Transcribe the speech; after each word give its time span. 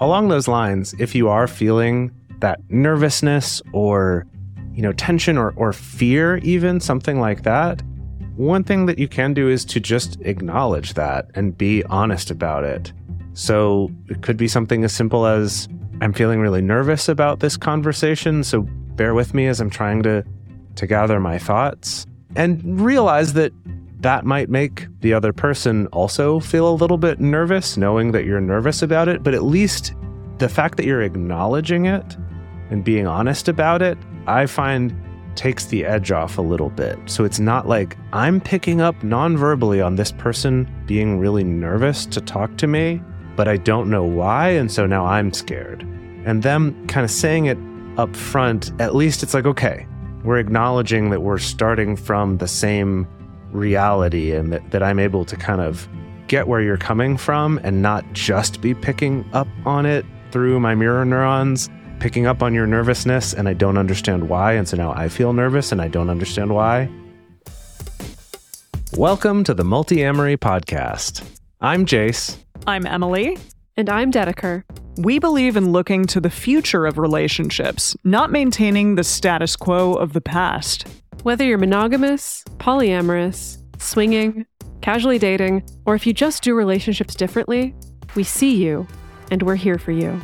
along 0.00 0.28
those 0.28 0.48
lines, 0.48 0.94
if 0.98 1.14
you 1.14 1.28
are 1.28 1.46
feeling 1.46 2.12
that 2.40 2.60
nervousness 2.68 3.60
or 3.72 4.26
you 4.72 4.82
know 4.82 4.92
tension 4.92 5.36
or, 5.36 5.52
or 5.56 5.72
fear 5.72 6.36
even 6.38 6.78
something 6.78 7.20
like 7.20 7.42
that 7.42 7.82
one 8.36 8.62
thing 8.62 8.86
that 8.86 9.00
you 9.00 9.08
can 9.08 9.34
do 9.34 9.48
is 9.48 9.64
to 9.64 9.80
just 9.80 10.16
acknowledge 10.20 10.94
that 10.94 11.28
and 11.34 11.58
be 11.58 11.82
honest 11.86 12.30
about 12.30 12.62
it. 12.62 12.92
So 13.32 13.90
it 14.08 14.22
could 14.22 14.36
be 14.36 14.46
something 14.46 14.84
as 14.84 14.92
simple 14.92 15.26
as 15.26 15.68
i'm 16.00 16.12
feeling 16.12 16.40
really 16.40 16.62
nervous 16.62 17.08
about 17.08 17.40
this 17.40 17.56
conversation 17.56 18.44
so 18.44 18.62
bear 18.94 19.14
with 19.14 19.34
me 19.34 19.46
as 19.46 19.60
i'm 19.60 19.70
trying 19.70 20.02
to 20.02 20.24
to 20.76 20.86
gather 20.86 21.18
my 21.18 21.38
thoughts 21.38 22.06
and 22.36 22.80
realize 22.80 23.32
that 23.32 23.52
that 24.00 24.24
might 24.24 24.48
make 24.48 24.86
the 25.00 25.12
other 25.12 25.32
person 25.32 25.86
also 25.88 26.40
feel 26.40 26.68
a 26.68 26.74
little 26.74 26.98
bit 26.98 27.20
nervous 27.20 27.76
knowing 27.76 28.12
that 28.12 28.24
you're 28.24 28.40
nervous 28.40 28.82
about 28.82 29.08
it 29.08 29.22
but 29.22 29.34
at 29.34 29.42
least 29.42 29.94
the 30.38 30.48
fact 30.48 30.76
that 30.76 30.86
you're 30.86 31.02
acknowledging 31.02 31.86
it 31.86 32.16
and 32.70 32.84
being 32.84 33.06
honest 33.06 33.48
about 33.48 33.82
it, 33.82 33.98
I 34.26 34.46
find 34.46 34.94
takes 35.34 35.66
the 35.66 35.84
edge 35.84 36.10
off 36.10 36.38
a 36.38 36.42
little 36.42 36.70
bit. 36.70 36.98
So 37.06 37.24
it's 37.24 37.38
not 37.38 37.68
like 37.68 37.96
I'm 38.12 38.40
picking 38.40 38.80
up 38.80 39.02
non-verbally 39.04 39.80
on 39.80 39.94
this 39.94 40.10
person 40.12 40.68
being 40.86 41.18
really 41.18 41.44
nervous 41.44 42.06
to 42.06 42.20
talk 42.20 42.56
to 42.58 42.66
me, 42.66 43.00
but 43.36 43.46
I 43.46 43.56
don't 43.56 43.88
know 43.88 44.04
why. 44.04 44.48
And 44.50 44.70
so 44.70 44.84
now 44.86 45.06
I'm 45.06 45.32
scared. 45.32 45.82
And 46.24 46.42
them 46.42 46.86
kind 46.88 47.04
of 47.04 47.10
saying 47.10 47.46
it 47.46 47.58
up 47.98 48.14
front, 48.16 48.72
at 48.80 48.96
least 48.96 49.22
it's 49.22 49.32
like, 49.32 49.46
okay, 49.46 49.86
we're 50.24 50.38
acknowledging 50.38 51.10
that 51.10 51.22
we're 51.22 51.38
starting 51.38 51.94
from 51.94 52.38
the 52.38 52.48
same 52.48 53.06
reality 53.52 54.32
and 54.32 54.52
that, 54.52 54.70
that 54.70 54.82
I'm 54.82 54.98
able 54.98 55.24
to 55.24 55.36
kind 55.36 55.60
of 55.60 55.88
get 56.26 56.48
where 56.48 56.60
you're 56.60 56.76
coming 56.76 57.16
from 57.16 57.58
and 57.62 57.82
not 57.82 58.04
just 58.12 58.60
be 58.60 58.74
picking 58.74 59.28
up 59.32 59.48
on 59.64 59.86
it 59.86 60.04
through 60.30 60.60
my 60.60 60.74
mirror 60.74 61.04
neurons 61.04 61.70
picking 62.00 62.26
up 62.26 62.42
on 62.42 62.54
your 62.54 62.66
nervousness 62.66 63.32
and 63.34 63.48
I 63.48 63.54
don't 63.54 63.76
understand 63.76 64.28
why. 64.28 64.52
And 64.52 64.68
so 64.68 64.76
now 64.76 64.92
I 64.92 65.08
feel 65.08 65.32
nervous 65.32 65.72
and 65.72 65.82
I 65.82 65.88
don't 65.88 66.10
understand 66.10 66.54
why. 66.54 66.88
Welcome 68.96 69.44
to 69.44 69.54
the 69.54 69.64
Multiamory 69.64 70.38
Podcast. 70.38 71.24
I'm 71.60 71.86
Jase. 71.86 72.38
I'm 72.66 72.86
Emily. 72.86 73.38
And 73.76 73.88
I'm 73.88 74.10
Dedeker. 74.10 74.64
We 74.96 75.20
believe 75.20 75.56
in 75.56 75.70
looking 75.70 76.04
to 76.06 76.20
the 76.20 76.30
future 76.30 76.84
of 76.86 76.98
relationships, 76.98 77.96
not 78.02 78.32
maintaining 78.32 78.96
the 78.96 79.04
status 79.04 79.54
quo 79.54 79.94
of 79.94 80.12
the 80.12 80.20
past. 80.20 80.86
Whether 81.24 81.44
you're 81.44 81.58
monogamous, 81.58 82.44
polyamorous, 82.58 83.58
swinging, 83.80 84.46
casually 84.80 85.18
dating, 85.18 85.64
or 85.84 85.94
if 85.94 86.06
you 86.06 86.12
just 86.12 86.42
do 86.42 86.54
relationships 86.54 87.14
differently, 87.14 87.74
we 88.14 88.22
see 88.22 88.54
you 88.54 88.86
and 89.30 89.42
we're 89.42 89.56
here 89.56 89.78
for 89.78 89.92
you. 89.92 90.20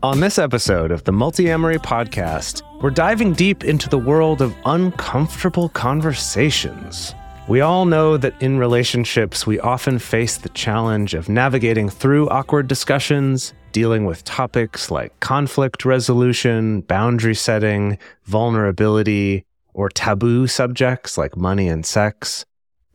On 0.00 0.20
this 0.20 0.38
episode 0.38 0.92
of 0.92 1.02
the 1.02 1.10
Multiamory 1.10 1.78
podcast, 1.78 2.62
we're 2.80 2.90
diving 2.90 3.32
deep 3.32 3.64
into 3.64 3.88
the 3.88 3.98
world 3.98 4.40
of 4.40 4.54
uncomfortable 4.64 5.70
conversations. 5.70 7.16
We 7.48 7.62
all 7.62 7.84
know 7.84 8.16
that 8.16 8.40
in 8.40 8.58
relationships, 8.58 9.44
we 9.44 9.58
often 9.58 9.98
face 9.98 10.36
the 10.36 10.50
challenge 10.50 11.14
of 11.14 11.28
navigating 11.28 11.88
through 11.88 12.28
awkward 12.28 12.68
discussions, 12.68 13.54
dealing 13.72 14.04
with 14.04 14.22
topics 14.22 14.88
like 14.88 15.18
conflict 15.18 15.84
resolution, 15.84 16.82
boundary 16.82 17.34
setting, 17.34 17.98
vulnerability, 18.22 19.46
or 19.74 19.88
taboo 19.88 20.46
subjects 20.46 21.18
like 21.18 21.36
money 21.36 21.66
and 21.66 21.84
sex. 21.84 22.46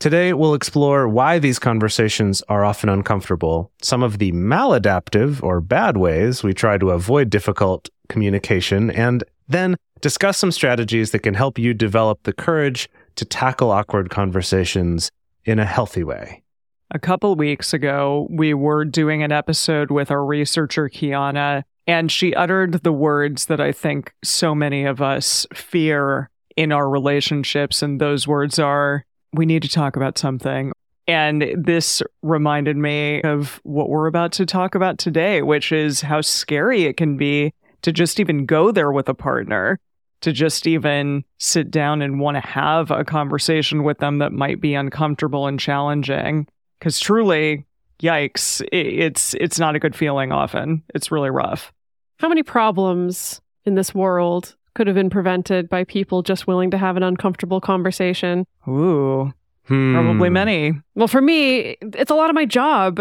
Today, 0.04 0.34
we'll 0.34 0.54
explore 0.54 1.08
why 1.08 1.40
these 1.40 1.60
conversations 1.60 2.42
are 2.50 2.66
often 2.66 2.90
uncomfortable, 2.90 3.72
some 3.82 4.04
of 4.04 4.18
the 4.18 4.34
maladaptive 4.34 5.42
or 5.42 5.62
bad 5.62 5.96
ways 5.96 6.44
we 6.44 6.54
try 6.54 6.78
to 6.78 6.90
avoid 6.90 7.30
difficult 7.30 7.88
communication, 8.10 8.92
and 8.92 9.24
then 9.48 9.78
discuss 10.02 10.38
some 10.38 10.52
strategies 10.52 11.12
that 11.12 11.20
can 11.20 11.36
help 11.36 11.58
you 11.58 11.74
develop 11.74 12.22
the 12.24 12.34
courage 12.34 12.90
to 13.16 13.24
tackle 13.24 13.72
awkward 13.72 14.10
conversations 14.10 15.10
in 15.46 15.58
a 15.58 15.66
healthy 15.66 16.04
way. 16.04 16.44
A 16.92 17.00
couple 17.00 17.34
weeks 17.38 17.74
ago, 17.74 18.28
we 18.30 18.54
were 18.54 18.84
doing 18.84 19.24
an 19.24 19.32
episode 19.32 19.90
with 19.90 20.12
our 20.12 20.26
researcher, 20.26 20.90
Kiana, 20.90 21.64
and 21.88 22.12
she 22.12 22.36
uttered 22.36 22.84
the 22.84 22.92
words 22.92 23.46
that 23.46 23.62
I 23.62 23.72
think 23.72 24.14
so 24.22 24.54
many 24.54 24.84
of 24.84 25.02
us 25.02 25.48
fear 25.54 26.30
in 26.58 26.74
our 26.74 26.90
relationships. 26.90 27.82
And 27.82 28.02
those 28.02 28.28
words 28.28 28.60
are 28.60 29.06
we 29.34 29.46
need 29.46 29.64
to 29.64 29.70
talk 29.70 29.96
about 29.96 30.18
something. 30.18 30.72
And 31.08 31.46
this 31.58 32.02
reminded 32.22 32.78
me 32.78 33.22
of 33.24 33.60
what 33.64 33.90
we're 33.90 34.08
about 34.08 34.32
to 34.34 34.46
talk 34.46 34.74
about 34.74 34.98
today, 34.98 35.42
which 35.42 35.72
is 35.72 36.02
how 36.02 36.22
scary 36.22 36.84
it 36.84 36.96
can 36.96 37.18
be 37.18 37.54
to 37.82 37.92
just 37.92 38.20
even 38.20 38.46
go 38.46 38.72
there 38.72 38.92
with 38.92 39.10
a 39.10 39.14
partner, 39.14 39.80
to 40.22 40.32
just 40.32 40.66
even 40.66 41.26
sit 41.40 41.70
down 41.70 42.02
and 42.02 42.22
want 42.22 42.36
to 42.36 42.50
have 42.50 42.90
a 42.92 43.04
conversation 43.04 43.84
with 43.84 43.98
them 43.98 44.20
that 44.20 44.32
might 44.32 44.62
be 44.62 44.74
uncomfortable 44.74 45.48
and 45.48 45.60
challenging. 45.60 46.48
Because 46.80 47.00
truly, 47.00 47.66
yikes, 48.02 48.66
it's 48.72 49.34
it's 49.34 49.60
not 49.60 49.76
a 49.76 49.80
good 49.80 49.96
feeling 49.96 50.32
often. 50.32 50.84
It's 50.96 51.12
really 51.12 51.30
rough. 51.30 51.74
How 52.20 52.30
many 52.30 52.44
problems 52.44 53.42
in 53.66 53.76
this 53.76 53.94
world 53.94 54.56
could 54.76 54.88
have 54.88 54.96
been 54.96 55.10
prevented 55.10 55.70
by 55.70 55.84
people 55.84 56.22
just 56.22 56.48
willing 56.48 56.72
to 56.72 56.78
have 56.78 56.98
an 56.98 57.04
uncomfortable 57.04 57.62
conversation. 57.62 58.46
Ooh, 58.68 59.34
hmm. 59.66 59.94
probably 59.94 60.30
many. 60.30 60.74
Well, 60.96 61.08
for 61.08 61.22
me, 61.22 61.78
it's 61.82 62.12
a 62.12 62.16
lot 62.16 62.30
of 62.30 62.36
my 62.36 62.46
job 62.46 63.00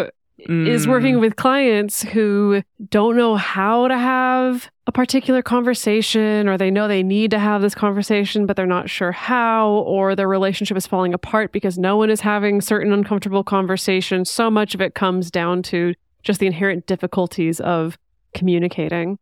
mm. 0.49 0.67
is 0.69 0.87
working 0.87 1.21
with 1.21 1.37
clients 1.37 2.03
who 2.03 2.63
don't 2.89 3.17
know 3.17 3.37
how 3.37 3.89
to 3.89 3.97
have 3.97 4.71
a 4.87 4.93
particular 4.93 5.43
conversation 5.43 6.49
or 6.49 6.59
they 6.59 6.71
know 6.71 6.89
they 6.89 7.03
need 7.03 7.31
to 7.31 7.39
have 7.39 7.63
this 7.63 7.75
conversation 7.75 8.47
but 8.47 8.57
they're 8.57 8.67
not 8.67 8.91
sure 8.91 9.13
how 9.13 9.71
or 9.71 10.17
their 10.17 10.29
relationship 10.29 10.77
is 10.77 10.87
falling 10.87 11.15
apart 11.15 11.53
because 11.53 11.79
no 11.79 11.97
one 11.97 12.11
is 12.11 12.21
having 12.21 12.61
certain 12.61 12.93
uncomfortable 12.93 13.45
conversations. 13.45 14.31
So 14.31 14.51
much 14.51 14.75
of 14.75 14.81
it 14.81 14.95
comes 14.95 15.31
down 15.31 15.63
to 15.65 15.95
just 16.23 16.41
the 16.41 16.47
inherent 16.47 16.87
difficulties 16.87 17.61
of 17.61 17.97
communicating. 18.35 19.19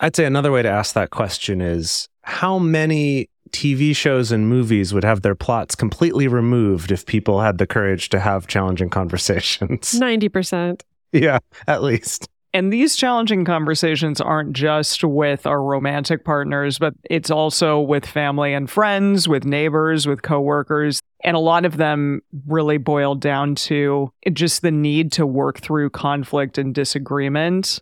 I'd 0.00 0.16
say 0.16 0.24
another 0.24 0.50
way 0.50 0.62
to 0.62 0.68
ask 0.68 0.94
that 0.94 1.10
question 1.10 1.60
is 1.60 2.08
how 2.22 2.58
many 2.58 3.28
TV 3.50 3.94
shows 3.94 4.32
and 4.32 4.48
movies 4.48 4.92
would 4.94 5.04
have 5.04 5.22
their 5.22 5.34
plots 5.34 5.74
completely 5.74 6.26
removed 6.26 6.90
if 6.90 7.06
people 7.06 7.40
had 7.40 7.58
the 7.58 7.66
courage 7.66 8.08
to 8.10 8.20
have 8.20 8.46
challenging 8.46 8.90
conversations? 8.90 9.92
90%. 9.92 10.82
Yeah, 11.12 11.38
at 11.66 11.82
least. 11.82 12.28
And 12.54 12.70
these 12.70 12.96
challenging 12.96 13.46
conversations 13.46 14.20
aren't 14.20 14.52
just 14.52 15.02
with 15.02 15.46
our 15.46 15.62
romantic 15.62 16.22
partners, 16.24 16.78
but 16.78 16.92
it's 17.08 17.30
also 17.30 17.80
with 17.80 18.04
family 18.04 18.52
and 18.52 18.68
friends, 18.68 19.26
with 19.26 19.44
neighbors, 19.44 20.06
with 20.06 20.20
coworkers. 20.20 21.00
And 21.24 21.34
a 21.34 21.40
lot 21.40 21.64
of 21.64 21.78
them 21.78 22.20
really 22.46 22.76
boil 22.76 23.14
down 23.14 23.54
to 23.54 24.12
just 24.34 24.60
the 24.60 24.70
need 24.70 25.12
to 25.12 25.26
work 25.26 25.60
through 25.60 25.90
conflict 25.90 26.58
and 26.58 26.74
disagreement. 26.74 27.80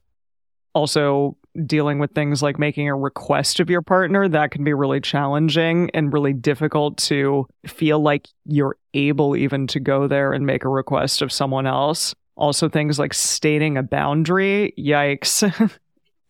Also, 0.72 1.36
dealing 1.66 1.98
with 1.98 2.12
things 2.12 2.42
like 2.42 2.58
making 2.58 2.88
a 2.88 2.96
request 2.96 3.60
of 3.60 3.70
your 3.70 3.82
partner, 3.82 4.28
that 4.28 4.50
can 4.50 4.64
be 4.64 4.74
really 4.74 5.00
challenging 5.00 5.90
and 5.94 6.12
really 6.12 6.32
difficult 6.32 6.96
to 6.98 7.46
feel 7.66 8.00
like 8.00 8.28
you're 8.44 8.76
able 8.94 9.36
even 9.36 9.66
to 9.68 9.80
go 9.80 10.06
there 10.06 10.32
and 10.32 10.46
make 10.46 10.64
a 10.64 10.68
request 10.68 11.22
of 11.22 11.32
someone 11.32 11.66
else. 11.66 12.14
Also, 12.36 12.68
things 12.68 12.98
like 12.98 13.12
stating 13.12 13.76
a 13.76 13.82
boundary, 13.82 14.72
yikes. 14.78 15.42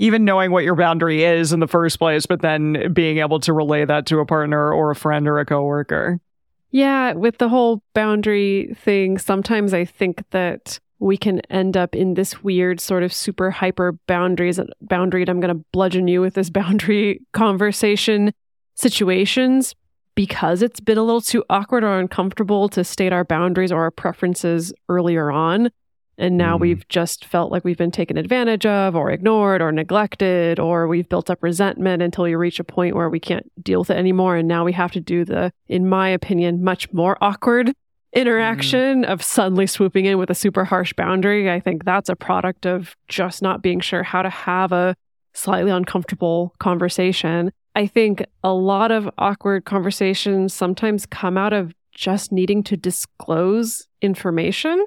even 0.01 0.25
knowing 0.25 0.51
what 0.51 0.65
your 0.65 0.75
boundary 0.75 1.25
is 1.25 1.53
in 1.53 1.61
the 1.61 1.69
first 1.69 1.99
place, 1.99 2.25
but 2.25 2.41
then 2.41 2.91
being 2.91 3.19
able 3.19 3.39
to 3.39 3.53
relay 3.53 3.85
that 3.85 4.07
to 4.07 4.19
a 4.19 4.25
partner 4.25 4.73
or 4.73 4.91
a 4.91 4.97
friend 4.97 5.29
or 5.29 5.39
a 5.39 5.45
coworker. 5.45 6.19
Yeah, 6.71 7.13
with 7.13 7.37
the 7.37 7.51
whole 7.51 7.83
boundary 7.93 8.75
thing, 8.79 9.19
sometimes 9.19 9.75
I 9.75 9.85
think 9.85 10.25
that 10.31 10.81
we 11.01 11.17
can 11.17 11.41
end 11.51 11.77
up 11.77 11.97
in 11.97 12.15
this 12.15 12.43
weird 12.45 12.79
sort 12.79 13.03
of 13.03 13.13
super 13.13 13.51
hyper 13.51 13.93
boundaries 14.07 14.61
boundaried 14.85 15.29
i'm 15.29 15.41
going 15.41 15.55
to 15.55 15.65
bludgeon 15.73 16.07
you 16.07 16.21
with 16.21 16.35
this 16.35 16.51
boundary 16.61 17.21
conversation 17.33 18.33
situations 18.75 19.75
because 20.15 20.63
it's 20.63 20.81
been 20.81 20.99
a 20.99 21.03
little 21.03 21.21
too 21.21 21.45
awkward 21.51 21.83
or 21.83 21.99
uncomfortable 21.99 22.69
to 22.69 22.85
state 22.85 23.13
our 23.13 23.25
boundaries 23.25 23.73
or 23.73 23.83
our 23.83 23.91
preferences 23.91 24.73
earlier 24.89 25.31
on 25.31 25.71
and 26.19 26.37
now 26.37 26.59
mm. 26.59 26.61
we've 26.61 26.87
just 26.89 27.25
felt 27.25 27.51
like 27.51 27.65
we've 27.65 27.79
been 27.79 27.91
taken 27.91 28.19
advantage 28.19 28.67
of 28.67 28.95
or 28.95 29.11
ignored 29.11 29.63
or 29.63 29.73
neglected 29.73 30.61
or 30.61 30.87
we've 30.87 31.09
built 31.09 31.31
up 31.31 31.43
resentment 31.43 32.03
until 32.03 32.25
we 32.25 32.35
reach 32.35 32.61
a 32.61 32.65
point 32.65 32.95
where 32.95 33.09
we 33.09 33.21
can't 33.21 33.51
deal 33.63 33.81
with 33.81 33.91
it 33.91 33.97
anymore 33.97 34.37
and 34.37 34.47
now 34.47 34.65
we 34.65 34.73
have 34.73 34.93
to 34.93 35.01
do 35.01 35.25
the 35.25 35.53
in 35.69 35.89
my 35.89 36.09
opinion 36.09 36.63
much 36.63 36.93
more 36.93 37.17
awkward 37.23 37.73
Mm-hmm. 38.13 38.21
interaction 38.23 39.05
of 39.05 39.23
suddenly 39.23 39.69
swooping 39.69 40.05
in 40.05 40.19
with 40.19 40.31
a 40.31 40.35
super 40.35 40.65
harsh 40.65 40.93
boundary. 40.95 41.49
I 41.49 41.61
think 41.61 41.85
that's 41.85 42.09
a 42.09 42.17
product 42.17 42.67
of 42.67 42.97
just 43.07 43.41
not 43.41 43.63
being 43.63 43.79
sure 43.79 44.03
how 44.03 44.23
to 44.23 44.31
have 44.31 44.73
a 44.73 44.97
slightly 45.33 45.71
uncomfortable 45.71 46.53
conversation. 46.59 47.53
I 47.77 47.87
think 47.87 48.25
a 48.43 48.53
lot 48.53 48.91
of 48.91 49.09
awkward 49.17 49.65
conversations 49.65 50.53
sometimes 50.53 51.07
come 51.07 51.39
out 51.39 51.53
of 51.53 51.73
just 51.93 52.33
needing 52.33 52.65
to 52.65 52.77
disclose 52.77 53.87
information. 54.03 54.85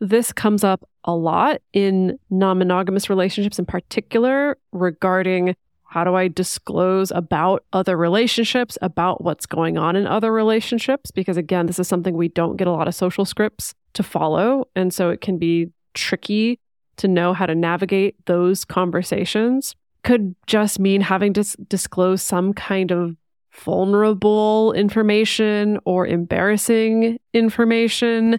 This 0.00 0.32
comes 0.32 0.64
up 0.64 0.88
a 1.04 1.14
lot 1.14 1.62
in 1.72 2.18
non 2.30 2.58
monogamous 2.58 3.08
relationships, 3.08 3.60
in 3.60 3.66
particular, 3.66 4.58
regarding 4.72 5.54
how 5.96 6.04
do 6.04 6.14
I 6.14 6.28
disclose 6.28 7.10
about 7.10 7.64
other 7.72 7.96
relationships, 7.96 8.76
about 8.82 9.24
what's 9.24 9.46
going 9.46 9.78
on 9.78 9.96
in 9.96 10.06
other 10.06 10.30
relationships? 10.30 11.10
Because 11.10 11.38
again, 11.38 11.64
this 11.64 11.78
is 11.78 11.88
something 11.88 12.14
we 12.14 12.28
don't 12.28 12.58
get 12.58 12.66
a 12.66 12.70
lot 12.70 12.86
of 12.86 12.94
social 12.94 13.24
scripts 13.24 13.74
to 13.94 14.02
follow. 14.02 14.68
And 14.76 14.92
so 14.92 15.08
it 15.08 15.22
can 15.22 15.38
be 15.38 15.70
tricky 15.94 16.60
to 16.98 17.08
know 17.08 17.32
how 17.32 17.46
to 17.46 17.54
navigate 17.54 18.14
those 18.26 18.62
conversations. 18.62 19.74
Could 20.04 20.36
just 20.46 20.78
mean 20.78 21.00
having 21.00 21.32
to 21.32 21.40
s- 21.40 21.56
disclose 21.66 22.20
some 22.20 22.52
kind 22.52 22.92
of 22.92 23.16
vulnerable 23.50 24.74
information 24.74 25.78
or 25.86 26.06
embarrassing 26.06 27.18
information 27.32 28.38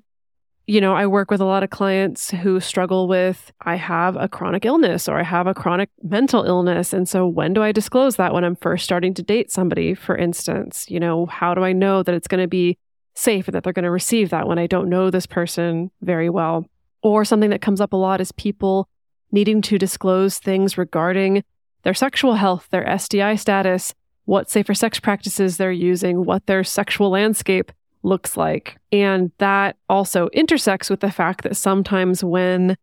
you 0.69 0.81
know, 0.81 0.93
I 0.93 1.07
work 1.07 1.31
with 1.31 1.39
a 1.39 1.45
lot 1.45 1.63
of 1.63 1.69
clients 1.69 2.29
who 2.29 2.59
struggle 2.59 3.07
with, 3.07 3.53
I 3.61 3.75
have 3.75 4.17
a 4.17 4.27
chronic 4.27 4.65
illness 4.65 5.07
or 5.07 5.17
I 5.17 5.23
have 5.23 5.47
a 5.47 5.53
chronic 5.53 5.89
mental 6.03 6.43
illness. 6.43 6.91
And 6.91 7.07
so 7.07 7.25
when 7.25 7.53
do 7.53 7.63
I 7.63 7.71
disclose 7.71 8.17
that 8.17 8.33
when 8.33 8.43
I'm 8.43 8.57
first 8.57 8.83
starting 8.83 9.13
to 9.13 9.23
date 9.23 9.49
somebody, 9.49 9.93
for 9.93 10.17
instance? 10.17 10.85
You 10.89 10.99
know, 10.99 11.25
how 11.25 11.53
do 11.53 11.63
I 11.63 11.71
know 11.71 12.03
that 12.03 12.13
it's 12.13 12.27
going 12.27 12.41
to 12.41 12.49
be 12.49 12.77
safe 13.15 13.47
and 13.47 13.55
that 13.55 13.63
they're 13.63 13.71
going 13.71 13.83
to 13.83 13.91
receive 13.91 14.29
that 14.31 14.45
when 14.45 14.59
I 14.59 14.67
don't 14.67 14.89
know 14.89 15.09
this 15.09 15.25
person 15.25 15.89
very 16.01 16.29
well? 16.29 16.65
Or 17.01 17.23
something 17.23 17.51
that 17.51 17.61
comes 17.61 17.79
up 17.79 17.93
a 17.93 17.97
lot 17.97 18.19
is 18.19 18.33
people 18.33 18.89
needing 19.31 19.61
to 19.61 19.77
disclose 19.77 20.37
things 20.37 20.77
regarding 20.77 21.45
their 21.83 21.93
sexual 21.93 22.33
health, 22.33 22.67
their 22.71 22.97
STI 22.97 23.35
status, 23.35 23.93
what 24.25 24.49
safer 24.49 24.73
sex 24.73 24.99
practices 24.99 25.55
they're 25.55 25.71
using, 25.71 26.25
what 26.25 26.45
their 26.45 26.65
sexual 26.65 27.09
landscape 27.09 27.71
looks 28.07 28.37
like. 28.37 28.77
And 28.91 29.31
that 29.37 29.75
also 29.89 30.29
intersects 30.29 30.89
with 30.89 31.01
the 31.01 31.11
fact 31.11 31.43
that 31.43 31.57
sometimes 31.57 32.23
when 32.23 32.77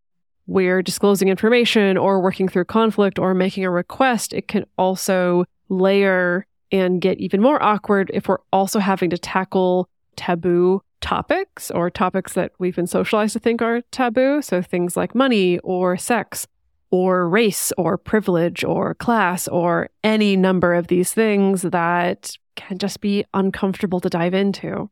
we're 0.46 0.82
disclosing 0.82 1.28
information 1.28 1.96
or 1.96 2.20
working 2.20 2.48
through 2.48 2.66
conflict 2.66 3.18
or 3.18 3.34
making 3.34 3.64
a 3.64 3.70
request, 3.70 4.32
it 4.32 4.46
can 4.46 4.64
also 4.76 5.44
layer 5.68 6.46
and 6.70 7.00
get 7.00 7.18
even 7.18 7.40
more 7.40 7.62
awkward 7.62 8.10
if 8.12 8.28
we're 8.28 8.38
also 8.52 8.78
having 8.78 9.10
to 9.10 9.18
tackle 9.18 9.88
taboo 10.16 10.82
topics 11.00 11.70
or 11.70 11.90
topics 11.90 12.34
that 12.34 12.52
we've 12.58 12.76
been 12.76 12.86
socialized 12.86 13.32
to 13.32 13.38
think 13.38 13.62
are 13.62 13.80
taboo. 13.90 14.42
So 14.42 14.62
things 14.62 14.96
like 14.96 15.14
money 15.14 15.58
or 15.60 15.96
sex 15.96 16.46
or 16.90 17.28
race 17.28 17.72
or 17.76 17.98
privilege 17.98 18.62
or 18.64 18.94
class 18.94 19.48
or 19.48 19.88
any 20.02 20.36
number 20.36 20.74
of 20.74 20.86
these 20.86 21.12
things 21.12 21.62
that 21.62 22.36
can 22.56 22.78
just 22.78 23.00
be 23.00 23.24
uncomfortable 23.34 24.00
to 24.00 24.08
dive 24.08 24.34
into. 24.34 24.90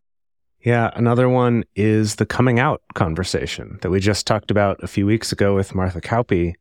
Yeah, 0.65 0.91
another 0.95 1.29
one 1.29 1.65
is 1.75 2.17
the 2.17 2.27
coming 2.27 2.61
out 2.61 2.83
conversation 2.95 3.79
that 3.83 3.91
we 3.91 3.99
just 3.99 4.27
talked 4.27 4.51
about 4.51 4.83
a 4.83 4.87
few 4.87 5.07
weeks 5.07 5.33
ago 5.33 5.55
with 5.55 5.75
Martha 5.75 6.01
Kauppi. 6.01 6.55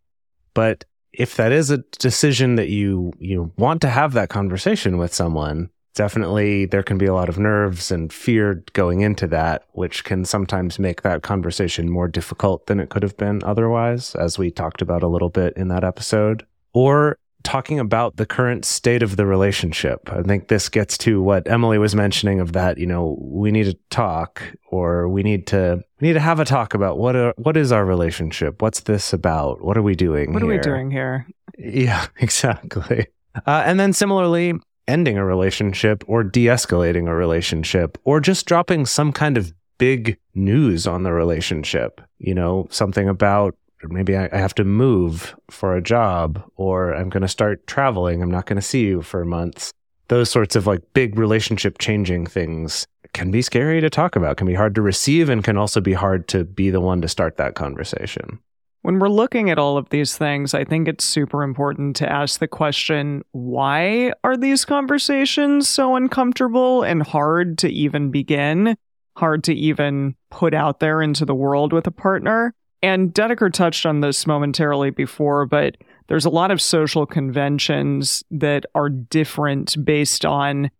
But 0.54 0.86
if 1.14 1.36
that 1.36 1.52
is 1.52 1.70
a 1.70 1.80
decision 2.00 2.56
that 2.56 2.70
you 2.70 3.14
you 3.20 3.52
want 3.58 3.82
to 3.82 3.90
have 3.90 4.14
that 4.14 4.30
conversation 4.30 4.98
with 4.98 5.14
someone, 5.14 5.70
definitely 5.94 6.66
there 6.66 6.84
can 6.84 6.98
be 6.98 7.06
a 7.06 7.14
lot 7.14 7.30
of 7.30 7.38
nerves 7.38 7.92
and 7.92 8.12
fear 8.12 8.64
going 8.74 9.02
into 9.02 9.28
that, 9.28 9.66
which 9.74 10.04
can 10.04 10.26
sometimes 10.26 10.80
make 10.80 11.04
that 11.04 11.22
conversation 11.22 11.90
more 11.90 12.08
difficult 12.08 12.66
than 12.66 12.80
it 12.80 12.90
could 12.90 13.04
have 13.04 13.18
been 13.18 13.42
otherwise, 13.44 14.16
as 14.16 14.38
we 14.38 14.50
talked 14.50 14.82
about 14.82 15.04
a 15.04 15.08
little 15.08 15.30
bit 15.30 15.54
in 15.56 15.68
that 15.68 15.84
episode. 15.84 16.46
Or 16.74 17.18
talking 17.44 17.80
about 17.80 18.16
the 18.18 18.26
current 18.26 18.66
state 18.66 19.04
of 19.04 19.16
the 19.16 19.26
relationship. 19.26 20.10
I 20.12 20.22
think 20.22 20.48
this 20.48 20.70
gets 20.70 20.98
to 21.00 21.22
what 21.22 21.50
Emily 21.50 21.78
was 21.78 21.96
mentioning 21.96 22.40
of 22.40 22.54
that, 22.54 22.78
you 22.78 22.86
know, 22.86 23.18
we 23.20 23.52
need 23.52 23.66
to 23.66 23.78
talk 23.90 24.42
or 24.70 25.08
we 25.10 25.24
need 25.24 25.48
to 25.48 25.82
we 26.00 26.08
need 26.08 26.14
to 26.14 26.20
have 26.20 26.40
a 26.40 26.46
talk 26.46 26.74
about 26.74 26.98
what 26.98 27.16
are, 27.16 27.34
what 27.38 27.58
is 27.58 27.72
our 27.72 27.86
relationship? 27.86 28.62
What's 28.62 28.82
this 28.82 29.14
about? 29.14 29.62
What 29.62 29.78
are 29.78 29.82
we 29.82 29.96
doing 29.96 30.34
What 30.34 30.42
here? 30.42 30.52
are 30.52 30.56
we 30.56 30.60
doing 30.62 30.92
here? 30.92 31.28
Yeah, 31.58 32.08
exactly. 32.18 33.08
Uh, 33.48 33.64
and 33.66 33.80
then 33.80 33.94
similarly, 33.94 34.54
ending 34.88 35.18
a 35.18 35.24
relationship 35.26 36.04
or 36.08 36.24
de-escalating 36.24 37.08
a 37.08 37.16
relationship 37.16 37.98
or 38.04 38.20
just 38.20 38.46
dropping 38.46 38.86
some 38.86 39.14
kind 39.14 39.38
of 39.38 39.54
big 39.78 40.18
news 40.36 40.86
on 40.86 41.04
the 41.04 41.12
relationship, 41.14 42.02
you 42.20 42.36
know, 42.36 42.68
something 42.70 43.08
about 43.08 43.56
maybe 43.90 44.16
I, 44.16 44.30
I 44.32 44.38
have 44.38 44.56
to 44.56 44.64
move 44.64 45.36
for 45.50 45.76
a 45.76 45.82
job 45.82 46.44
or 46.56 46.94
I'm 46.94 47.10
going 47.10 47.22
to 47.22 47.28
start 47.28 47.66
traveling. 47.68 48.22
I'm 48.22 48.32
not 48.32 48.46
going 48.46 48.58
to 48.58 48.62
see 48.62 48.86
you 48.86 49.02
for 49.02 49.26
months. 49.26 49.74
Those 50.08 50.30
sorts 50.30 50.56
of 50.56 50.68
like 50.68 50.82
big 50.94 51.18
relationship 51.18 51.78
changing 51.78 52.26
things 52.26 52.86
can 53.14 53.32
be 53.32 53.42
scary 53.42 53.82
to 53.82 53.90
talk 53.90 54.16
about, 54.16 54.38
can 54.38 54.48
be 54.48 54.54
hard 54.54 54.76
to 54.76 54.82
receive, 54.82 55.30
and 55.30 55.44
can 55.44 55.58
also 55.58 55.82
be 55.82 55.94
hard 55.94 56.28
to 56.30 56.44
be 56.44 56.70
the 56.70 56.82
one 56.82 57.02
to 57.02 57.08
start 57.08 57.38
that 57.38 57.56
conversation. 57.56 58.40
When 58.84 58.98
we're 58.98 59.10
looking 59.10 59.50
at 59.52 59.60
all 59.60 59.78
of 59.78 59.90
these 59.90 60.18
things, 60.18 60.54
I 60.54 60.64
think 60.64 60.88
it's 60.88 61.04
super 61.04 61.44
important 61.44 61.96
to 61.98 62.12
ask 62.12 62.40
the 62.40 62.48
question 62.48 63.24
why 63.32 64.12
are 64.24 64.36
these 64.36 64.66
conversations 64.66 65.68
so 65.68 65.96
uncomfortable 65.96 66.82
and 66.82 67.04
hard 67.04 67.60
to 67.60 67.70
even 67.70 68.10
begin? 68.10 68.76
Hard 69.18 69.44
to 69.44 69.54
even 69.54 70.16
put 70.32 70.54
out 70.54 70.80
there 70.80 71.02
into 71.02 71.26
the 71.26 71.36
world 71.36 71.74
with 71.74 71.86
a 71.86 71.92
partner? 71.92 72.56
And 72.84 73.14
Dedeker 73.14 73.54
touched 73.54 73.86
on 73.86 74.02
this 74.02 74.26
momentarily 74.26 74.90
before, 74.90 75.46
but 75.46 75.78
there's 76.08 76.26
a 76.26 76.30
lot 76.30 76.52
of 76.52 76.62
social 76.62 77.06
conventions 77.06 78.24
that 78.32 78.66
are 78.74 78.90
different 78.90 79.84
based 79.86 80.26
on, 80.26 80.72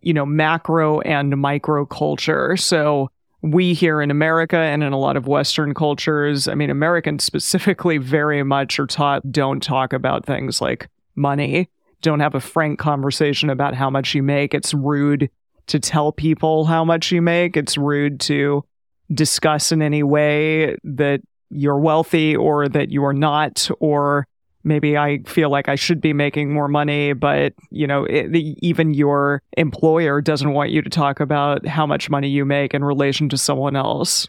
you 0.00 0.14
know, 0.14 0.24
macro 0.24 1.00
and 1.00 1.36
micro 1.36 1.84
culture. 1.84 2.56
So 2.56 3.10
we 3.42 3.74
here 3.74 4.00
in 4.00 4.10
America 4.10 4.56
and 4.56 4.82
in 4.82 4.92
a 4.92 4.98
lot 4.98 5.16
of 5.16 5.26
Western 5.26 5.74
cultures, 5.74 6.48
I 6.48 6.54
mean, 6.54 6.70
Americans 6.70 7.24
specifically 7.24 7.98
very 7.98 8.42
much 8.42 8.78
are 8.78 8.86
taught 8.86 9.30
don't 9.30 9.62
talk 9.62 9.92
about 9.92 10.26
things 10.26 10.60
like 10.60 10.88
money, 11.14 11.68
don't 12.02 12.20
have 12.20 12.34
a 12.34 12.40
frank 12.40 12.78
conversation 12.78 13.50
about 13.50 13.74
how 13.74 13.90
much 13.90 14.14
you 14.14 14.22
make. 14.22 14.54
It's 14.54 14.74
rude 14.74 15.30
to 15.68 15.78
tell 15.78 16.10
people 16.12 16.64
how 16.64 16.84
much 16.84 17.12
you 17.12 17.22
make. 17.22 17.56
It's 17.56 17.78
rude 17.78 18.18
to 18.20 18.64
discuss 19.12 19.72
in 19.72 19.82
any 19.82 20.02
way 20.02 20.76
that 20.84 21.20
you're 21.50 21.78
wealthy 21.78 22.36
or 22.36 22.68
that 22.68 22.90
you 22.90 23.04
are 23.04 23.12
not, 23.12 23.68
or 23.80 24.26
maybe 24.64 24.96
I 24.96 25.18
feel 25.26 25.50
like 25.50 25.68
I 25.68 25.74
should 25.74 26.00
be 26.00 26.12
making 26.12 26.52
more 26.52 26.68
money, 26.68 27.12
but 27.12 27.54
you 27.70 27.86
know, 27.86 28.04
it, 28.04 28.34
even 28.34 28.94
your 28.94 29.42
employer 29.56 30.20
doesn't 30.20 30.52
want 30.52 30.70
you 30.70 30.82
to 30.82 30.90
talk 30.90 31.20
about 31.20 31.66
how 31.66 31.86
much 31.86 32.10
money 32.10 32.28
you 32.28 32.44
make 32.44 32.74
in 32.74 32.84
relation 32.84 33.28
to 33.30 33.36
someone 33.36 33.76
else. 33.76 34.28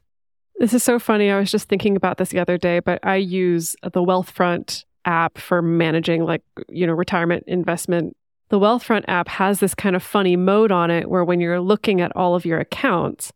This 0.58 0.74
is 0.74 0.84
so 0.84 1.00
funny. 1.00 1.32
I 1.32 1.40
was 1.40 1.52
just 1.52 1.68
thinking 1.68 1.96
about 1.96 2.18
this 2.18 2.30
the 2.30 2.40
other 2.40 2.58
day, 2.58 2.80
but 2.80 3.00
I 3.04 3.16
use 3.16 3.76
the 3.82 4.02
Wealthfront 4.02 4.86
app 5.06 5.38
for 5.38 5.62
managing 5.62 6.24
like, 6.24 6.44
you 6.70 6.86
know, 6.86 6.94
retirement 6.94 7.44
investment. 7.48 8.16
The 8.50 8.60
Wealthfront 8.60 9.06
app 9.08 9.28
has 9.28 9.60
this 9.60 9.74
kind 9.74 9.96
of 9.96 10.04
funny 10.04 10.36
mode 10.36 10.72
on 10.72 10.92
it 10.92 11.10
where 11.10 11.24
when 11.24 11.40
you're 11.40 11.60
looking 11.60 12.00
at 12.00 12.16
all 12.16 12.36
of 12.36 12.46
your 12.46 12.60
accounts, 12.60 13.32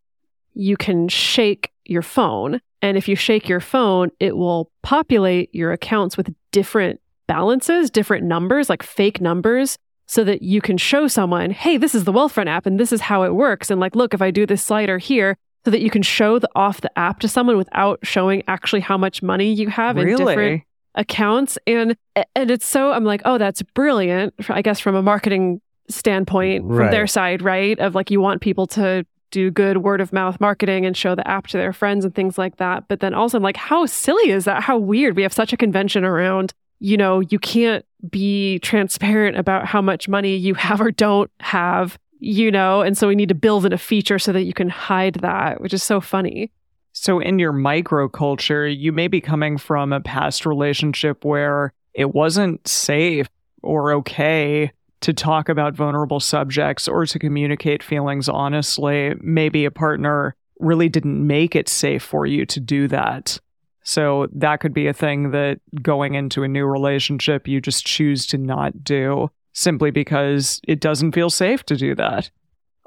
you 0.53 0.77
can 0.77 1.07
shake 1.07 1.71
your 1.85 2.01
phone 2.01 2.61
and 2.85 2.97
if 2.97 3.07
you 3.07 3.15
shake 3.15 3.49
your 3.49 3.59
phone, 3.59 4.11
it 4.19 4.37
will 4.37 4.69
populate 4.83 5.49
your 5.55 5.71
accounts 5.71 6.17
with 6.17 6.31
different 6.51 7.01
balances, 7.25 7.89
different 7.89 8.25
numbers, 8.25 8.69
like 8.69 8.83
fake 8.83 9.19
numbers, 9.19 9.75
so 10.05 10.23
that 10.23 10.43
you 10.43 10.61
can 10.61 10.77
show 10.77 11.07
someone, 11.07 11.49
hey, 11.49 11.77
this 11.77 11.95
is 11.95 12.03
the 12.03 12.13
Wealthfront 12.13 12.45
app 12.45 12.67
and 12.67 12.79
this 12.79 12.93
is 12.93 13.01
how 13.01 13.23
it 13.23 13.33
works. 13.33 13.71
And 13.71 13.81
like, 13.81 13.95
look, 13.95 14.13
if 14.13 14.21
I 14.21 14.29
do 14.29 14.45
this 14.45 14.61
slider 14.61 14.99
here, 14.99 15.35
so 15.65 15.71
that 15.71 15.81
you 15.81 15.89
can 15.89 16.03
show 16.03 16.37
the 16.37 16.47
off 16.55 16.81
the 16.81 16.95
app 16.95 17.21
to 17.21 17.27
someone 17.27 17.57
without 17.57 17.97
showing 18.03 18.43
actually 18.47 18.81
how 18.81 18.99
much 18.99 19.23
money 19.23 19.51
you 19.51 19.67
have 19.67 19.97
in 19.97 20.05
different 20.15 20.61
accounts. 20.93 21.57
And 21.65 21.97
and 22.35 22.51
it's 22.51 22.67
so 22.67 22.91
I'm 22.91 23.03
like, 23.03 23.23
oh, 23.25 23.39
that's 23.39 23.63
brilliant. 23.63 24.35
I 24.47 24.61
guess 24.61 24.79
from 24.79 24.93
a 24.93 25.01
marketing 25.01 25.59
standpoint 25.89 26.67
from 26.67 26.91
their 26.91 27.07
side, 27.07 27.41
right? 27.41 27.79
Of 27.79 27.95
like 27.95 28.11
you 28.11 28.21
want 28.21 28.41
people 28.41 28.67
to 28.67 29.07
do 29.31 29.51
good 29.51 29.77
word 29.77 30.01
of 30.01 30.13
mouth 30.13 30.39
marketing 30.39 30.85
and 30.85 30.95
show 30.95 31.15
the 31.15 31.27
app 31.27 31.47
to 31.47 31.57
their 31.57 31.73
friends 31.73 32.05
and 32.05 32.13
things 32.13 32.37
like 32.37 32.57
that. 32.57 32.87
But 32.87 32.99
then 32.99 33.13
also 33.13 33.37
I'm 33.37 33.43
like, 33.43 33.57
how 33.57 33.85
silly 33.85 34.29
is 34.29 34.45
that? 34.45 34.63
How 34.63 34.77
weird. 34.77 35.15
We 35.15 35.23
have 35.23 35.33
such 35.33 35.53
a 35.53 35.57
convention 35.57 36.03
around, 36.03 36.53
you 36.79 36.97
know, 36.97 37.19
you 37.19 37.39
can't 37.39 37.85
be 38.09 38.59
transparent 38.59 39.37
about 39.37 39.65
how 39.65 39.81
much 39.81 40.07
money 40.07 40.35
you 40.35 40.53
have 40.53 40.81
or 40.81 40.91
don't 40.91 41.31
have, 41.39 41.97
you 42.19 42.51
know, 42.51 42.81
and 42.81 42.97
so 42.97 43.07
we 43.07 43.15
need 43.15 43.29
to 43.29 43.35
build 43.35 43.65
in 43.65 43.73
a 43.73 43.77
feature 43.77 44.19
so 44.19 44.31
that 44.31 44.43
you 44.43 44.53
can 44.53 44.69
hide 44.69 45.15
that, 45.15 45.61
which 45.61 45.73
is 45.73 45.83
so 45.83 45.99
funny. 45.99 46.51
So, 46.97 47.19
in 47.19 47.39
your 47.39 47.51
microculture, 47.51 48.73
you 48.73 48.93
may 48.93 49.09
be 49.09 49.19
coming 49.19 49.57
from 49.57 49.91
a 49.91 49.99
past 49.99 50.45
relationship 50.45 51.25
where 51.25 51.73
it 51.93 52.13
wasn't 52.13 52.65
safe 52.65 53.27
or 53.61 53.91
okay 53.93 54.71
to 55.01 55.13
talk 55.13 55.49
about 55.49 55.75
vulnerable 55.75 56.19
subjects 56.19 56.87
or 56.87 57.05
to 57.05 57.19
communicate 57.19 57.83
feelings 57.83 58.27
honestly. 58.29 59.13
Maybe 59.21 59.65
a 59.65 59.71
partner 59.71 60.35
really 60.59 60.89
didn't 60.89 61.25
make 61.25 61.55
it 61.55 61.69
safe 61.69 62.03
for 62.03 62.25
you 62.25 62.45
to 62.45 62.59
do 62.59 62.87
that. 62.87 63.39
So 63.83 64.27
that 64.33 64.61
could 64.61 64.73
be 64.73 64.87
a 64.87 64.93
thing 64.93 65.31
that 65.31 65.59
going 65.81 66.15
into 66.15 66.43
a 66.43 66.47
new 66.47 66.65
relationship, 66.65 67.47
you 67.47 67.61
just 67.61 67.85
choose 67.85 68.25
to 68.27 68.37
not 68.37 68.83
do 68.83 69.29
simply 69.53 69.91
because 69.91 70.59
it 70.67 70.79
doesn't 70.79 71.13
feel 71.13 71.29
safe 71.29 71.63
to 71.65 71.75
do 71.75 71.93
that. 71.95 72.31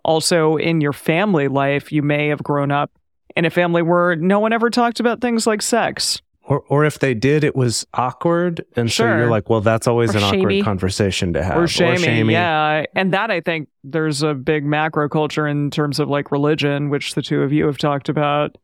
Also, 0.05 0.57
in 0.57 0.81
your 0.81 0.93
family 0.93 1.49
life, 1.49 1.93
you 1.93 2.03
may 2.03 2.29
have 2.29 2.43
grown 2.43 2.73
up 2.73 2.91
in 3.37 3.45
a 3.45 3.50
family 3.50 3.83
where 3.83 4.17
no 4.17 4.41
one 4.41 4.53
ever 4.53 4.71
talked 4.71 5.00
about 5.00 5.21
things 5.21 5.47
like 5.47 5.62
sex 5.62 6.21
or, 6.49 6.61
or 6.69 6.85
if 6.85 6.99
they 6.99 7.14
did, 7.14 7.45
it 7.45 7.55
was 7.55 7.87
awkward. 7.95 8.64
And 8.75 8.90
so 8.90 9.05
you're 9.05 9.28
like, 9.31 9.49
well, 9.50 9.61
that's 9.61 9.87
always 9.87 10.14
Or 10.14 10.19
an 10.19 10.25
awkward 10.25 10.64
conversation 10.64 11.33
to 11.35 11.43
have. 11.43 11.57
or 11.59 11.69
shaming. 11.69 11.99
shamey. 11.99 12.33
Yeah. 12.33 12.85
And 12.95 13.12
that 13.12 13.31
I 13.31 13.40
think 13.40 13.69
there's 13.85 14.23
a 14.23 14.35
big 14.35 14.64
macro 14.64 15.09
culture 15.09 15.47
in 15.47 15.71
terms 15.71 15.99
of 16.00 16.09
like 16.09 16.33
religion, 16.33 16.88
which 16.90 17.14
the 17.14 17.23
two 17.23 17.43
of 17.43 17.52
you 17.52 17.67
have 17.67 17.78
talked 17.78 18.09
about. 18.09 18.57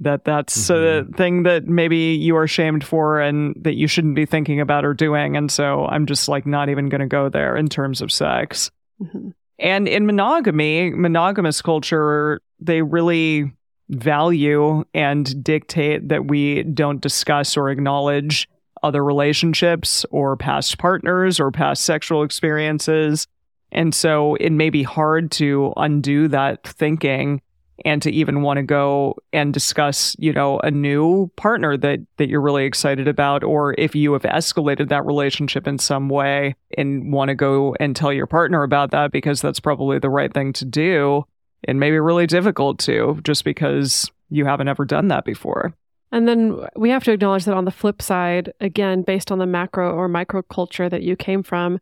That 0.00 0.24
that's 0.24 0.68
a 0.70 1.04
thing 1.16 1.42
that 1.44 1.66
maybe 1.66 1.96
you 2.14 2.36
are 2.36 2.46
shamed 2.46 2.84
for 2.84 3.20
and 3.20 3.54
that 3.62 3.74
you 3.74 3.86
shouldn't 3.86 4.14
be 4.16 4.26
thinking 4.26 4.60
about 4.60 4.84
or 4.84 4.92
doing. 4.94 5.36
And 5.36 5.50
so 5.50 5.86
I'm 5.86 6.06
just 6.06 6.28
like 6.28 6.46
not 6.46 6.68
even 6.68 6.88
going 6.88 7.00
to 7.00 7.06
go 7.06 7.28
there 7.28 7.56
in 7.56 7.68
terms 7.68 8.00
of 8.02 8.12
sex. 8.12 8.70
Mhm. 9.02 9.32
And 9.58 9.86
in 9.88 10.06
monogamy, 10.06 10.90
monogamous 10.90 11.60
culture, 11.60 12.40
they 12.60 12.80
really 12.82 13.52
value 13.90 14.84
and 14.94 15.42
dictate 15.42 16.08
that 16.08 16.26
we 16.26 16.62
don't 16.62 17.00
discuss 17.00 17.56
or 17.56 17.70
acknowledge 17.70 18.48
other 18.82 19.04
relationships 19.04 20.06
or 20.10 20.36
past 20.36 20.78
partners 20.78 21.38
or 21.38 21.50
past 21.50 21.84
sexual 21.84 22.22
experiences. 22.22 23.26
And 23.72 23.94
so 23.94 24.36
it 24.36 24.50
may 24.50 24.70
be 24.70 24.82
hard 24.82 25.30
to 25.32 25.72
undo 25.76 26.28
that 26.28 26.66
thinking 26.66 27.42
and 27.84 28.02
to 28.02 28.10
even 28.10 28.42
want 28.42 28.58
to 28.58 28.62
go 28.62 29.16
and 29.32 29.54
discuss, 29.54 30.14
you 30.18 30.32
know, 30.32 30.58
a 30.60 30.70
new 30.70 31.28
partner 31.36 31.76
that 31.78 32.00
that 32.18 32.28
you're 32.28 32.40
really 32.40 32.64
excited 32.64 33.08
about 33.08 33.42
or 33.42 33.74
if 33.78 33.94
you 33.94 34.12
have 34.12 34.22
escalated 34.22 34.88
that 34.88 35.06
relationship 35.06 35.66
in 35.66 35.78
some 35.78 36.08
way 36.08 36.54
and 36.76 37.12
want 37.12 37.30
to 37.30 37.34
go 37.34 37.74
and 37.80 37.96
tell 37.96 38.12
your 38.12 38.26
partner 38.26 38.62
about 38.62 38.90
that 38.90 39.12
because 39.12 39.40
that's 39.40 39.60
probably 39.60 39.98
the 39.98 40.10
right 40.10 40.32
thing 40.32 40.52
to 40.52 40.64
do. 40.64 41.24
It 41.62 41.76
may 41.76 41.90
be 41.90 41.98
really 41.98 42.26
difficult 42.26 42.78
to 42.80 43.20
just 43.22 43.44
because 43.44 44.10
you 44.30 44.44
haven't 44.44 44.68
ever 44.68 44.84
done 44.84 45.08
that 45.08 45.24
before. 45.24 45.74
And 46.12 46.26
then 46.26 46.58
we 46.76 46.90
have 46.90 47.04
to 47.04 47.12
acknowledge 47.12 47.44
that 47.44 47.54
on 47.54 47.64
the 47.64 47.70
flip 47.70 48.02
side, 48.02 48.52
again, 48.60 49.02
based 49.02 49.30
on 49.30 49.38
the 49.38 49.46
macro 49.46 49.94
or 49.94 50.08
micro 50.08 50.42
culture 50.42 50.88
that 50.88 51.02
you 51.02 51.16
came 51.16 51.42
from, 51.42 51.78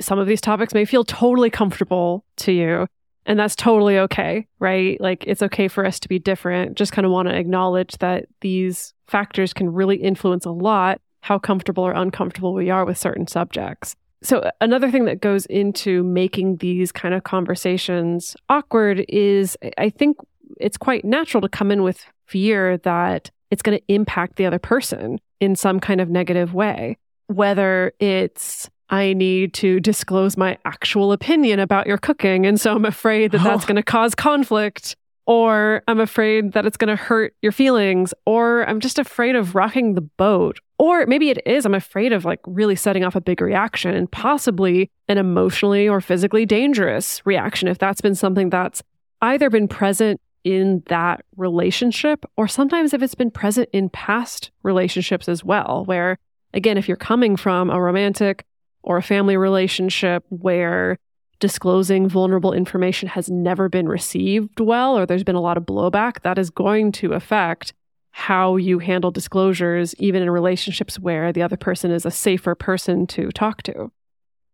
some 0.00 0.18
of 0.18 0.26
these 0.26 0.40
topics 0.40 0.74
may 0.74 0.84
feel 0.84 1.04
totally 1.04 1.50
comfortable 1.50 2.24
to 2.38 2.52
you. 2.52 2.86
And 3.24 3.38
that's 3.38 3.56
totally 3.56 3.98
okay, 3.98 4.46
right? 4.60 5.00
Like 5.00 5.24
it's 5.26 5.42
okay 5.42 5.68
for 5.68 5.84
us 5.84 5.98
to 6.00 6.08
be 6.08 6.18
different. 6.18 6.76
Just 6.76 6.92
kind 6.92 7.04
of 7.04 7.12
want 7.12 7.28
to 7.28 7.36
acknowledge 7.36 7.98
that 7.98 8.26
these 8.40 8.94
factors 9.08 9.52
can 9.52 9.72
really 9.72 9.96
influence 9.96 10.44
a 10.44 10.50
lot 10.50 11.00
how 11.22 11.38
comfortable 11.40 11.84
or 11.84 11.90
uncomfortable 11.90 12.54
we 12.54 12.70
are 12.70 12.84
with 12.84 12.96
certain 12.96 13.26
subjects. 13.26 13.96
So, 14.26 14.50
another 14.60 14.90
thing 14.90 15.04
that 15.04 15.20
goes 15.20 15.46
into 15.46 16.02
making 16.02 16.56
these 16.56 16.90
kind 16.90 17.14
of 17.14 17.22
conversations 17.22 18.34
awkward 18.48 19.04
is 19.08 19.56
I 19.78 19.88
think 19.88 20.16
it's 20.58 20.76
quite 20.76 21.04
natural 21.04 21.40
to 21.42 21.48
come 21.48 21.70
in 21.70 21.84
with 21.84 22.04
fear 22.26 22.76
that 22.78 23.30
it's 23.52 23.62
going 23.62 23.78
to 23.78 23.84
impact 23.86 24.34
the 24.34 24.44
other 24.46 24.58
person 24.58 25.20
in 25.38 25.54
some 25.54 25.78
kind 25.78 26.00
of 26.00 26.08
negative 26.10 26.54
way. 26.54 26.96
Whether 27.28 27.92
it's, 28.00 28.68
I 28.90 29.12
need 29.12 29.54
to 29.54 29.78
disclose 29.78 30.36
my 30.36 30.58
actual 30.64 31.12
opinion 31.12 31.60
about 31.60 31.86
your 31.86 31.98
cooking. 31.98 32.46
And 32.46 32.60
so 32.60 32.74
I'm 32.74 32.84
afraid 32.84 33.30
that 33.30 33.44
that's 33.44 33.62
Oh. 33.62 33.68
going 33.68 33.76
to 33.76 33.82
cause 33.84 34.16
conflict. 34.16 34.96
Or 35.26 35.82
I'm 35.88 35.98
afraid 35.98 36.52
that 36.52 36.66
it's 36.66 36.76
going 36.76 36.88
to 36.88 37.02
hurt 37.02 37.34
your 37.42 37.52
feelings. 37.52 38.14
Or 38.24 38.68
I'm 38.68 38.80
just 38.80 38.98
afraid 38.98 39.34
of 39.34 39.54
rocking 39.54 39.94
the 39.94 40.00
boat. 40.00 40.60
Or 40.78 41.04
maybe 41.06 41.30
it 41.30 41.38
is, 41.46 41.64
I'm 41.64 41.74
afraid 41.74 42.12
of 42.12 42.24
like 42.24 42.40
really 42.46 42.76
setting 42.76 43.04
off 43.04 43.16
a 43.16 43.20
big 43.20 43.40
reaction 43.40 43.94
and 43.94 44.10
possibly 44.10 44.90
an 45.08 45.18
emotionally 45.18 45.88
or 45.88 46.00
physically 46.00 46.46
dangerous 46.46 47.24
reaction 47.24 47.68
if 47.68 47.78
that's 47.78 48.00
been 48.00 48.14
something 48.14 48.50
that's 48.50 48.82
either 49.22 49.50
been 49.50 49.68
present 49.68 50.20
in 50.44 50.82
that 50.86 51.24
relationship 51.36 52.24
or 52.36 52.46
sometimes 52.46 52.94
if 52.94 53.02
it's 53.02 53.16
been 53.16 53.32
present 53.32 53.68
in 53.72 53.88
past 53.88 54.52
relationships 54.62 55.28
as 55.28 55.42
well 55.42 55.82
where 55.86 56.18
again 56.54 56.78
if 56.78 56.86
you're 56.86 56.96
coming 56.96 57.34
from 57.34 57.68
a 57.68 57.80
romantic 57.80 58.44
or 58.82 58.96
a 58.96 59.02
family 59.02 59.36
relationship 59.36 60.24
where 60.28 60.98
disclosing 61.38 62.08
vulnerable 62.08 62.52
information 62.52 63.08
has 63.08 63.30
never 63.30 63.68
been 63.68 63.88
received 63.88 64.60
well 64.60 64.96
or 64.96 65.06
there's 65.06 65.24
been 65.24 65.34
a 65.34 65.40
lot 65.40 65.56
of 65.56 65.64
blowback 65.64 66.22
that 66.22 66.38
is 66.38 66.50
going 66.50 66.92
to 66.92 67.12
affect 67.12 67.72
how 68.10 68.56
you 68.56 68.78
handle 68.78 69.10
disclosures 69.10 69.94
even 69.96 70.22
in 70.22 70.30
relationships 70.30 70.98
where 70.98 71.32
the 71.32 71.42
other 71.42 71.56
person 71.56 71.90
is 71.90 72.06
a 72.06 72.10
safer 72.10 72.54
person 72.54 73.06
to 73.06 73.30
talk 73.30 73.62
to 73.62 73.90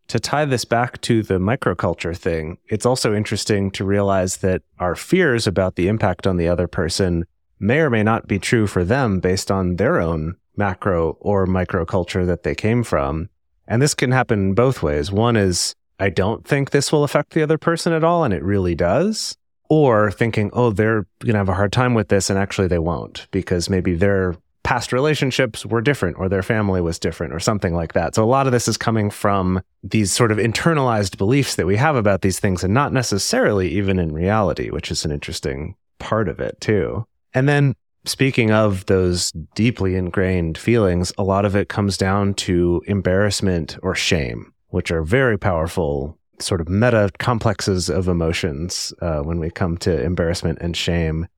to 0.09 0.21
tie 0.21 0.45
this 0.45 0.65
back 0.65 1.01
to 1.03 1.23
the 1.23 1.39
microculture 1.39 2.15
thing, 2.15 2.59
it's 2.69 2.85
also 2.85 3.15
interesting 3.15 3.71
to 3.71 3.85
realize 3.85 4.39
that 4.39 4.61
our 4.79 4.95
fears 4.95 5.47
about 5.47 5.77
the 5.77 5.89
impact 5.89 6.27
on 6.27 6.37
the 6.37 6.49
other 6.49 6.67
person 6.67 7.25
may 7.59 7.79
or 7.79 7.89
may 7.89 8.03
not 8.03 8.27
be 8.27 8.39
true 8.39 8.67
for 8.67 8.85
them 8.85 9.21
based 9.21 9.51
on 9.51 9.77
their 9.77 10.01
own 10.01 10.37
macro 10.57 11.17
or 11.21 11.47
microculture 11.47 12.27
that 12.27 12.43
they 12.43 12.55
came 12.55 12.83
from. 12.83 13.31
And 13.67 13.81
this 13.81 13.95
can 13.95 14.11
happen 14.11 14.55
both 14.55 14.83
ways. 14.83 15.11
One 15.11 15.37
is, 15.37 15.75
I 16.03 16.09
don't 16.09 16.45
think 16.45 16.71
this 16.71 16.91
will 16.91 17.05
affect 17.05 17.33
the 17.33 17.43
other 17.43 17.59
person 17.59 17.93
at 17.93 18.03
all, 18.03 18.25
and 18.25 18.35
it 18.35 18.43
really 18.43 18.75
does. 18.75 19.37
Or 19.71 20.11
thinking, 20.11 20.51
oh, 20.53 20.71
they're 20.71 21.07
going 21.21 21.35
to 21.35 21.39
have 21.39 21.49
a 21.49 21.55
hard 21.55 21.73
time 21.73 21.95
with 21.95 22.09
this, 22.09 22.29
and 22.29 22.39
actually 22.39 22.67
they 22.67 22.81
won't 22.81 23.29
because 23.31 23.71
maybe 23.71 23.95
their 23.95 24.35
past 24.65 24.93
relationships 24.93 25.65
were 25.65 25.81
different 25.81 26.19
or 26.19 26.29
their 26.29 26.43
family 26.43 26.81
was 26.81 26.99
different 26.99 27.33
or 27.33 27.41
something 27.41 27.75
like 27.75 27.93
that. 27.93 28.15
So 28.15 28.25
a 28.25 28.27
lot 28.27 28.47
of 28.47 28.53
this 28.53 28.69
is 28.69 28.77
coming 28.77 29.11
from 29.11 29.63
these 29.83 30.13
sort 30.13 30.33
of 30.33 30.39
internalized 30.39 31.19
beliefs 31.19 31.55
that 31.55 31.67
we 31.67 31.77
have 31.77 31.97
about 31.97 32.23
these 32.23 32.41
things 32.41 32.63
and 32.63 32.75
not 32.75 32.93
necessarily 32.93 33.69
even 33.71 33.99
in 33.99 34.13
reality, 34.13 34.71
which 34.71 34.91
is 34.91 35.05
an 35.05 35.13
interesting 35.13 35.75
part 35.99 36.29
of 36.29 36.41
it 36.41 36.61
too. 36.61 37.05
And 37.35 37.49
then 37.49 37.75
speaking 38.05 38.51
of 38.51 38.87
those 38.87 39.33
deeply 39.55 39.95
ingrained 39.97 40.59
feelings, 40.59 41.13
a 41.17 41.25
lot 41.25 41.45
of 41.45 41.57
it 41.57 41.69
comes 41.69 41.97
down 41.97 42.35
to 42.35 42.83
embarrassment 42.87 43.79
or 43.83 43.95
shame, 43.95 44.52
which 44.73 44.91
are 44.91 45.03
very 45.03 45.39
powerful 45.39 46.19
sort 46.39 46.61
of 46.61 46.69
meta 46.69 47.11
complexes 47.19 47.89
of 47.89 48.09
emotions 48.09 48.93
uh, 49.01 49.21
when 49.21 49.39
we 49.39 49.51
come 49.51 49.77
to 49.79 50.03
embarrassment 50.03 50.59
and 50.61 50.77
shame. 50.77 51.29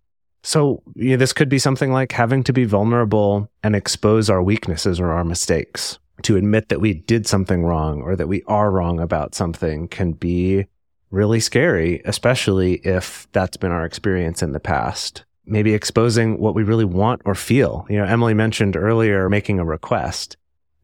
So, 0.42 0.82
you 0.94 1.10
know, 1.10 1.16
this 1.16 1.32
could 1.32 1.48
be 1.48 1.58
something 1.58 1.92
like 1.92 2.12
having 2.12 2.42
to 2.44 2.52
be 2.52 2.64
vulnerable 2.64 3.50
and 3.62 3.74
expose 3.74 4.30
our 4.30 4.42
weaknesses 4.42 5.00
or 5.00 5.10
our 5.10 5.24
mistakes. 5.24 5.98
To 6.22 6.36
admit 6.36 6.68
that 6.68 6.80
we 6.80 6.94
did 6.94 7.26
something 7.26 7.64
wrong 7.64 8.00
or 8.02 8.14
that 8.14 8.28
we 8.28 8.42
are 8.46 8.70
wrong 8.70 9.00
about 9.00 9.34
something 9.34 9.88
can 9.88 10.12
be 10.12 10.66
really 11.10 11.40
scary, 11.40 12.02
especially 12.04 12.74
if 12.84 13.26
that's 13.32 13.56
been 13.56 13.72
our 13.72 13.84
experience 13.84 14.42
in 14.42 14.52
the 14.52 14.60
past. 14.60 15.24
Maybe 15.44 15.74
exposing 15.74 16.38
what 16.38 16.54
we 16.54 16.62
really 16.62 16.84
want 16.84 17.22
or 17.24 17.34
feel. 17.34 17.84
You 17.90 17.98
know, 17.98 18.04
Emily 18.04 18.32
mentioned 18.32 18.76
earlier 18.76 19.28
making 19.28 19.58
a 19.58 19.64
request. 19.64 20.36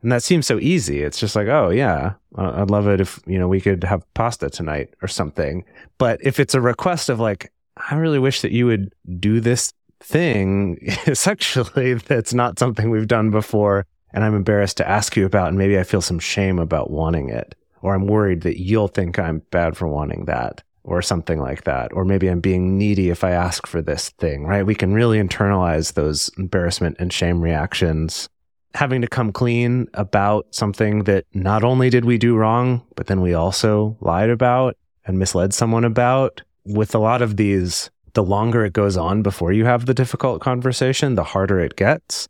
And 0.03 0.11
that 0.11 0.23
seems 0.23 0.47
so 0.47 0.59
easy. 0.59 1.03
It's 1.03 1.19
just 1.19 1.37
like, 1.37 1.49
oh, 1.49 1.71
yeah, 1.71 2.15
I- 2.37 2.63
I'd 2.63 2.71
love 2.71 2.89
it 2.89 3.01
if, 3.01 3.21
you 3.27 3.39
know, 3.39 3.49
we 3.49 3.61
could 3.61 3.85
have 3.85 4.03
pasta 4.15 4.49
tonight 4.49 4.95
or 5.03 5.09
something. 5.09 5.65
But 5.99 6.21
if 6.23 6.41
it's 6.41 6.55
a 6.55 6.61
request 6.61 7.09
of 7.09 7.21
like, 7.21 7.53
I 7.91 7.97
really 7.97 8.19
wish 8.19 8.41
that 8.43 8.53
you 8.53 8.67
would 8.67 8.93
do 9.19 9.41
this 9.41 9.73
thing 10.03 10.79
sexually 11.13 11.95
that's 11.95 12.33
not 12.33 12.59
something 12.59 12.91
we've 12.91 13.07
done 13.09 13.31
before. 13.31 13.87
And 14.13 14.25
I'm 14.25 14.35
embarrassed 14.35 14.79
to 14.79 14.89
ask 14.89 15.17
you 15.17 15.27
about. 15.27 15.49
And 15.49 15.59
maybe 15.59 15.79
I 15.79 15.83
feel 15.85 16.01
some 16.01 16.19
shame 16.19 16.59
about 16.59 16.91
wanting 16.91 17.29
it. 17.29 17.55
Or 17.83 17.95
I'm 17.95 18.07
worried 18.07 18.43
that 18.43 18.61
you'll 18.61 18.89
think 18.89 19.19
I'm 19.19 19.41
bad 19.51 19.77
for 19.77 19.87
wanting 19.89 20.25
that 20.27 20.63
or 20.83 21.03
something 21.03 21.39
like 21.39 21.65
that. 21.65 21.93
Or 21.93 22.05
maybe 22.05 22.27
I'm 22.29 22.41
being 22.41 22.77
needy 22.79 23.11
if 23.11 23.23
I 23.23 23.31
ask 23.31 23.67
for 23.67 23.81
this 23.83 24.11
thing, 24.11 24.45
right? 24.47 24.65
We 24.67 24.75
can 24.75 24.93
really 24.95 25.19
internalize 25.19 25.93
those 25.93 26.31
embarrassment 26.39 26.97
and 26.99 27.13
shame 27.13 27.41
reactions. 27.41 28.29
Having 28.75 29.01
to 29.03 29.09
come 29.09 29.33
clean 29.33 29.89
about 29.95 30.47
something 30.55 31.05
that 31.05 31.25
not 31.35 31.65
only 31.65 31.91
did 31.91 32.05
we 32.05 32.19
do 32.19 32.37
wrong, 32.37 32.83
but 32.95 33.09
then 33.09 33.21
we 33.21 33.35
also 33.35 33.97
lied 34.01 34.31
about 34.31 34.77
and 35.05 35.19
misled 35.19 35.53
someone 35.53 35.85
about. 35.85 36.43
With 36.65 36.95
a 36.95 36.99
lot 36.99 37.23
of 37.23 37.37
these, 37.37 37.91
the 38.13 38.23
longer 38.23 38.65
it 38.65 38.73
goes 38.73 38.97
on 38.97 39.23
before 39.23 39.53
you 39.53 39.65
have 39.65 39.87
the 39.87 39.95
difficult 39.95 40.41
conversation, 40.41 41.15
the 41.15 41.25
harder 41.25 41.59
it 41.61 41.77
gets. 41.77 42.29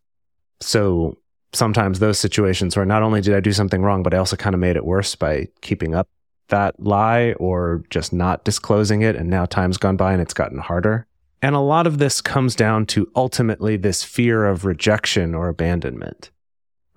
So 0.61 1.19
sometimes 1.53 1.99
those 1.99 2.19
situations 2.19 2.77
where 2.77 2.87
not 2.87 3.03
only 3.03 3.21
did 3.21 3.35
I 3.35 3.41
do 3.41 3.53
something 3.53 3.83
wrong, 3.83 4.03
but 4.03 4.15
I 4.15 4.19
also 4.19 4.37
kind 4.37 4.55
of 4.55 4.61
made 4.61 4.77
it 4.77 4.85
worse 4.85 5.15
by 5.15 5.49
keeping 5.61 5.95
up 5.95 6.09
that 6.49 6.79
lie 6.81 7.33
or 7.35 7.83
just 7.91 8.13
not 8.13 8.45
disclosing 8.45 9.03
it. 9.03 9.17
And 9.17 9.31
now 9.31 9.47
time's 9.47 9.79
gone 9.79 9.97
by 9.97 10.13
and 10.13 10.23
it's 10.23 10.35
gotten 10.35 10.59
harder. 10.59 11.07
And 11.43 11.55
a 11.55 11.61
lot 11.61 11.87
of 11.87 11.99
this 11.99 12.21
comes 12.21 12.55
down 12.55 12.87
to 12.87 13.11
ultimately 13.17 13.77
this 13.77 14.05
fear 14.05 14.47
of 14.47 14.65
rejection 14.65 15.35
or 15.35 15.49
abandonment, 15.49 16.31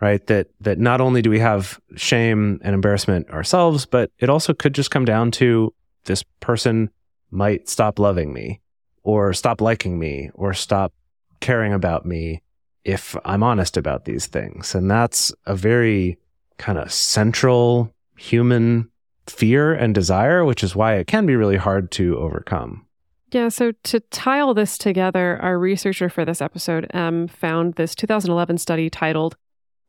right? 0.02 0.26
That, 0.28 0.50
that 0.60 0.80
not 0.80 1.00
only 1.00 1.22
do 1.22 1.30
we 1.30 1.40
have 1.40 1.80
shame 1.96 2.60
and 2.64 2.74
embarrassment 2.74 3.30
ourselves, 3.30 3.86
but 3.86 4.12
it 4.20 4.30
also 4.30 4.54
could 4.54 4.74
just 4.74 4.92
come 4.92 5.06
down 5.06 5.32
to 5.32 5.74
this 6.06 6.24
person 6.42 6.90
might 7.32 7.70
stop 7.70 8.00
loving 8.00 8.34
me 8.34 8.60
or 9.04 9.34
stop 9.34 9.62
liking 9.62 9.98
me 9.98 10.30
or 10.34 10.54
stop 10.54 10.94
caring 11.40 11.74
about 11.74 12.06
me 12.06 12.42
if 12.84 13.16
I'm 13.26 13.44
honest 13.44 13.78
about 13.78 14.06
these 14.06 14.28
things. 14.28 14.76
And 14.76 14.92
that's 14.92 15.34
a 15.46 15.56
very 15.56 16.18
kind 16.58 16.78
of 16.78 16.92
central 16.92 17.94
human 18.18 18.90
fear 19.28 19.74
and 19.74 19.96
desire, 19.96 20.44
which 20.44 20.64
is 20.64 20.76
why 20.76 20.96
it 20.96 21.08
can 21.08 21.26
be 21.26 21.36
really 21.36 21.58
hard 21.58 21.92
to 21.92 22.18
overcome. 22.18 22.86
Yeah, 23.34 23.50
so 23.50 23.72
to 23.86 24.00
tie 24.00 24.40
all 24.40 24.54
this 24.54 24.78
together, 24.78 25.40
our 25.42 25.58
researcher 25.58 26.08
for 26.08 26.24
this 26.24 26.40
episode, 26.40 26.86
M, 26.94 27.28
found 27.28 27.74
this 27.74 27.96
2011 27.96 28.60
study 28.60 28.92
titled, 28.92 29.36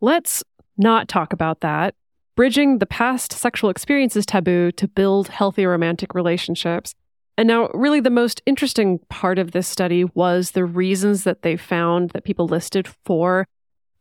Let's 0.00 0.42
Not 0.78 1.08
Talk 1.08 1.34
About 1.34 1.60
That 1.60 1.94
Bridging 2.36 2.78
the 2.78 2.86
Past 2.86 3.34
Sexual 3.34 3.68
Experiences 3.68 4.24
Taboo 4.24 4.72
to 4.72 4.88
Build 4.88 5.28
Healthy 5.28 5.66
Romantic 5.66 6.14
Relationships. 6.14 6.94
And 7.36 7.46
now, 7.46 7.68
really, 7.74 8.00
the 8.00 8.08
most 8.08 8.40
interesting 8.46 8.98
part 9.10 9.38
of 9.38 9.50
this 9.50 9.68
study 9.68 10.04
was 10.14 10.52
the 10.52 10.64
reasons 10.64 11.24
that 11.24 11.42
they 11.42 11.58
found 11.58 12.10
that 12.10 12.24
people 12.24 12.46
listed 12.46 12.88
for 13.04 13.46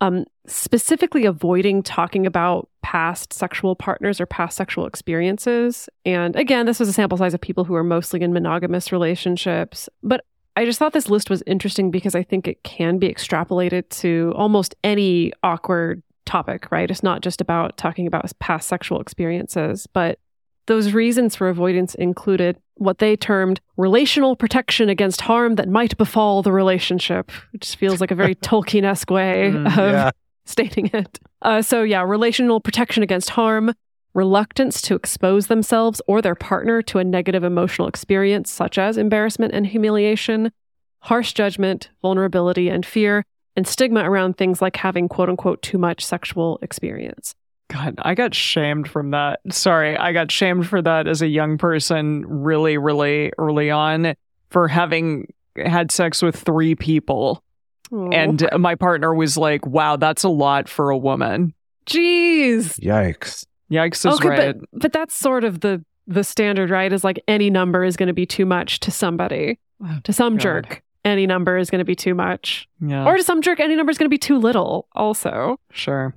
um, 0.04 0.26
specifically 0.46 1.26
avoiding 1.26 1.82
talking 1.82 2.26
about 2.26 2.68
past 2.82 3.32
sexual 3.32 3.74
partners 3.74 4.20
or 4.20 4.26
past 4.26 4.58
sexual 4.58 4.86
experiences. 4.86 5.88
And 6.06 6.36
again, 6.36 6.66
this 6.66 6.78
was 6.78 6.90
a 6.90 6.94
sample 6.94 7.18
size 7.18 7.34
of 7.34 7.40
people 7.40 7.64
who 7.64 7.74
are 7.74 7.86
mostly 7.86 8.22
in 8.22 8.34
monogamous 8.34 8.92
relationships. 8.92 9.88
But 10.04 10.26
I 10.58 10.66
just 10.66 10.78
thought 10.78 10.92
this 10.92 11.10
list 11.10 11.30
was 11.30 11.42
interesting 11.48 11.90
because 11.90 12.16
I 12.16 12.24
think 12.24 12.50
it 12.50 12.64
can 12.64 13.00
be 13.00 13.08
extrapolated 13.08 13.88
to 14.02 14.34
almost 14.36 14.76
any 14.84 15.32
awkward 15.42 16.04
topic, 16.26 16.70
right? 16.70 16.92
It's 16.92 17.02
not 17.02 17.22
just 17.22 17.40
about 17.40 17.78
talking 17.78 18.06
about 18.06 18.30
past 18.40 18.68
sexual 18.68 19.00
experiences, 19.00 19.88
but 19.88 20.20
those 20.68 20.94
reasons 20.94 21.36
for 21.36 21.50
avoidance 21.50 21.96
included 21.96 22.58
what 22.76 23.00
they 23.00 23.16
termed 23.16 23.60
relational 23.78 24.36
protection 24.36 24.90
against 24.90 25.22
harm 25.22 25.56
that 25.56 25.70
might 25.70 25.98
befall 25.98 26.42
the 26.42 26.52
relationship, 26.52 27.32
which 27.52 27.76
feels 27.76 28.00
like 28.02 28.12
a 28.12 28.16
very 28.16 28.36
Tolkien 28.48 28.84
esque 28.84 29.10
way 29.10 29.52
Mm, 29.54 29.68
of 29.68 29.92
yeah. 29.92 30.12
stating 30.46 30.90
it. 30.94 31.20
Uh, 31.42 31.62
so, 31.62 31.84
yeah, 31.84 32.02
relational 32.02 32.60
protection 32.60 33.04
against 33.04 33.32
harm, 33.32 33.74
reluctance 34.14 34.82
to 34.82 34.96
expose 34.96 35.48
themselves 35.48 36.02
or 36.08 36.22
their 36.22 36.36
partner 36.36 36.82
to 36.82 37.00
a 37.00 37.04
negative 37.04 37.44
emotional 37.44 37.88
experience, 37.88 38.52
such 38.52 38.78
as 38.78 38.98
embarrassment 38.98 39.54
and 39.54 39.68
humiliation, 39.68 40.52
harsh 41.00 41.34
judgment, 41.34 41.90
vulnerability, 42.02 42.70
and 42.70 42.86
fear, 42.86 43.26
and 43.56 43.68
stigma 43.68 44.10
around 44.10 44.38
things 44.38 44.62
like 44.62 44.78
having 44.78 45.08
quote 45.08 45.30
unquote 45.30 45.62
too 45.62 45.78
much 45.78 46.06
sexual 46.06 46.60
experience. 46.62 47.36
God, 47.70 47.96
I 48.00 48.14
got 48.14 48.36
shamed 48.36 48.88
from 48.90 49.12
that. 49.12 49.40
Sorry, 49.50 49.98
I 49.98 50.12
got 50.14 50.32
shamed 50.32 50.68
for 50.68 50.82
that 50.82 51.08
as 51.08 51.22
a 51.22 51.28
young 51.28 51.58
person 51.58 52.26
really, 52.28 52.78
really 52.78 53.32
early 53.38 53.72
on 53.72 54.16
for 54.50 54.68
having 54.68 55.34
had 55.56 55.92
sex 55.92 56.22
with 56.22 56.36
three 56.36 56.76
people. 56.76 57.44
And 57.92 58.48
my 58.58 58.74
partner 58.76 59.14
was 59.14 59.38
like, 59.38 59.66
wow, 59.68 59.98
that's 59.98 60.24
a 60.24 60.30
lot 60.30 60.68
for 60.68 60.90
a 60.90 60.98
woman. 60.98 61.54
jeez. 61.86 62.80
Yikes. 62.80 63.46
Yikes 63.72 64.06
is 64.06 64.16
Okay, 64.16 64.30
right. 64.30 64.56
but 64.60 64.70
but 64.74 64.94
that's 64.94 65.16
sort 65.16 65.44
of 65.44 65.60
the 65.60 65.84
the 66.08 66.24
standard, 66.24 66.70
right? 66.70 66.92
Is 66.92 67.04
like 67.04 67.22
any 67.28 67.50
number 67.50 67.84
is 67.84 67.96
going 67.96 68.08
to 68.08 68.14
be 68.14 68.26
too 68.26 68.46
much 68.46 68.80
to 68.82 68.92
somebody, 68.92 69.60
oh, 69.84 70.00
to 70.04 70.14
some 70.14 70.34
God. 70.38 70.42
jerk. 70.42 70.82
Any 71.06 71.28
number 71.28 71.58
is 71.58 71.70
going 71.70 71.80
to 71.80 71.86
be 71.86 71.96
too 71.96 72.16
much, 72.16 72.68
yeah, 72.82 73.06
or 73.06 73.18
to 73.18 73.24
some 73.24 73.42
jerk, 73.42 73.60
any 73.60 73.76
number 73.76 73.92
is 73.92 73.98
going 73.98 74.06
to 74.06 74.14
be 74.14 74.18
too 74.18 74.38
little. 74.38 74.88
Also, 74.96 75.60
sure. 75.72 76.16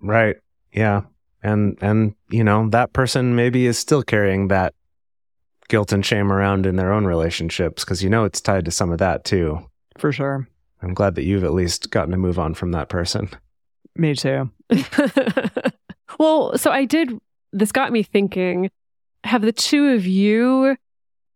Right. 0.00 0.36
Yeah. 0.72 1.02
And 1.42 1.78
and 1.80 2.14
you 2.30 2.44
know, 2.44 2.68
that 2.70 2.92
person 2.92 3.36
maybe 3.36 3.66
is 3.66 3.78
still 3.78 4.02
carrying 4.02 4.48
that 4.48 4.74
guilt 5.68 5.92
and 5.92 6.04
shame 6.04 6.32
around 6.32 6.66
in 6.66 6.76
their 6.76 6.92
own 6.92 7.04
relationships 7.04 7.84
because 7.84 8.02
you 8.02 8.10
know 8.10 8.24
it's 8.24 8.40
tied 8.40 8.64
to 8.64 8.70
some 8.70 8.90
of 8.90 8.98
that 8.98 9.24
too. 9.24 9.60
For 9.98 10.12
sure. 10.12 10.48
I'm 10.82 10.94
glad 10.94 11.14
that 11.16 11.24
you've 11.24 11.44
at 11.44 11.54
least 11.54 11.90
gotten 11.90 12.12
to 12.12 12.16
move 12.16 12.38
on 12.38 12.54
from 12.54 12.72
that 12.72 12.88
person. 12.88 13.28
Me 13.96 14.14
too. 14.14 14.50
well, 16.18 16.56
so 16.56 16.70
I 16.70 16.84
did. 16.84 17.18
This 17.52 17.72
got 17.72 17.92
me 17.92 18.02
thinking. 18.02 18.70
Have 19.24 19.42
the 19.42 19.52
two 19.52 19.88
of 19.88 20.06
you 20.06 20.76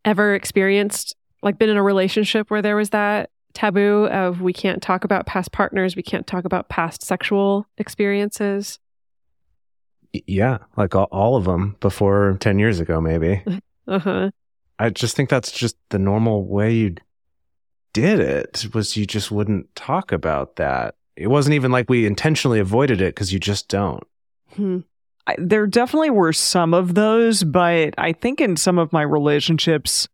ever 0.04 0.34
experienced, 0.34 1.16
like, 1.42 1.58
been 1.58 1.68
in 1.68 1.76
a 1.76 1.82
relationship 1.82 2.50
where 2.50 2.62
there 2.62 2.76
was 2.76 2.90
that 2.90 3.30
taboo 3.52 4.06
of 4.06 4.40
we 4.40 4.52
can't 4.52 4.80
talk 4.80 5.04
about 5.04 5.26
past 5.26 5.52
partners, 5.52 5.96
we 5.96 6.02
can't 6.02 6.26
talk 6.26 6.44
about 6.44 6.68
past 6.68 7.02
sexual 7.02 7.66
experiences? 7.78 8.78
Yeah, 10.12 10.58
like 10.76 10.94
all, 10.94 11.08
all 11.10 11.36
of 11.36 11.44
them 11.44 11.76
before 11.80 12.36
10 12.40 12.58
years 12.58 12.80
ago 12.80 13.00
maybe. 13.00 13.42
Uh 13.88 13.98
huh. 13.98 14.30
I 14.78 14.90
just 14.90 15.16
think 15.16 15.28
that's 15.28 15.50
just 15.50 15.76
the 15.88 15.98
normal 15.98 16.46
way 16.46 16.72
you 16.72 16.94
did 17.92 18.20
it 18.20 18.66
was 18.72 18.96
you 18.96 19.06
just 19.06 19.30
wouldn't 19.30 19.74
talk 19.74 20.12
about 20.12 20.56
that. 20.56 20.94
It 21.16 21.26
wasn't 21.26 21.54
even 21.54 21.72
like 21.72 21.90
we 21.90 22.06
intentionally 22.06 22.60
avoided 22.60 23.00
it 23.00 23.14
because 23.14 23.32
you 23.32 23.40
just 23.40 23.68
don't. 23.68 24.04
Hmm. 24.54 24.78
I, 25.26 25.36
there 25.38 25.66
definitely 25.66 26.10
were 26.10 26.32
some 26.32 26.74
of 26.74 26.94
those, 26.94 27.44
but 27.44 27.94
I 27.98 28.12
think 28.12 28.40
in 28.40 28.56
some 28.56 28.78
of 28.78 28.92
my 28.92 29.02
relationships, 29.02 30.08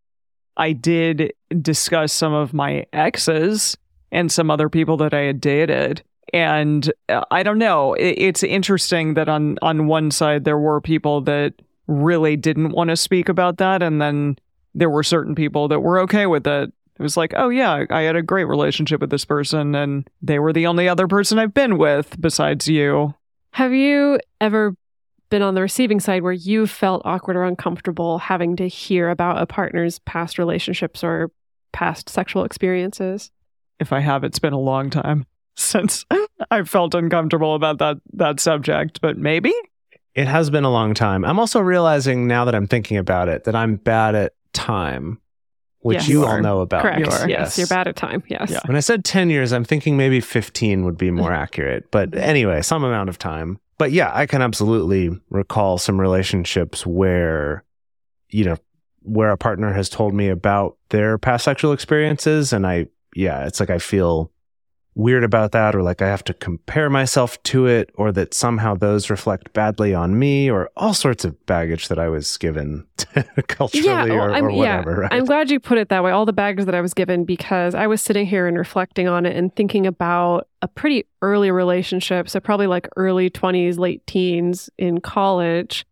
I 0.57 0.73
did 0.73 1.33
discuss 1.63 2.13
some 2.13 2.35
of 2.35 2.53
my 2.53 2.85
exes 2.93 3.77
and 4.11 4.31
some 4.31 4.51
other 4.51 4.69
people 4.69 4.97
that 4.99 5.15
I 5.15 5.21
had 5.21 5.41
dated. 5.41 6.03
And 6.33 6.93
uh, 7.09 7.25
I 7.31 7.43
don't 7.43 7.59
know. 7.59 7.95
It, 7.95 8.15
it's 8.19 8.43
interesting 8.43 9.15
that 9.15 9.29
on 9.29 9.59
on 9.63 9.87
one 9.87 10.11
side 10.11 10.45
there 10.45 10.59
were 10.59 10.81
people 10.81 11.21
that 11.23 11.55
really 11.87 12.37
didn't 12.37 12.71
want 12.71 12.91
to 12.91 12.97
speak 12.97 13.29
about 13.29 13.59
that, 13.59 13.83
and 13.83 14.01
then 14.01 14.37
there 14.75 14.91
were 14.91 15.03
certain 15.03 15.35
people 15.35 15.69
that 15.69 15.81
were 15.81 15.99
okay 16.01 16.27
with 16.27 16.47
it. 16.47 16.73
It 16.99 17.03
was 17.03 17.17
like, 17.17 17.33
oh 17.37 17.49
yeah, 17.49 17.85
I 17.91 18.03
had 18.03 18.17
a 18.17 18.23
great 18.23 18.45
relationship 18.45 19.01
with 19.01 19.11
this 19.11 19.25
person, 19.25 19.75
and 19.75 20.09
they 20.21 20.39
were 20.39 20.53
the 20.53 20.67
only 20.67 20.89
other 20.89 21.07
person 21.07 21.39
I've 21.39 21.55
been 21.55 21.79
with 21.79 22.21
besides 22.21 22.69
you. 22.69 23.15
Have 23.53 23.73
you 23.73 24.19
ever 24.41 24.75
been 25.31 25.43
on 25.43 25.55
the 25.55 25.63
receiving 25.63 26.01
side 26.01 26.23
where 26.23 26.33
you 26.33 26.67
felt 26.67 27.03
awkward 27.05 27.37
or 27.37 27.45
uncomfortable 27.45 28.19
having 28.19 28.57
to 28.57 28.67
hear 28.67 29.11
about 29.11 29.41
a 29.41 29.47
partner's 29.47 29.99
past 30.01 30.39
relationships 30.39 31.05
or 31.05 31.31
past 31.73 32.09
sexual 32.09 32.45
experiences? 32.45 33.31
if 33.81 33.93
I 33.93 34.01
have, 34.01 34.25
it's 34.25 34.39
been 34.39 34.53
a 34.53 34.59
long 34.59 34.91
time 34.91 35.27
since 35.59 36.05
I 36.51 36.63
felt 36.63 36.95
uncomfortable 36.95 37.55
about 37.55 37.79
that 37.79 37.99
that 38.15 38.41
subject, 38.41 39.01
but 39.01 39.19
maybe. 39.19 39.53
It 40.15 40.27
has 40.27 40.51
been 40.51 40.65
a 40.65 40.71
long 40.71 40.95
time. 40.95 41.25
I'm 41.25 41.39
also 41.39 41.61
realizing 41.61 42.27
now 42.27 42.45
that 42.45 42.55
I'm 42.55 42.67
thinking 42.67 42.97
about 42.97 43.29
it 43.29 43.45
that 43.45 43.55
I'm 43.55 43.77
bad 43.77 44.15
at 44.17 44.33
time, 44.53 45.21
which 45.81 45.97
Yes. 45.99 46.09
you 46.09 46.21
You 46.21 46.27
all 46.27 46.41
know 46.41 46.61
about. 46.61 46.83
Correct. 46.83 46.99
You 47.01 47.07
are. 47.07 47.29
Yes, 47.29 47.57
you're 47.57 47.69
bad 47.69 47.87
at 47.87 47.95
time. 47.95 48.25
Yes. 48.27 48.51
Yeah. 48.51 48.61
When 48.67 48.77
I 48.77 48.81
said 48.81 49.05
10 49.05 49.31
years, 49.31 49.53
I'm 49.53 49.65
thinking 49.65 49.97
maybe 49.97 50.21
15 50.21 50.85
would 50.85 50.99
be 50.99 51.11
more 51.23 51.33
accurate. 51.33 51.91
But 51.93 52.17
anyway, 52.17 52.63
some 52.63 52.83
amount 52.83 53.11
of 53.11 53.19
time. 53.19 53.59
But 53.79 53.93
yeah, 53.93 54.11
I 54.13 54.27
can 54.27 54.43
absolutely 54.43 55.11
recall 55.31 55.79
some 55.79 56.01
relationships 56.01 56.85
where, 56.85 57.63
you 58.29 58.45
know, 58.45 58.57
where 59.03 59.31
a 59.31 59.37
partner 59.39 59.73
has 59.73 59.89
told 59.89 60.15
me 60.15 60.29
about 60.31 60.77
their 60.89 61.17
past 61.17 61.45
sexual 61.45 61.73
experiences. 61.73 62.53
And 62.53 62.67
I, 62.67 62.87
yeah, 63.15 63.47
it's 63.47 63.61
like 63.61 63.71
I 63.71 63.79
feel 63.79 64.33
weird 64.99 65.23
about 65.23 65.53
that 65.53 65.75
or 65.77 65.83
like 65.83 66.03
I 66.03 66.09
have 66.09 66.25
to 66.25 66.35
compare 66.35 66.91
myself 66.91 67.41
to 67.45 67.67
it 67.67 67.91
or 67.95 68.11
that 68.13 68.35
somehow 68.35 68.75
those 68.75 69.09
reflect 69.11 69.53
badly 69.53 69.95
on 69.95 70.19
me 70.19 70.51
or 70.51 70.69
all 70.77 70.93
sorts 70.93 71.25
of 71.25 71.47
baggage 71.47 71.87
that 71.87 72.01
I 72.01 72.09
was 72.09 72.37
given 72.37 72.85
culturally 73.47 73.87
Yeah, 73.87 74.05
well, 74.07 74.13
or, 74.25 74.33
I'm- 74.33 74.45
or 74.45 74.51
yeah, 74.51 74.83
right? 74.83 75.13
I'm 75.13 75.25
glad 75.25 75.51
you 75.51 75.61
put 75.61 75.79
it 75.79 75.89
that 75.91 76.03
way. 76.03 76.11
All 76.11 76.27
the 76.27 76.33
baggage 76.33 76.67
that 76.67 76.75
I 76.75 76.81
was 76.81 76.95
given 76.95 77.25
because 77.25 77.77
I 77.77 77.87
was 77.87 78.03
sitting 78.03 78.27
here 78.27 78.49
and 78.49 78.59
reflecting 78.59 79.07
on 79.07 79.25
it 79.25 79.37
and 79.37 79.55
thinking 79.55 79.87
about 79.87 80.49
a 80.63 80.69
pretty 80.69 81.05
early 81.23 81.53
relationship. 81.53 82.29
So, 82.29 82.41
probably 82.41 82.67
like 82.67 82.89
early 82.97 83.31
20s, 83.31 83.79
late 83.79 84.05
teens 84.09 84.69
in 84.79 85.01
college, 85.01 85.87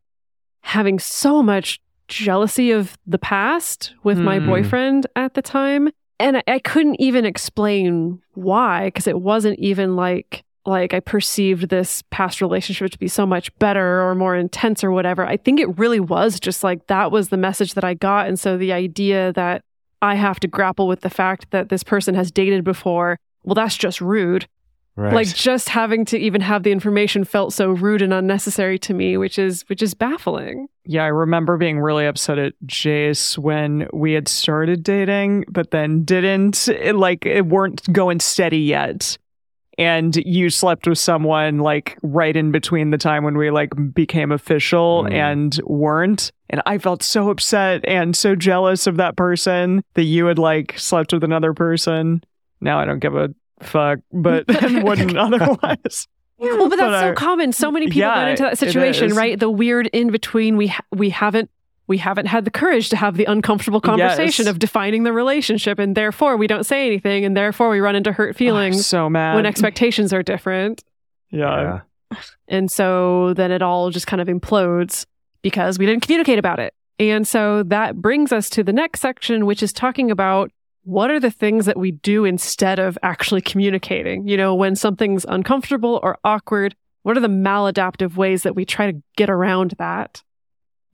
having 0.62 0.98
so 0.98 1.44
much 1.44 1.80
jealousy 2.08 2.72
of 2.72 2.98
the 3.06 3.18
past 3.18 3.94
with 4.02 4.18
my 4.18 4.40
Hmm. 4.40 4.46
boyfriend 4.46 5.06
at 5.14 5.34
the 5.34 5.42
time. 5.42 5.90
And 6.18 6.38
I, 6.38 6.42
I 6.46 6.58
couldn't 6.58 7.00
even 7.00 7.24
explain 7.24 8.20
why 8.34 8.86
because 8.86 9.06
it 9.06 9.20
wasn't 9.20 9.58
even 9.58 9.96
like 9.96 10.44
like 10.64 10.92
I 10.92 11.00
perceived 11.00 11.68
this 11.68 12.02
past 12.10 12.40
relationship 12.40 12.90
to 12.90 12.98
be 12.98 13.08
so 13.08 13.24
much 13.24 13.56
better 13.58 14.02
or 14.02 14.14
more 14.16 14.34
intense 14.34 14.82
or 14.82 14.90
whatever. 14.90 15.24
I 15.24 15.36
think 15.36 15.60
it 15.60 15.78
really 15.78 16.00
was 16.00 16.40
just 16.40 16.64
like 16.64 16.88
that 16.88 17.12
was 17.12 17.28
the 17.28 17.36
message 17.36 17.74
that 17.74 17.84
I 17.84 17.94
got. 17.94 18.26
And 18.26 18.38
so 18.38 18.56
the 18.58 18.72
idea 18.72 19.32
that 19.34 19.62
I 20.02 20.16
have 20.16 20.40
to 20.40 20.48
grapple 20.48 20.88
with 20.88 21.00
the 21.00 21.10
fact 21.10 21.50
that 21.52 21.68
this 21.68 21.84
person 21.84 22.14
has 22.16 22.30
dated 22.30 22.64
before, 22.64 23.18
well, 23.44 23.54
that's 23.54 23.76
just 23.76 24.00
rude. 24.00 24.48
Right. 24.96 25.12
Like 25.12 25.28
just 25.34 25.68
having 25.68 26.06
to 26.06 26.18
even 26.18 26.40
have 26.40 26.62
the 26.62 26.72
information 26.72 27.24
felt 27.24 27.52
so 27.52 27.70
rude 27.70 28.00
and 28.00 28.14
unnecessary 28.14 28.78
to 28.80 28.94
me, 28.94 29.18
which 29.18 29.38
is 29.38 29.62
which 29.68 29.82
is 29.82 29.92
baffling. 29.92 30.68
Yeah, 30.86 31.04
I 31.04 31.08
remember 31.08 31.58
being 31.58 31.78
really 31.80 32.06
upset 32.06 32.38
at 32.38 32.54
Jase 32.64 33.36
when 33.36 33.88
we 33.92 34.12
had 34.14 34.26
started 34.26 34.82
dating, 34.82 35.44
but 35.48 35.70
then 35.70 36.04
didn't 36.04 36.66
it, 36.68 36.94
like 36.96 37.26
it 37.26 37.46
weren't 37.46 37.92
going 37.92 38.20
steady 38.20 38.60
yet. 38.60 39.18
and 39.78 40.16
you 40.24 40.48
slept 40.48 40.86
with 40.88 40.96
someone 40.98 41.58
like 41.58 41.98
right 42.02 42.34
in 42.34 42.50
between 42.50 42.90
the 42.92 42.96
time 42.96 43.22
when 43.24 43.36
we 43.36 43.50
like 43.50 43.72
became 43.92 44.32
official 44.32 45.04
Mm. 45.04 45.12
and 45.12 45.60
weren't. 45.66 46.32
And 46.48 46.62
I 46.64 46.78
felt 46.78 47.02
so 47.02 47.28
upset 47.28 47.84
and 47.86 48.16
so 48.16 48.34
jealous 48.34 48.86
of 48.86 48.96
that 48.96 49.16
person 49.18 49.82
that 49.92 50.04
you 50.04 50.24
had 50.24 50.38
like 50.38 50.78
slept 50.78 51.12
with 51.12 51.22
another 51.24 51.52
person. 51.52 52.22
Now 52.62 52.78
I 52.80 52.86
don't 52.86 53.00
give 53.00 53.14
a 53.14 53.34
fuck, 53.60 53.98
but 54.12 54.44
wouldn't 54.82 55.16
otherwise. 55.16 56.08
Well, 56.38 56.68
but 56.68 56.76
that's 56.76 56.90
But 56.90 57.00
so 57.00 57.10
I- 57.10 57.14
common. 57.14 57.52
So 57.52 57.70
many 57.70 57.86
people 57.86 58.00
Yeah, 58.00 58.28
into 58.28 58.42
that 58.42 58.58
situation, 58.58 59.14
right? 59.14 59.38
The 59.40 59.50
weird 59.50 59.86
in 59.88 60.10
between. 60.10 60.56
We 60.56 60.66
ha- 60.68 60.84
we 60.92 61.10
haven't 61.10 61.50
we 61.88 61.98
haven't 61.98 62.26
had 62.26 62.44
the 62.44 62.50
courage 62.50 62.88
to 62.90 62.96
have 62.96 63.16
the 63.16 63.24
uncomfortable 63.26 63.80
conversation 63.80 64.44
Yes. 64.46 64.50
of 64.50 64.58
defining 64.58 65.04
the 65.04 65.12
relationship, 65.12 65.78
and 65.78 65.96
therefore 65.96 66.36
we 66.36 66.46
don't 66.46 66.64
say 66.66 66.84
anything, 66.86 67.24
and 67.24 67.36
therefore 67.36 67.70
we 67.70 67.80
run 67.80 67.94
into 67.96 68.12
hurt 68.12 68.36
feelings 68.36 68.84
so 68.86 69.08
mad. 69.08 69.36
when 69.36 69.46
expectations 69.46 70.12
are 70.12 70.22
different, 70.22 70.82
yeah. 71.30 71.80
and 72.48 72.70
so 72.70 73.32
then 73.34 73.50
it 73.52 73.62
all 73.62 73.90
just 73.90 74.06
kind 74.06 74.20
of 74.20 74.28
implodes 74.28 75.06
because 75.42 75.78
we 75.78 75.86
didn't 75.86 76.02
communicate 76.02 76.38
about 76.38 76.58
it. 76.58 76.74
And 76.98 77.26
so 77.28 77.62
that 77.64 77.96
brings 77.96 78.32
us 78.32 78.48
to 78.50 78.62
the 78.64 78.72
next 78.72 79.00
section, 79.00 79.46
which 79.46 79.62
is 79.62 79.72
talking 79.72 80.10
about 80.10 80.50
what 80.86 81.10
are 81.10 81.20
the 81.20 81.30
things 81.30 81.66
that 81.66 81.76
we 81.76 81.90
do 81.90 82.24
instead 82.24 82.78
of 82.78 82.96
actually 83.02 83.42
communicating? 83.42 84.26
You 84.26 84.36
know, 84.36 84.54
when 84.54 84.74
something's 84.76 85.26
uncomfortable 85.28 86.00
or 86.02 86.18
awkward, 86.24 86.74
what 87.02 87.16
are 87.16 87.20
the 87.20 87.28
maladaptive 87.28 88.16
ways 88.16 88.42
that 88.44 88.54
we 88.54 88.64
try 88.64 88.90
to 88.90 89.02
get 89.16 89.28
around 89.28 89.74
that? 89.78 90.22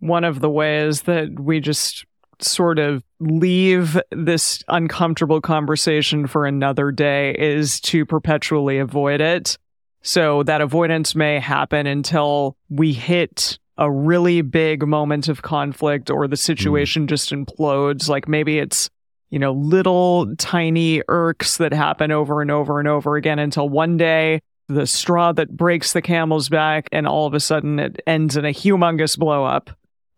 one 0.02 0.24
of 0.24 0.40
the 0.40 0.50
ways 0.50 1.02
that 1.02 1.38
we 1.38 1.60
just 1.60 2.04
sort 2.40 2.80
of 2.80 3.04
leave 3.20 3.96
this 4.10 4.64
uncomfortable 4.66 5.40
conversation 5.40 6.26
for 6.26 6.44
another 6.44 6.90
day 6.90 7.36
is 7.38 7.80
to 7.80 8.04
perpetually 8.04 8.78
avoid 8.78 9.20
it. 9.20 9.56
So 10.02 10.42
that 10.42 10.60
avoidance 10.60 11.14
may 11.14 11.38
happen 11.38 11.86
until 11.86 12.56
we 12.68 12.92
hit 12.92 13.60
a 13.78 13.88
really 13.88 14.42
big 14.42 14.84
moment 14.84 15.28
of 15.28 15.42
conflict 15.42 16.10
or 16.10 16.26
the 16.26 16.34
mm-hmm. 16.34 16.40
situation 16.40 17.06
just 17.06 17.30
implodes. 17.30 18.08
Like 18.08 18.26
maybe 18.26 18.58
it's, 18.58 18.90
you 19.32 19.38
know, 19.38 19.52
little 19.52 20.36
tiny 20.36 21.02
irks 21.08 21.56
that 21.56 21.72
happen 21.72 22.12
over 22.12 22.42
and 22.42 22.50
over 22.50 22.78
and 22.78 22.86
over 22.86 23.16
again 23.16 23.38
until 23.38 23.68
one 23.68 23.96
day 23.96 24.42
the 24.68 24.86
straw 24.86 25.32
that 25.32 25.56
breaks 25.56 25.94
the 25.94 26.02
camel's 26.02 26.48
back 26.50 26.88
and 26.92 27.06
all 27.06 27.26
of 27.26 27.32
a 27.34 27.40
sudden 27.40 27.78
it 27.78 28.00
ends 28.06 28.36
in 28.36 28.44
a 28.44 28.50
humongous 28.50 29.18
blow 29.18 29.44
up. 29.44 29.70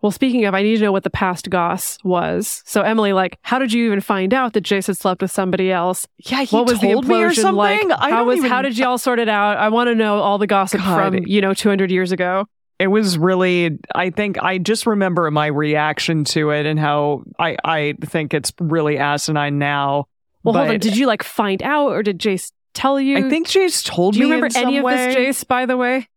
Well, 0.02 0.10
speaking 0.10 0.44
of, 0.44 0.54
I 0.54 0.62
need 0.62 0.76
to 0.76 0.82
know 0.82 0.92
what 0.92 1.04
the 1.04 1.08
past 1.10 1.48
goss 1.48 1.96
was. 2.04 2.62
So, 2.66 2.82
Emily, 2.82 3.14
like, 3.14 3.38
how 3.40 3.58
did 3.58 3.72
you 3.72 3.86
even 3.86 4.02
find 4.02 4.34
out 4.34 4.52
that 4.52 4.60
Jase 4.60 4.88
had 4.88 4.98
slept 4.98 5.22
with 5.22 5.30
somebody 5.30 5.72
else? 5.72 6.06
Yeah, 6.18 6.42
he 6.42 6.54
what 6.56 6.66
was 6.66 6.78
told 6.80 7.04
the 7.04 7.08
me 7.08 7.22
or 7.22 7.32
something. 7.32 7.54
like? 7.54 7.86
I 7.98 8.10
how 8.10 8.24
was 8.24 8.36
even- 8.38 8.50
how 8.50 8.60
did 8.60 8.76
y'all 8.76 8.98
sort 8.98 9.18
it 9.18 9.30
out? 9.30 9.56
I 9.56 9.70
want 9.70 9.88
to 9.88 9.94
know 9.94 10.18
all 10.18 10.36
the 10.36 10.46
gossip 10.46 10.80
God. 10.80 11.14
from 11.14 11.26
you 11.26 11.40
know 11.40 11.54
200 11.54 11.90
years 11.90 12.12
ago. 12.12 12.46
It 12.78 12.88
was 12.88 13.16
really 13.16 13.78
i 13.94 14.10
think 14.10 14.36
i 14.42 14.58
just 14.58 14.86
remember 14.86 15.30
my 15.30 15.46
reaction 15.46 16.24
to 16.24 16.50
it 16.50 16.66
and 16.66 16.78
how 16.78 17.22
i 17.38 17.56
i 17.64 17.94
think 18.04 18.34
it's 18.34 18.52
really 18.60 18.98
asinine 18.98 19.58
now 19.58 20.06
Well, 20.42 20.54
hold 20.54 20.68
on. 20.68 20.78
Did 20.80 20.96
you 20.96 21.06
like 21.06 21.22
find 21.22 21.62
out, 21.62 21.90
or 21.92 22.02
did 22.02 22.18
Jase 22.18 22.50
tell 22.74 22.98
you? 23.00 23.16
i 23.16 23.30
think 23.30 23.46
jase 23.48 23.82
told 23.84 24.14
me? 24.14 24.18
Do 24.20 24.24
you 24.24 24.28
me 24.28 24.34
remember 24.34 24.46
in 24.46 24.50
some 24.52 24.66
any 24.66 24.78
of 24.78 24.84
way. 24.84 24.96
this, 24.96 25.14
Jase? 25.14 25.44
By 25.44 25.66
the 25.66 25.76
way, 25.76 26.08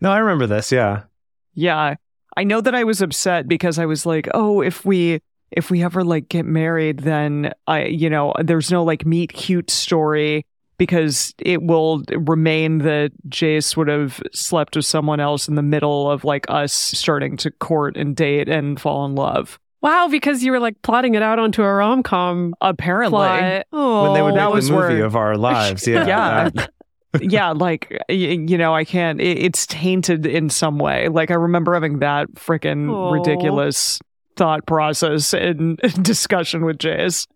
No, 0.00 0.10
I 0.10 0.18
remember 0.18 0.46
this. 0.46 0.72
Yeah. 0.72 1.02
yeah 1.54 1.94
i 2.36 2.44
know 2.44 2.60
that 2.62 2.74
i 2.74 2.84
was 2.84 3.02
upset 3.02 3.46
because 3.46 3.78
i 3.78 3.84
was 3.86 4.06
like 4.06 4.26
oh 4.34 4.62
if 4.62 4.84
we 4.84 5.20
if 5.50 5.70
we 5.70 5.84
ever 5.84 6.02
like 6.02 6.28
get 6.28 6.44
married 6.46 7.00
then 7.00 7.52
i 7.66 7.84
you 7.84 8.08
know 8.10 8.34
there's 8.42 8.70
no 8.70 8.82
like 8.84 9.04
meet 9.06 9.32
cute 9.32 9.70
story 9.70 10.44
because 10.78 11.34
it 11.38 11.62
will 11.62 12.02
remain 12.10 12.78
that 12.78 13.12
jase 13.28 13.76
would 13.76 13.88
have 13.88 14.20
slept 14.32 14.76
with 14.76 14.84
someone 14.84 15.20
else 15.20 15.48
in 15.48 15.54
the 15.54 15.62
middle 15.62 16.10
of 16.10 16.24
like 16.24 16.46
us 16.48 16.72
starting 16.72 17.36
to 17.36 17.50
court 17.50 17.96
and 17.96 18.16
date 18.16 18.48
and 18.48 18.80
fall 18.80 19.04
in 19.04 19.14
love 19.14 19.58
wow, 19.82 20.08
because 20.08 20.42
you 20.42 20.50
were 20.50 20.58
like 20.58 20.80
plotting 20.82 21.14
it 21.14 21.22
out 21.22 21.38
onto 21.38 21.62
a 21.62 21.72
rom 21.72 22.02
com 22.02 22.54
apparently 22.60 23.10
plot. 23.10 23.66
Oh, 23.72 24.02
when 24.04 24.14
they 24.14 24.22
would 24.22 24.32
oh. 24.32 24.36
that 24.36 24.46
make 24.46 24.54
was 24.54 24.68
the 24.68 24.74
movie 24.74 24.94
where- 24.96 25.04
of 25.04 25.14
our 25.16 25.36
lives. 25.36 25.86
Yeah. 25.86 26.06
Yeah. 26.06 26.50
that- 26.50 26.70
yeah, 27.20 27.52
like 27.52 27.96
you 28.10 28.58
know, 28.58 28.74
I 28.74 28.84
can't. 28.84 29.22
It, 29.22 29.38
it's 29.38 29.66
tainted 29.66 30.26
in 30.26 30.50
some 30.50 30.78
way. 30.78 31.08
Like 31.08 31.30
I 31.30 31.34
remember 31.34 31.72
having 31.72 32.00
that 32.00 32.28
freaking 32.34 33.12
ridiculous 33.12 34.00
thought 34.36 34.66
process 34.66 35.32
and 35.32 35.78
discussion 36.02 36.64
with 36.66 36.78
Jase, 36.78 37.26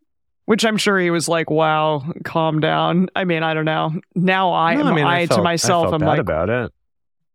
which 0.46 0.64
I'm 0.64 0.76
sure 0.76 0.98
he 0.98 1.10
was 1.10 1.28
like, 1.28 1.50
"Wow, 1.50 2.02
calm 2.24 2.60
down." 2.60 3.08
I 3.14 3.24
mean, 3.24 3.42
I 3.42 3.54
don't 3.54 3.64
know. 3.64 3.92
Now 4.14 4.52
I 4.52 4.74
No, 4.74 4.80
am. 4.82 4.86
I, 4.88 4.92
mean, 4.94 5.04
I 5.04 5.22
to 5.22 5.28
felt- 5.28 5.44
myself, 5.44 5.86
I 5.86 5.90
felt 5.90 5.94
am 5.94 6.06
bad 6.06 6.06
like, 6.08 6.18
about 6.20 6.50
it. 6.50 6.72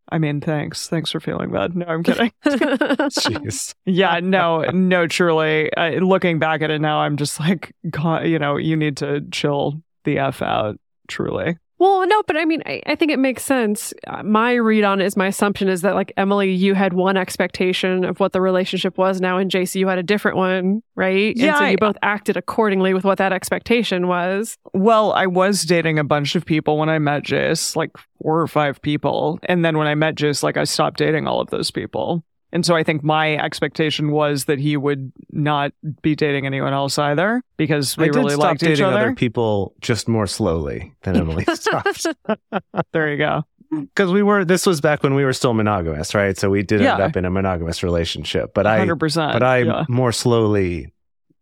I 0.07 0.19
mean, 0.19 0.39
thanks, 0.39 0.87
thanks 0.87 1.11
for 1.11 1.19
feeling 1.19 1.49
bad. 1.51 1.75
No, 1.75 1.87
I'm 1.87 2.03
kidding. 2.03 2.31
Jeez. 2.45 3.73
yeah, 3.85 4.19
no, 4.21 4.61
no, 4.71 5.07
truly. 5.07 5.73
Uh, 5.73 5.99
looking 5.99 6.37
back 6.37 6.61
at 6.61 6.69
it 6.69 6.79
now, 6.79 6.99
I'm 6.99 7.17
just 7.17 7.39
like, 7.39 7.73
God, 7.89 8.27
you 8.27 8.37
know, 8.37 8.57
you 8.57 8.75
need 8.77 8.97
to 8.97 9.21
chill 9.31 9.81
the 10.03 10.19
f 10.19 10.41
out. 10.43 10.77
Truly. 11.07 11.57
Well, 11.77 12.07
no, 12.07 12.23
but 12.25 12.37
I 12.37 12.45
mean, 12.45 12.63
I, 12.65 12.81
I 12.85 12.95
think 12.95 13.11
it 13.11 13.19
makes 13.19 13.43
sense. 13.43 13.93
Uh, 14.07 14.23
My 14.23 14.53
read 14.53 14.85
on 14.85 15.01
it 15.01 15.05
is 15.05 15.17
my 15.17 15.27
assumption 15.27 15.67
is 15.67 15.81
that, 15.81 15.93
like, 15.93 16.13
Emily, 16.15 16.51
you 16.51 16.73
had 16.73 16.93
one 16.93 17.17
expectation 17.17 18.05
of 18.05 18.19
what 18.21 18.31
the 18.31 18.39
relationship 18.39 18.97
was 18.97 19.19
now, 19.19 19.37
and 19.37 19.51
Jase, 19.51 19.75
you 19.75 19.87
had 19.87 19.97
a 19.97 20.03
different 20.03 20.37
one, 20.37 20.83
right? 20.95 21.35
and 21.35 21.37
Yeah, 21.37 21.57
so 21.59 21.65
I- 21.65 21.69
you 21.71 21.77
both 21.77 21.97
acted 22.01 22.37
accordingly 22.37 22.93
with 22.93 23.03
what 23.03 23.17
that 23.17 23.33
expectation 23.33 24.07
was. 24.07 24.57
Well, 24.73 25.11
I 25.11 25.27
was 25.27 25.63
dating 25.63 25.99
a 25.99 26.03
bunch 26.05 26.35
of 26.35 26.45
people 26.45 26.77
when 26.77 26.87
I 26.89 26.97
met 26.99 27.23
Jase, 27.23 27.75
like 27.75 27.91
four 28.21 28.39
or 28.39 28.47
five 28.47 28.81
people. 28.81 29.39
And 29.43 29.65
then 29.65 29.77
when 29.77 29.87
I 29.87 29.95
met 29.95 30.15
Jase, 30.15 30.43
like 30.43 30.55
I 30.57 30.63
stopped 30.63 30.97
dating 30.97 31.27
all 31.27 31.41
of 31.41 31.49
those 31.49 31.71
people. 31.71 32.23
And 32.55 32.65
so 32.65 32.73
I 32.73 32.83
think 32.83 33.03
my 33.03 33.35
expectation 33.35 34.11
was 34.11 34.45
that 34.45 34.59
he 34.59 34.77
would 34.77 35.11
not 35.29 35.73
be 36.01 36.15
dating 36.15 36.45
anyone 36.45 36.71
else 36.71 36.97
either 36.97 37.43
because 37.57 37.97
we 37.97 38.05
I 38.05 38.07
did 38.07 38.15
really 38.15 38.29
stop 38.35 38.43
liked 38.43 38.63
each 38.63 38.69
dating 38.69 38.85
other. 38.85 38.97
other 38.97 39.13
people 39.13 39.73
just 39.81 40.07
more 40.07 40.25
slowly 40.25 40.93
than 41.01 41.17
Emily 41.17 41.43
stopped. 41.53 42.07
there 42.93 43.11
you 43.11 43.17
go. 43.17 43.43
Because 43.71 44.09
we 44.09 44.23
were, 44.23 44.45
this 44.45 44.65
was 44.65 44.79
back 44.79 45.03
when 45.03 45.15
we 45.15 45.25
were 45.25 45.33
still 45.33 45.53
monogamous, 45.53 46.15
right? 46.15 46.37
So 46.37 46.49
we 46.49 46.63
did 46.63 46.81
end 46.81 47.01
up 47.01 47.17
in 47.17 47.25
a 47.25 47.29
monogamous 47.29 47.83
relationship. 47.83 48.53
But 48.53 48.65
I, 48.65 48.79
100%. 48.87 49.33
but 49.33 49.43
I 49.43 49.57
yeah. 49.57 49.83
more 49.89 50.13
slowly 50.13 50.93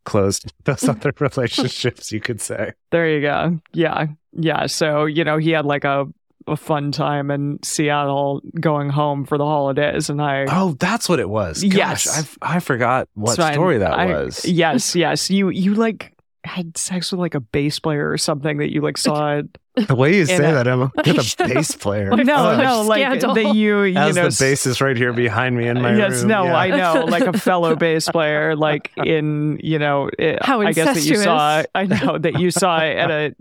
closed 0.05 0.51
those 0.63 0.83
other 0.89 1.13
relationships, 1.19 2.11
you 2.11 2.21
could 2.21 2.41
say. 2.41 2.71
There 2.89 3.07
you 3.07 3.21
go. 3.21 3.59
Yeah. 3.71 4.07
Yeah. 4.31 4.65
So, 4.65 5.05
you 5.05 5.23
know, 5.23 5.37
he 5.37 5.51
had 5.51 5.67
like 5.67 5.83
a, 5.83 6.07
a 6.47 6.55
fun 6.57 6.91
time 6.91 7.31
in 7.31 7.59
Seattle 7.63 8.41
going 8.59 8.89
home 8.89 9.25
for 9.25 9.37
the 9.37 9.45
holidays. 9.45 10.09
And 10.09 10.21
I. 10.21 10.45
Oh, 10.49 10.75
that's 10.79 11.07
what 11.09 11.19
it 11.19 11.29
was. 11.29 11.63
Gosh, 11.63 12.05
Yes. 12.05 12.37
I 12.41 12.55
I 12.55 12.59
forgot 12.59 13.07
what 13.13 13.31
It's 13.31 13.37
fine. 13.41 13.53
story 13.53 13.77
that 13.79 13.93
I- 13.93 14.05
was. 14.07 14.45
Yes, 14.45 14.95
yes. 14.95 15.29
You 15.29 15.49
you 15.49 15.73
like 15.75 16.11
had 16.45 16.77
sex 16.77 17.09
with 17.11 17.19
like 17.21 17.35
a 17.35 17.39
bass 17.39 17.79
player 17.79 18.09
or 18.11 18.17
something 18.17 18.57
that 18.57 18.71
you 18.73 18.81
like 18.81 18.97
saw 18.97 19.37
it. 19.37 19.45
The 19.87 19.95
way 19.95 20.15
you 20.17 20.25
say 20.27 20.35
a- 20.35 20.53
that, 20.53 20.67
Emma, 20.67 20.91
you're 21.05 21.15
the 21.15 21.35
bass 21.51 21.75
player. 21.75 22.11
No, 22.11 22.17
such 22.25 22.27
no, 22.27 22.81
like 22.83 23.19
that 23.21 23.55
you 23.55 23.81
you 23.81 23.97
As 23.97 24.15
know 24.15 24.29
the 24.29 24.37
bass 24.39 24.67
is 24.67 24.79
right 24.81 24.95
here 24.95 25.13
behind 25.13 25.57
me 25.57 25.67
in 25.67 25.81
my 25.81 25.95
yes, 25.97 26.19
room. 26.19 26.27
no, 26.27 26.43
yeah. 26.43 26.55
I 26.55 26.67
know, 26.69 27.05
like 27.05 27.23
a 27.23 27.33
fellow 27.33 27.75
bass 27.75 28.07
player, 28.07 28.55
like 28.55 28.91
in 28.97 29.59
you 29.63 29.79
know, 29.79 30.11
it, 30.19 30.43
How 30.45 30.61
I 30.61 30.73
guess 30.73 30.93
that 30.95 31.03
you 31.05 31.13
incestuous. 31.15 31.23
saw. 31.23 31.63
I 31.73 31.85
know 31.87 32.19
that 32.19 32.39
you 32.39 32.51
saw 32.51 32.77
at 32.81 33.09
a 33.09 33.35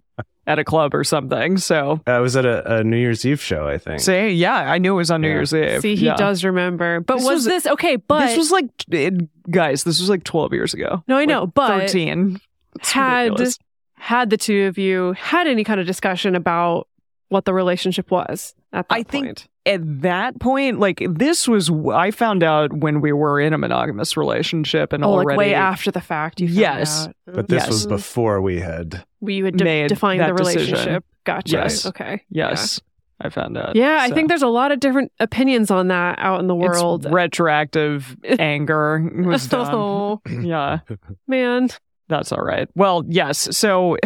at 0.47 0.59
a 0.59 0.65
club 0.65 0.95
or 0.95 1.05
something. 1.05 1.57
So 1.59 2.01
I 2.07 2.19
was 2.19 2.35
at 2.37 2.45
a, 2.45 2.79
a 2.79 2.85
New 2.85 2.97
Year's 2.97 3.25
Eve 3.25 3.41
show, 3.41 3.69
I 3.69 3.79
think. 3.79 4.01
say, 4.01 4.33
yeah, 4.33 4.55
I 4.73 4.79
knew 4.79 4.93
it 4.95 4.97
was 4.97 5.11
on 5.11 5.21
New 5.21 5.29
Yeah. 5.29 5.35
Year's 5.35 5.55
Eve. 5.55 5.81
See, 5.83 5.95
he 5.97 6.07
Yeah. 6.07 6.17
does 6.17 6.45
remember. 6.45 7.01
But 7.01 7.19
This 7.19 7.25
was, 7.27 7.35
was- 7.35 7.45
this 7.45 7.67
okay? 7.67 7.97
But 7.97 8.27
this 8.27 8.37
was 8.37 8.51
like, 8.51 8.67
it, 8.91 9.29
guys, 9.51 9.85
this 9.85 10.01
was 10.01 10.09
like 10.11 10.25
twelve 10.25 10.53
years 10.53 10.75
ago. 10.75 11.03
No, 11.07 11.17
I 11.17 11.25
know, 11.25 11.47
but 11.47 11.69
thirteen. 11.81 12.41
It's 12.77 12.91
had 12.93 13.25
ridiculous. 13.25 13.59
had 13.95 14.31
the 14.31 14.37
two 14.37 14.65
of 14.65 14.79
you 14.79 15.13
had 15.13 15.47
any 15.47 15.63
kind 15.63 15.79
of 15.79 15.87
discussion 15.87 16.35
about 16.35 16.89
what 17.33 17.45
the 17.47 17.53
relationship 17.55 18.11
was 18.11 18.55
at 18.73 18.89
that 18.89 18.95
I 18.95 19.03
think- 19.03 19.47
at 19.65 20.03
that 20.03 20.41
point, 20.41 20.81
like 20.81 21.01
this 21.09 21.47
was 21.47 21.71
I 21.93 22.11
found 22.11 22.43
out 22.43 22.73
when 22.73 23.01
we 23.01 23.13
were 23.13 23.41
in 23.41 23.53
a 23.53 23.59
monogamous 23.59 24.17
relationship 24.17 24.93
and 24.93 25.05
oh, 25.05 25.11
already 25.13 25.29
like 25.29 25.39
way 25.39 25.55
after 25.55 25.93
the 25.93 26.01
fact. 26.01 26.41
You 26.41 26.49
found 26.49 26.59
Yes. 26.59 27.07
out. 27.07 27.15
But 27.27 27.49
this 27.49 27.69
was 27.69 27.87
before 27.87 28.41
we 28.41 28.59
had. 28.61 29.05
we 29.21 29.35
you 29.35 29.45
had 29.45 29.57
de- 29.57 29.65
made 29.65 29.89
defined 29.89 30.21
the 30.21 30.27
that 30.27 30.37
decision. 30.37 30.73
relationship. 30.73 31.05
Gotcha. 31.25 31.53
Yes. 31.59 31.87
Okay. 31.87 32.23
Yes, 32.29 32.81
I 33.21 33.29
found 33.29 33.57
out. 33.57 33.77
Yeah, 33.77 33.99
I 34.01 34.11
think 34.11 34.29
there's 34.29 34.43
a 34.43 34.49
lot 34.49 34.73
of 34.73 34.81
different 34.81 35.13
opinions 35.21 35.71
on 35.71 35.87
that 35.89 36.19
out 36.19 36.41
in 36.41 36.49
the 36.49 36.57
it's 36.57 36.63
world. 36.83 37.07
retroactive 37.09 38.17
anger 38.41 39.09
was 39.15 39.47
done. 39.47 39.69
oh 39.73 40.21
Yeah, 40.29 40.81
man. 41.29 41.69
that's 42.09 42.33
all 42.33 42.43
right. 42.43 42.69
Well, 42.75 43.05
yes. 43.09 43.57
So 43.57 43.97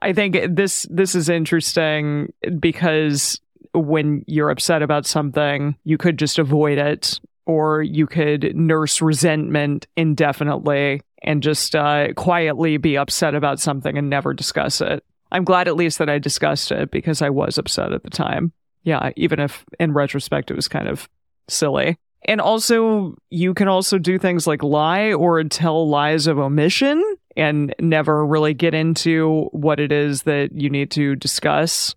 I 0.00 0.12
think 0.12 0.36
this 0.48 0.86
this 0.90 1.14
is 1.14 1.28
interesting 1.28 2.32
because 2.58 3.40
when 3.72 4.24
you're 4.26 4.50
upset 4.50 4.82
about 4.82 5.06
something, 5.06 5.76
you 5.84 5.98
could 5.98 6.18
just 6.18 6.38
avoid 6.38 6.78
it, 6.78 7.20
or 7.46 7.82
you 7.82 8.06
could 8.06 8.54
nurse 8.56 9.00
resentment 9.00 9.86
indefinitely 9.96 11.02
and 11.22 11.42
just 11.42 11.74
uh, 11.74 12.12
quietly 12.14 12.76
be 12.76 12.96
upset 12.96 13.34
about 13.34 13.60
something 13.60 13.96
and 13.96 14.10
never 14.10 14.34
discuss 14.34 14.80
it. 14.80 15.04
I'm 15.32 15.44
glad 15.44 15.68
at 15.68 15.76
least 15.76 15.98
that 15.98 16.08
I 16.08 16.18
discussed 16.18 16.70
it 16.70 16.90
because 16.90 17.22
I 17.22 17.30
was 17.30 17.58
upset 17.58 17.92
at 17.92 18.02
the 18.02 18.10
time. 18.10 18.52
Yeah, 18.84 19.10
even 19.16 19.40
if 19.40 19.64
in 19.80 19.92
retrospect 19.92 20.50
it 20.50 20.54
was 20.54 20.68
kind 20.68 20.88
of 20.88 21.08
silly. 21.48 21.98
And 22.24 22.40
also, 22.40 23.16
you 23.30 23.54
can 23.54 23.68
also 23.68 23.98
do 23.98 24.18
things 24.18 24.46
like 24.46 24.62
lie 24.62 25.12
or 25.12 25.42
tell 25.44 25.88
lies 25.88 26.26
of 26.26 26.38
omission 26.38 27.02
and 27.36 27.74
never 27.80 28.24
really 28.24 28.54
get 28.54 28.74
into 28.74 29.48
what 29.52 29.80
it 29.80 29.92
is 29.92 30.22
that 30.22 30.52
you 30.52 30.70
need 30.70 30.90
to 30.92 31.14
discuss. 31.16 31.94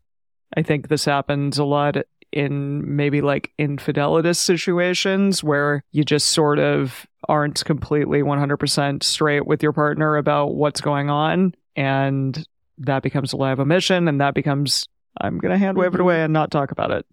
I 0.56 0.64
think 0.64 0.88
this 0.88 1.06
happens 1.06 1.58
a 1.58 1.64
lot 1.64 1.98
in 2.32 2.96
maybe 2.96 3.22
like 3.22 3.52
infidelitous 3.58 4.40
situations 4.40 5.44
where 5.44 5.84
you 5.92 6.04
just 6.04 6.28
sort 6.28 6.60
of 6.60 7.08
aren't 7.28 7.64
completely 7.66 8.22
100% 8.22 9.04
straight 9.04 9.46
with 9.46 9.64
your 9.64 9.74
partner 9.74 10.18
about 10.18 10.56
what's 10.56 10.82
going 10.82 11.10
on. 11.10 11.56
And 11.76 12.46
that 12.80 13.04
becomes 13.04 13.34
a 13.34 13.38
lie 13.38 13.52
of 13.52 13.60
omission. 13.60 14.08
And 14.08 14.22
that 14.22 14.34
becomes, 14.34 14.88
I'm 15.20 15.40
going 15.40 15.52
to 15.52 15.58
hand 15.58 15.78
wave 15.78 15.88
it 15.88 15.92
mm-hmm. 15.94 16.02
away 16.02 16.24
and 16.24 16.34
not 16.34 16.52
talk 16.52 16.72
about 16.72 16.92
it. 16.92 17.06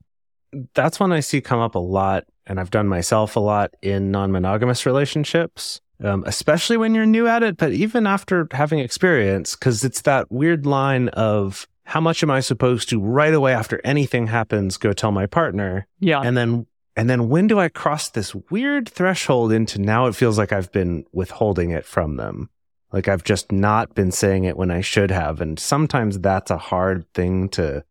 That's 0.74 1.00
one 1.00 1.12
I 1.12 1.20
see 1.20 1.40
come 1.40 1.60
up 1.60 1.74
a 1.74 1.80
lot 1.80 2.24
and 2.46 2.60
I've 2.60 2.70
done 2.70 2.86
myself 2.86 3.36
a 3.36 3.40
lot 3.40 3.74
in 3.82 4.10
non 4.10 4.30
monogamous 4.32 4.86
relationships, 4.86 5.80
um, 6.02 6.24
especially 6.26 6.76
when 6.76 6.94
you're 6.94 7.06
new 7.06 7.26
at 7.26 7.42
it, 7.42 7.56
but 7.56 7.72
even 7.72 8.06
after 8.06 8.48
having 8.50 8.78
experience, 8.78 9.54
because 9.54 9.84
it's 9.84 10.02
that 10.02 10.30
weird 10.30 10.66
line 10.66 11.08
of 11.10 11.66
how 11.84 12.00
much 12.00 12.22
am 12.22 12.30
I 12.30 12.40
supposed 12.40 12.88
to 12.90 13.00
right 13.00 13.32
away 13.32 13.54
after 13.54 13.80
anything 13.84 14.26
happens 14.26 14.76
go 14.76 14.92
tell 14.92 15.12
my 15.12 15.26
partner? 15.26 15.86
Yeah. 16.00 16.20
And 16.20 16.36
then 16.36 16.66
and 16.96 17.10
then 17.10 17.28
when 17.28 17.46
do 17.46 17.60
I 17.60 17.68
cross 17.68 18.08
this 18.08 18.34
weird 18.50 18.88
threshold 18.88 19.52
into 19.52 19.80
now 19.80 20.06
it 20.06 20.14
feels 20.14 20.38
like 20.38 20.52
I've 20.52 20.72
been 20.72 21.04
withholding 21.12 21.70
it 21.70 21.84
from 21.84 22.16
them? 22.16 22.48
Like 22.92 23.06
I've 23.06 23.24
just 23.24 23.52
not 23.52 23.94
been 23.94 24.10
saying 24.10 24.44
it 24.44 24.56
when 24.56 24.70
I 24.70 24.80
should 24.80 25.10
have. 25.10 25.40
And 25.40 25.58
sometimes 25.58 26.18
that's 26.18 26.50
a 26.50 26.56
hard 26.56 27.04
thing 27.12 27.50
to 27.50 27.84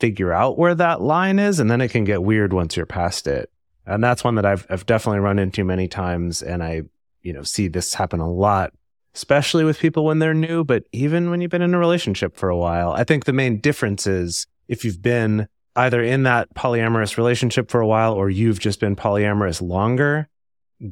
figure 0.00 0.32
out 0.32 0.58
where 0.58 0.74
that 0.74 1.02
line 1.02 1.38
is. 1.38 1.60
And 1.60 1.70
then 1.70 1.80
it 1.80 1.88
can 1.88 2.04
get 2.04 2.22
weird 2.22 2.52
once 2.52 2.76
you're 2.76 2.86
past 2.86 3.26
it. 3.26 3.50
And 3.84 4.02
that's 4.02 4.24
one 4.24 4.36
that 4.36 4.46
I've, 4.46 4.66
I've 4.70 4.86
definitely 4.86 5.20
run 5.20 5.38
into 5.38 5.64
many 5.64 5.86
times. 5.86 6.42
And 6.42 6.62
I, 6.62 6.82
you 7.22 7.32
know, 7.32 7.42
see 7.42 7.68
this 7.68 7.94
happen 7.94 8.20
a 8.20 8.30
lot, 8.30 8.72
especially 9.14 9.64
with 9.64 9.78
people 9.78 10.04
when 10.04 10.18
they're 10.18 10.34
new, 10.34 10.64
but 10.64 10.84
even 10.92 11.30
when 11.30 11.40
you've 11.40 11.50
been 11.50 11.62
in 11.62 11.74
a 11.74 11.78
relationship 11.78 12.36
for 12.36 12.48
a 12.48 12.56
while. 12.56 12.92
I 12.92 13.04
think 13.04 13.24
the 13.24 13.32
main 13.32 13.60
difference 13.60 14.06
is 14.06 14.46
if 14.68 14.84
you've 14.84 15.02
been 15.02 15.48
either 15.76 16.02
in 16.02 16.24
that 16.24 16.52
polyamorous 16.54 17.16
relationship 17.16 17.70
for 17.70 17.80
a 17.80 17.86
while 17.86 18.12
or 18.12 18.28
you've 18.28 18.58
just 18.58 18.80
been 18.80 18.96
polyamorous 18.96 19.62
longer, 19.62 20.28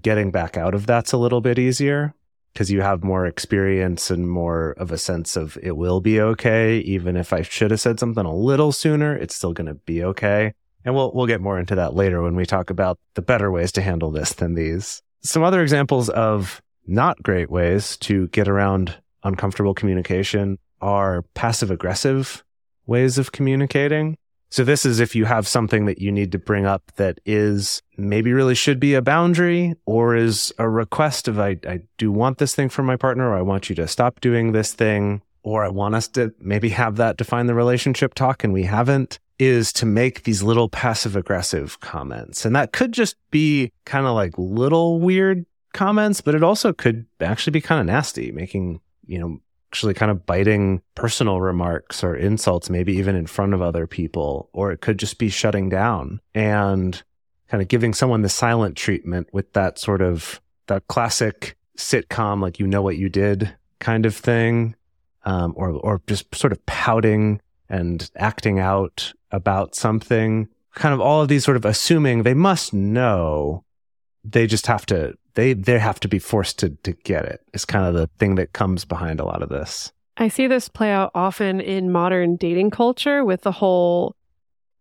getting 0.00 0.30
back 0.30 0.56
out 0.56 0.74
of 0.74 0.86
that's 0.86 1.12
a 1.12 1.18
little 1.18 1.40
bit 1.40 1.58
easier 1.58 2.14
because 2.52 2.70
you 2.70 2.80
have 2.80 3.04
more 3.04 3.26
experience 3.26 4.10
and 4.10 4.30
more 4.30 4.70
of 4.78 4.90
a 4.90 4.96
sense 4.96 5.36
of 5.36 5.58
it 5.62 5.76
will 5.76 6.00
be 6.00 6.20
okay. 6.20 6.78
Even 6.78 7.14
if 7.16 7.32
I 7.32 7.42
should 7.42 7.70
have 7.70 7.80
said 7.80 8.00
something 8.00 8.24
a 8.24 8.34
little 8.34 8.72
sooner, 8.72 9.14
it's 9.14 9.34
still 9.34 9.52
going 9.52 9.66
to 9.66 9.74
be 9.74 10.02
okay. 10.02 10.54
And 10.82 10.94
we'll 10.94 11.12
we'll 11.12 11.26
get 11.26 11.42
more 11.42 11.58
into 11.58 11.74
that 11.74 11.94
later 11.94 12.22
when 12.22 12.34
we 12.34 12.46
talk 12.46 12.70
about 12.70 12.98
the 13.14 13.20
better 13.20 13.50
ways 13.50 13.72
to 13.72 13.82
handle 13.82 14.10
this 14.10 14.32
than 14.32 14.54
these. 14.54 15.02
Some 15.22 15.42
other 15.42 15.62
examples 15.62 16.08
of 16.08 16.60
not 16.86 17.22
great 17.22 17.50
ways 17.50 17.96
to 17.98 18.28
get 18.28 18.48
around 18.48 18.96
uncomfortable 19.24 19.74
communication 19.74 20.58
are 20.80 21.22
passive 21.34 21.70
aggressive 21.70 22.44
ways 22.86 23.18
of 23.18 23.32
communicating. 23.32 24.16
So 24.50 24.62
this 24.62 24.86
is 24.86 25.00
if 25.00 25.16
you 25.16 25.24
have 25.24 25.48
something 25.48 25.86
that 25.86 26.00
you 26.00 26.12
need 26.12 26.30
to 26.32 26.38
bring 26.38 26.66
up 26.66 26.92
that 26.96 27.18
is 27.26 27.82
maybe 27.96 28.32
really 28.32 28.54
should 28.54 28.78
be 28.78 28.94
a 28.94 29.02
boundary 29.02 29.74
or 29.86 30.14
is 30.14 30.52
a 30.58 30.68
request 30.68 31.26
of 31.26 31.40
I, 31.40 31.58
I 31.68 31.80
do 31.98 32.12
want 32.12 32.38
this 32.38 32.54
thing 32.54 32.68
from 32.68 32.86
my 32.86 32.96
partner 32.96 33.30
or 33.30 33.36
I 33.36 33.42
want 33.42 33.68
you 33.68 33.74
to 33.76 33.88
stop 33.88 34.20
doing 34.20 34.52
this 34.52 34.72
thing 34.72 35.22
or 35.42 35.64
I 35.64 35.68
want 35.68 35.96
us 35.96 36.06
to 36.08 36.32
maybe 36.40 36.70
have 36.70 36.96
that 36.96 37.16
define 37.16 37.46
the 37.46 37.54
relationship 37.54 38.14
talk 38.14 38.44
and 38.44 38.52
we 38.52 38.64
haven't 38.64 39.18
is 39.38 39.72
to 39.74 39.86
make 39.86 40.22
these 40.22 40.42
little 40.42 40.68
passive 40.68 41.16
aggressive 41.16 41.80
comments. 41.80 42.44
And 42.44 42.56
that 42.56 42.72
could 42.72 42.92
just 42.92 43.16
be 43.30 43.72
kind 43.84 44.06
of 44.06 44.14
like 44.14 44.32
little 44.38 45.00
weird 45.00 45.44
comments, 45.74 46.20
but 46.20 46.34
it 46.34 46.42
also 46.42 46.72
could 46.72 47.06
actually 47.20 47.52
be 47.52 47.60
kind 47.60 47.80
of 47.80 47.86
nasty, 47.86 48.32
making, 48.32 48.80
you 49.06 49.18
know, 49.18 49.40
actually 49.70 49.94
kind 49.94 50.10
of 50.10 50.24
biting 50.24 50.80
personal 50.94 51.40
remarks 51.40 52.02
or 52.02 52.16
insults, 52.16 52.70
maybe 52.70 52.94
even 52.94 53.14
in 53.14 53.26
front 53.26 53.52
of 53.52 53.60
other 53.60 53.86
people, 53.86 54.48
or 54.52 54.72
it 54.72 54.80
could 54.80 54.98
just 54.98 55.18
be 55.18 55.28
shutting 55.28 55.68
down 55.68 56.20
and 56.34 57.02
kind 57.48 57.62
of 57.62 57.68
giving 57.68 57.92
someone 57.92 58.22
the 58.22 58.28
silent 58.28 58.76
treatment 58.76 59.28
with 59.32 59.52
that 59.52 59.78
sort 59.78 60.00
of 60.00 60.40
that 60.68 60.86
classic 60.88 61.56
sitcom, 61.76 62.40
like 62.40 62.58
you 62.58 62.66
know 62.66 62.82
what 62.82 62.96
you 62.96 63.08
did 63.08 63.54
kind 63.78 64.06
of 64.06 64.16
thing, 64.16 64.74
um, 65.24 65.52
or 65.56 65.70
or 65.70 66.00
just 66.06 66.34
sort 66.34 66.52
of 66.52 66.64
pouting 66.66 67.40
and 67.68 68.10
acting 68.16 68.58
out 68.58 69.12
about 69.36 69.74
something. 69.74 70.48
Kind 70.74 70.92
of 70.92 71.00
all 71.00 71.22
of 71.22 71.28
these 71.28 71.44
sort 71.44 71.56
of 71.56 71.64
assuming 71.64 72.22
they 72.22 72.34
must 72.34 72.74
know. 72.74 73.64
They 74.24 74.46
just 74.46 74.66
have 74.66 74.84
to 74.86 75.14
they 75.34 75.52
they 75.52 75.78
have 75.78 76.00
to 76.00 76.08
be 76.08 76.18
forced 76.18 76.58
to 76.60 76.70
to 76.82 76.92
get 76.92 77.24
it. 77.24 77.40
It's 77.54 77.64
kind 77.64 77.86
of 77.86 77.94
the 77.94 78.08
thing 78.18 78.34
that 78.34 78.52
comes 78.52 78.84
behind 78.84 79.20
a 79.20 79.24
lot 79.24 79.42
of 79.42 79.48
this. 79.48 79.92
I 80.16 80.28
see 80.28 80.46
this 80.46 80.68
play 80.68 80.90
out 80.90 81.10
often 81.14 81.60
in 81.60 81.92
modern 81.92 82.36
dating 82.36 82.70
culture 82.70 83.24
with 83.24 83.42
the 83.42 83.52
whole 83.52 84.16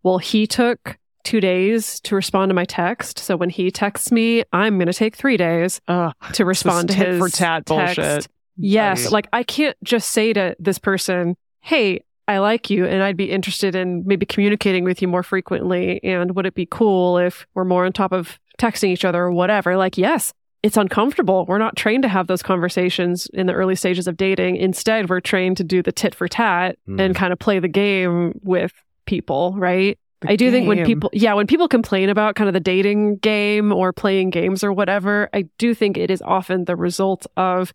well, 0.04 0.18
he 0.20 0.46
took 0.48 0.98
two 1.24 1.42
days 1.42 2.00
to 2.02 2.16
respond 2.16 2.52
to 2.52 2.54
my 2.54 2.66
text. 2.66 3.18
So 3.18 3.36
when 3.36 3.50
he 3.50 3.72
texts 3.72 4.12
me, 4.12 4.44
I'm 4.54 4.78
going 4.78 4.86
to 4.86 4.94
take 4.94 5.16
three 5.16 5.36
days 5.36 5.82
uh, 5.88 6.12
to 6.34 6.46
respond 6.46 6.90
to 6.90 6.96
his 6.96 7.18
for 7.18 7.30
tat 7.30 7.66
text. 7.66 7.96
bullshit. 7.96 8.28
Yes, 8.58 9.12
like 9.12 9.28
I 9.34 9.44
can't 9.44 9.76
just 9.84 10.12
say 10.12 10.32
to 10.32 10.56
this 10.60 10.80
person, 10.80 11.36
"Hey, 11.60 12.02
I 12.28 12.40
like 12.40 12.70
you 12.70 12.86
and 12.86 13.04
I'd 13.04 13.18
be 13.18 13.30
interested 13.32 13.76
in 13.76 14.04
maybe 14.06 14.26
communicating 14.26 14.84
with 14.84 15.02
you 15.02 15.08
more 15.08 15.24
frequently. 15.24 16.04
And 16.04 16.36
would 16.36 16.46
it 16.46 16.56
be 16.56 16.66
cool 16.66 17.18
if 17.18 17.46
we're 17.54 17.66
more 17.66 17.86
on 17.86 17.94
top 17.94 18.12
of 18.12 18.40
texting 18.58 18.90
each 18.90 19.06
other 19.06 19.24
or 19.24 19.32
whatever? 19.32 19.78
Like, 19.78 19.98
yes, 19.98 20.34
it's 20.64 20.78
uncomfortable. 20.78 21.46
We're 21.48 21.60
not 21.60 21.76
trained 21.76 22.02
to 22.04 22.10
have 22.10 22.26
those 22.26 22.42
conversations 22.42 23.28
in 23.34 23.46
the 23.46 23.54
early 23.54 23.76
stages 23.76 24.08
of 24.08 24.18
dating. 24.18 24.56
Instead, 24.56 25.10
we're 25.10 25.20
trained 25.20 25.58
to 25.58 25.64
do 25.64 25.84
the 25.84 25.92
tit 25.92 26.16
for 26.16 26.28
tat 26.28 26.78
Mm. 26.88 27.00
and 27.00 27.16
kind 27.16 27.32
of 27.32 27.38
play 27.38 27.60
the 27.60 27.68
game 27.68 28.40
with 28.44 28.74
people, 29.06 29.54
right? 29.56 30.00
The 30.22 30.32
I 30.32 30.36
do 30.36 30.50
think 30.50 30.68
when 30.68 30.84
people, 30.86 31.12
yeah, 31.14 31.36
when 31.36 31.46
people 31.46 31.68
complain 31.68 32.10
about 32.10 32.36
kind 32.36 32.48
of 32.48 32.54
the 32.56 32.60
dating 32.60 33.18
game 33.18 33.72
or 33.72 33.94
playing 33.94 34.32
games 34.32 34.64
or 34.64 34.74
whatever, 34.74 35.30
I 35.34 35.44
do 35.60 35.76
think 35.76 35.98
it 35.98 36.10
is 36.10 36.24
often 36.24 36.66
the 36.66 36.76
result 36.76 37.28
of 37.38 37.72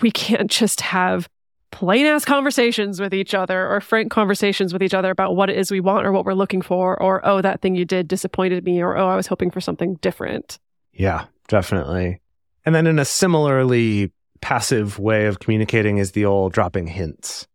we 0.00 0.10
can't 0.10 0.50
just 0.50 0.80
have 0.80 1.28
plain 1.74 2.06
ass 2.06 2.24
conversations 2.24 3.00
with 3.00 3.12
each 3.12 3.34
other 3.34 3.68
or 3.68 3.80
frank 3.80 4.08
conversations 4.08 4.72
with 4.72 4.80
each 4.80 4.94
other 4.94 5.10
about 5.10 5.34
what 5.34 5.50
it 5.50 5.58
is 5.58 5.72
we 5.72 5.80
want 5.80 6.06
or 6.06 6.12
what 6.12 6.24
we're 6.24 6.32
looking 6.32 6.62
for 6.62 7.02
or, 7.02 7.20
oh, 7.26 7.40
that 7.40 7.60
thing 7.60 7.74
you 7.74 7.84
did 7.84 8.06
disappointed 8.06 8.64
me 8.64 8.80
or, 8.80 8.96
oh, 8.96 9.08
I 9.08 9.16
was 9.16 9.26
hoping 9.26 9.50
for 9.50 9.60
something 9.60 9.96
different. 9.96 10.60
Yeah, 10.92 11.24
definitely. 11.48 12.20
And 12.64 12.76
then 12.76 12.86
in 12.86 13.00
a 13.00 13.04
similarly 13.04 14.12
passive 14.40 15.00
way 15.00 15.26
of 15.26 15.40
communicating 15.40 15.98
is 15.98 16.12
the 16.12 16.24
old 16.24 16.52
dropping 16.52 16.86
hints. 16.86 17.48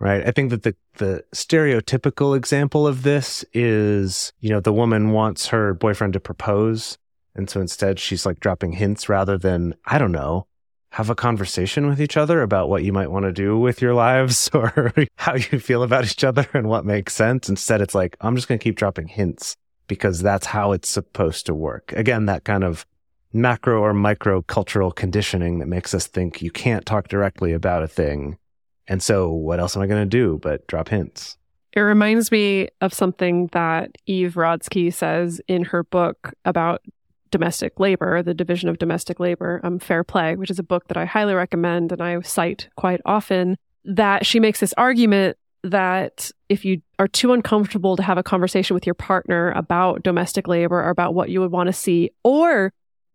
Right. 0.00 0.26
I 0.26 0.32
think 0.32 0.50
that 0.50 0.64
the, 0.64 0.74
the 0.96 1.22
stereotypical 1.32 2.36
example 2.36 2.88
of 2.88 3.04
this 3.04 3.44
is, 3.52 4.32
you 4.40 4.50
know, 4.50 4.58
the 4.58 4.72
woman 4.72 5.12
wants 5.12 5.46
her 5.46 5.74
boyfriend 5.74 6.14
to 6.14 6.20
propose. 6.20 6.98
And 7.36 7.48
so 7.48 7.60
instead 7.60 8.00
she's 8.00 8.26
like 8.26 8.40
dropping 8.40 8.72
hints 8.72 9.08
rather 9.08 9.38
than, 9.38 9.76
I 9.86 9.98
don't 9.98 10.10
know, 10.10 10.48
have 10.90 11.08
a 11.08 11.14
conversation 11.14 11.86
with 11.86 12.00
each 12.00 12.16
other 12.16 12.42
about 12.42 12.68
what 12.68 12.82
you 12.82 12.92
might 12.92 13.10
want 13.10 13.24
to 13.24 13.32
do 13.32 13.58
with 13.58 13.80
your 13.80 13.94
lives 13.94 14.50
or 14.54 14.92
how 15.16 15.34
you 15.34 15.58
feel 15.60 15.82
about 15.82 16.04
each 16.04 16.24
other 16.24 16.46
and 16.52 16.68
what 16.68 16.84
makes 16.84 17.14
sense. 17.14 17.48
Instead, 17.48 17.80
it's 17.80 17.94
like, 17.94 18.16
I'm 18.20 18.34
just 18.34 18.48
going 18.48 18.58
to 18.58 18.64
keep 18.64 18.76
dropping 18.76 19.08
hints 19.08 19.56
because 19.86 20.20
that's 20.20 20.46
how 20.46 20.72
it's 20.72 20.88
supposed 20.88 21.46
to 21.46 21.54
work. 21.54 21.92
Again, 21.92 22.26
that 22.26 22.44
kind 22.44 22.64
of 22.64 22.86
macro 23.32 23.80
or 23.80 23.94
micro 23.94 24.42
cultural 24.42 24.90
conditioning 24.90 25.60
that 25.60 25.66
makes 25.66 25.94
us 25.94 26.06
think 26.06 26.42
you 26.42 26.50
can't 26.50 26.84
talk 26.86 27.08
directly 27.08 27.52
about 27.52 27.82
a 27.82 27.88
thing. 27.88 28.36
And 28.88 29.02
so 29.02 29.30
what 29.30 29.60
else 29.60 29.76
am 29.76 29.82
I 29.82 29.86
going 29.86 30.02
to 30.02 30.08
do 30.08 30.38
but 30.42 30.66
drop 30.66 30.88
hints? 30.88 31.36
It 31.72 31.80
reminds 31.80 32.32
me 32.32 32.68
of 32.80 32.92
something 32.92 33.48
that 33.52 33.96
Eve 34.06 34.34
Rodsky 34.34 34.92
says 34.92 35.40
in 35.46 35.64
her 35.66 35.84
book 35.84 36.32
about 36.44 36.82
domestic 37.30 37.78
labor, 37.78 38.22
the 38.22 38.34
division 38.34 38.68
of 38.68 38.78
domestic 38.78 39.20
labor, 39.20 39.60
um, 39.62 39.78
Fair 39.78 40.04
Play, 40.04 40.36
which 40.36 40.50
is 40.50 40.58
a 40.58 40.64
book 40.64 40.88
that 40.88 40.96
I 40.96 41.04
highly 41.04 41.34
recommend 41.34 41.92
and 41.92 42.00
I 42.00 42.20
cite 42.20 42.68
quite 42.76 43.00
often. 43.04 43.56
That 43.84 44.26
she 44.26 44.40
makes 44.40 44.60
this 44.60 44.74
argument 44.76 45.36
that 45.62 46.30
if 46.48 46.64
you 46.64 46.82
are 46.98 47.08
too 47.08 47.32
uncomfortable 47.32 47.96
to 47.96 48.02
have 48.02 48.18
a 48.18 48.22
conversation 48.22 48.74
with 48.74 48.86
your 48.86 48.94
partner 48.94 49.52
about 49.52 50.02
domestic 50.02 50.48
labor 50.48 50.80
or 50.80 50.90
about 50.90 51.14
what 51.14 51.30
you 51.30 51.40
would 51.40 51.50
want 51.50 51.68
to 51.68 51.72
see, 51.72 52.10
or 52.24 52.72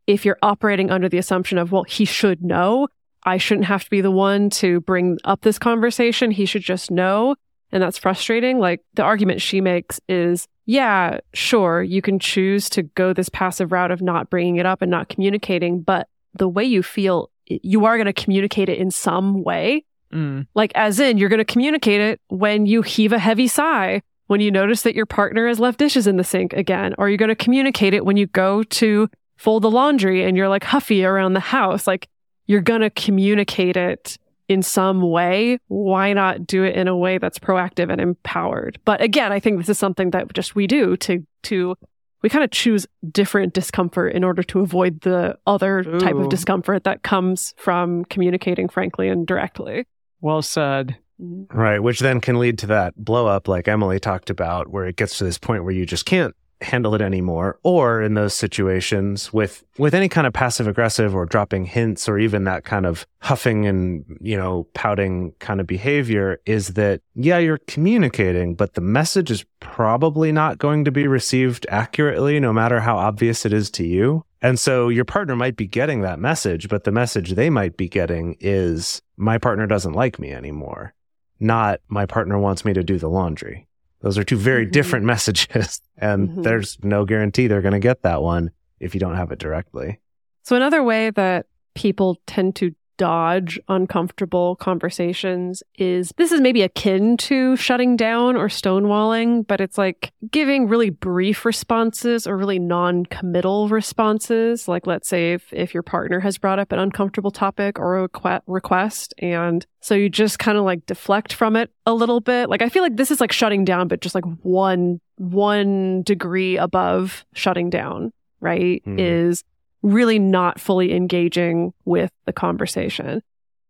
if 0.07 0.25
you're 0.25 0.37
operating 0.41 0.91
under 0.91 1.09
the 1.09 1.17
assumption 1.17 1.57
of, 1.57 1.71
well, 1.71 1.83
he 1.83 2.05
should 2.05 2.43
know, 2.43 2.87
I 3.23 3.37
shouldn't 3.37 3.65
have 3.65 3.83
to 3.83 3.89
be 3.89 4.01
the 4.01 4.11
one 4.11 4.49
to 4.51 4.79
bring 4.81 5.17
up 5.23 5.41
this 5.41 5.57
conversation, 5.57 6.31
he 6.31 6.45
should 6.45 6.61
just 6.61 6.91
know 6.91 7.35
and 7.75 7.83
that's 7.83 7.97
frustrating. 7.97 8.57
Like 8.57 8.81
the 8.93 9.03
argument 9.03 9.41
she 9.41 9.59
makes 9.59 9.99
is, 10.07 10.47
yeah, 10.65 11.19
sure, 11.33 11.83
you 11.83 12.01
can 12.01 12.19
choose 12.19 12.69
to 12.69 12.83
go 12.83 13.11
this 13.11 13.27
passive 13.27 13.73
route 13.73 13.91
of 13.91 14.01
not 14.01 14.29
bringing 14.29 14.55
it 14.55 14.65
up 14.65 14.81
and 14.81 14.89
not 14.89 15.09
communicating, 15.09 15.81
but 15.81 16.07
the 16.33 16.47
way 16.47 16.63
you 16.63 16.81
feel, 16.81 17.29
you 17.47 17.83
are 17.83 17.97
going 17.97 18.05
to 18.05 18.13
communicate 18.13 18.69
it 18.69 18.77
in 18.77 18.91
some 18.91 19.43
way. 19.43 19.83
Mm. 20.13 20.47
Like, 20.55 20.71
as 20.73 21.01
in, 21.01 21.17
you're 21.17 21.27
going 21.27 21.39
to 21.39 21.43
communicate 21.43 21.99
it 21.99 22.21
when 22.29 22.65
you 22.65 22.81
heave 22.81 23.11
a 23.11 23.19
heavy 23.19 23.49
sigh, 23.49 24.01
when 24.27 24.39
you 24.39 24.51
notice 24.51 24.83
that 24.83 24.95
your 24.95 25.05
partner 25.05 25.45
has 25.45 25.59
left 25.59 25.77
dishes 25.77 26.07
in 26.07 26.15
the 26.15 26.23
sink 26.23 26.53
again, 26.53 26.95
or 26.97 27.09
you're 27.09 27.17
going 27.17 27.27
to 27.27 27.35
communicate 27.35 27.93
it 27.93 28.05
when 28.05 28.15
you 28.15 28.27
go 28.27 28.63
to 28.63 29.09
fold 29.35 29.63
the 29.63 29.69
laundry 29.69 30.23
and 30.23 30.37
you're 30.37 30.47
like 30.47 30.63
huffy 30.63 31.03
around 31.03 31.33
the 31.33 31.41
house. 31.41 31.87
Like, 31.87 32.07
you're 32.47 32.61
going 32.61 32.81
to 32.81 32.89
communicate 32.89 33.75
it 33.75 34.17
in 34.47 34.61
some 34.61 35.01
way. 35.01 35.59
Why 35.67 36.13
not 36.13 36.45
do 36.45 36.63
it 36.63 36.75
in 36.75 36.87
a 36.87 36.95
way 36.95 37.17
that's 37.17 37.39
proactive 37.39 37.91
and 37.91 37.99
empowered? 38.01 38.79
But 38.85 39.01
again, 39.01 39.31
I 39.31 39.39
think 39.39 39.57
this 39.57 39.69
is 39.69 39.79
something 39.79 40.11
that 40.11 40.33
just 40.33 40.55
we 40.55 40.67
do 40.67 40.97
to, 40.97 41.25
to, 41.43 41.75
we 42.21 42.29
kind 42.29 42.43
of 42.43 42.51
choose 42.51 42.87
different 43.11 43.53
discomfort 43.53 44.13
in 44.13 44.23
order 44.23 44.43
to 44.43 44.59
avoid 44.59 45.01
the 45.01 45.37
other 45.45 45.83
type 45.99 46.15
of 46.15 46.29
discomfort 46.29 46.83
that 46.83 47.03
comes 47.03 47.53
from 47.57 48.05
communicating 48.05 48.69
frankly 48.69 49.07
and 49.09 49.27
directly. 49.27 49.85
Well 50.21 50.41
said. 50.41 50.97
Mm-hmm. 51.21 51.57
Right, 51.57 51.79
which 51.79 51.99
then 51.99 52.19
can 52.19 52.39
lead 52.39 52.57
to 52.59 52.67
that 52.67 52.93
blow 52.97 53.25
up, 53.27 53.47
like 53.47 53.69
Emily 53.69 53.99
talked 53.99 54.29
about, 54.29 54.67
where 54.67 54.85
it 54.85 54.97
gets 54.97 55.17
to 55.19 55.23
this 55.23 55.37
point 55.37 55.63
where 55.63 55.73
you 55.73 55.85
just 55.85 56.05
can't 56.05 56.35
handle 56.65 56.95
it 56.95 57.01
anymore. 57.01 57.59
Or 57.63 58.01
in 58.01 58.13
those 58.13 58.33
situations 58.33 59.31
with 59.31 59.63
with 59.77 59.93
any 59.93 60.09
kind 60.09 60.27
of 60.27 60.33
passive 60.33 60.67
aggressive 60.67 61.15
or 61.15 61.25
dropping 61.25 61.65
hints 61.65 62.09
or 62.09 62.17
even 62.17 62.43
that 62.45 62.63
kind 62.63 62.85
of 62.85 63.05
huffing 63.21 63.65
and 63.65 64.05
you 64.21 64.37
know 64.37 64.67
pouting 64.73 65.33
kind 65.39 65.59
of 65.59 65.67
behavior 65.67 66.39
is 66.45 66.69
that 66.69 67.01
yeah 67.15 67.37
you're 67.37 67.59
communicating, 67.67 68.55
but 68.55 68.73
the 68.73 68.81
message 68.81 69.31
is 69.31 69.45
probably 69.59 70.31
not 70.31 70.57
going 70.57 70.85
to 70.85 70.91
be 70.91 71.07
received 71.07 71.65
accurately, 71.69 72.39
no 72.39 72.51
matter 72.51 72.79
how 72.79 72.97
obvious 72.97 73.45
it 73.45 73.53
is 73.53 73.69
to 73.71 73.85
you. 73.85 74.23
And 74.41 74.59
so 74.59 74.89
your 74.89 75.05
partner 75.05 75.35
might 75.35 75.55
be 75.55 75.65
getting 75.65 76.01
that 76.01 76.19
message, 76.19 76.69
but 76.69 76.83
the 76.83 76.91
message 76.91 77.31
they 77.31 77.49
might 77.49 77.77
be 77.77 77.89
getting 77.89 78.37
is 78.39 79.01
my 79.17 79.37
partner 79.39 79.65
doesn't 79.65 79.93
like 79.93 80.19
me 80.19 80.31
anymore 80.31 80.93
not 81.39 81.81
my 81.87 82.05
partner 82.05 82.37
wants 82.37 82.65
me 82.65 82.73
to 82.73 82.83
do 82.83 82.97
the 82.97 83.09
laundry. 83.09 83.64
Those 84.05 84.19
are 84.19 84.23
two 84.23 84.37
very 84.37 84.67
Mhm. 84.67 84.71
different 84.71 85.05
messages. 85.13 85.81
And 85.97 86.29
Mhm. 86.29 86.43
there's 86.43 86.77
no 86.83 87.05
guarantee 87.05 87.47
they're 87.47 87.63
going 87.63 87.73
to 87.73 87.79
get 87.79 88.03
that 88.03 88.21
one 88.21 88.51
if 88.79 88.93
you 88.93 88.99
don't 88.99 89.15
have 89.15 89.31
it 89.31 89.39
directly. 89.39 89.99
So, 90.43 90.55
another 90.55 90.83
way 90.83 91.09
that 91.09 91.47
people 91.73 92.21
tend 92.27 92.55
to 92.57 92.75
dodge 92.97 93.59
uncomfortable 93.67 94.55
conversations 94.55 95.61
is 95.77 96.11
this 96.17 96.31
is 96.31 96.41
maybe 96.41 96.61
akin 96.61 97.17
to 97.17 97.55
shutting 97.55 97.95
down 97.95 98.35
or 98.35 98.47
stonewalling, 98.47 99.45
but 99.47 99.61
it's 99.61 99.77
like 99.77 100.11
giving 100.31 100.67
really 100.67 100.89
brief 100.89 101.45
responses 101.45 102.25
or 102.27 102.37
really 102.37 102.59
non 102.59 103.05
committal 103.05 103.67
responses. 103.69 104.67
Like, 104.67 104.87
let's 104.87 105.07
say 105.07 105.33
if, 105.33 105.51
if 105.53 105.73
your 105.73 105.83
partner 105.83 106.19
has 106.19 106.37
brought 106.37 106.59
up 106.59 106.71
an 106.71 106.79
uncomfortable 106.79 107.31
topic 107.31 107.79
or 107.79 108.03
a 108.03 108.09
requ- 108.09 108.41
request, 108.47 109.13
and 109.19 109.65
so 109.81 109.95
you 109.95 110.09
just 110.09 110.39
kind 110.39 110.57
of 110.57 110.63
like 110.63 110.85
deflect 110.85 111.33
from 111.33 111.55
it 111.55 111.71
a 111.85 111.93
little 111.93 112.21
bit. 112.21 112.49
Like, 112.49 112.61
I 112.61 112.69
feel 112.69 112.83
like 112.83 112.95
this 112.97 113.11
is 113.11 113.19
like 113.21 113.31
shutting 113.31 113.65
down, 113.65 113.87
but 113.87 114.01
just 114.01 114.15
like 114.15 114.25
one 114.41 114.99
one 115.17 116.01
degree 116.03 116.57
above 116.57 117.25
shutting 117.33 117.69
down, 117.69 118.11
right? 118.41 118.83
Mhm. 118.85 118.99
Is 118.99 119.43
really 119.85 120.17
not 120.17 120.59
fully 120.59 120.93
engaging 120.93 121.71
with 121.85 122.11
the 122.25 122.33
conversation. 122.33 123.21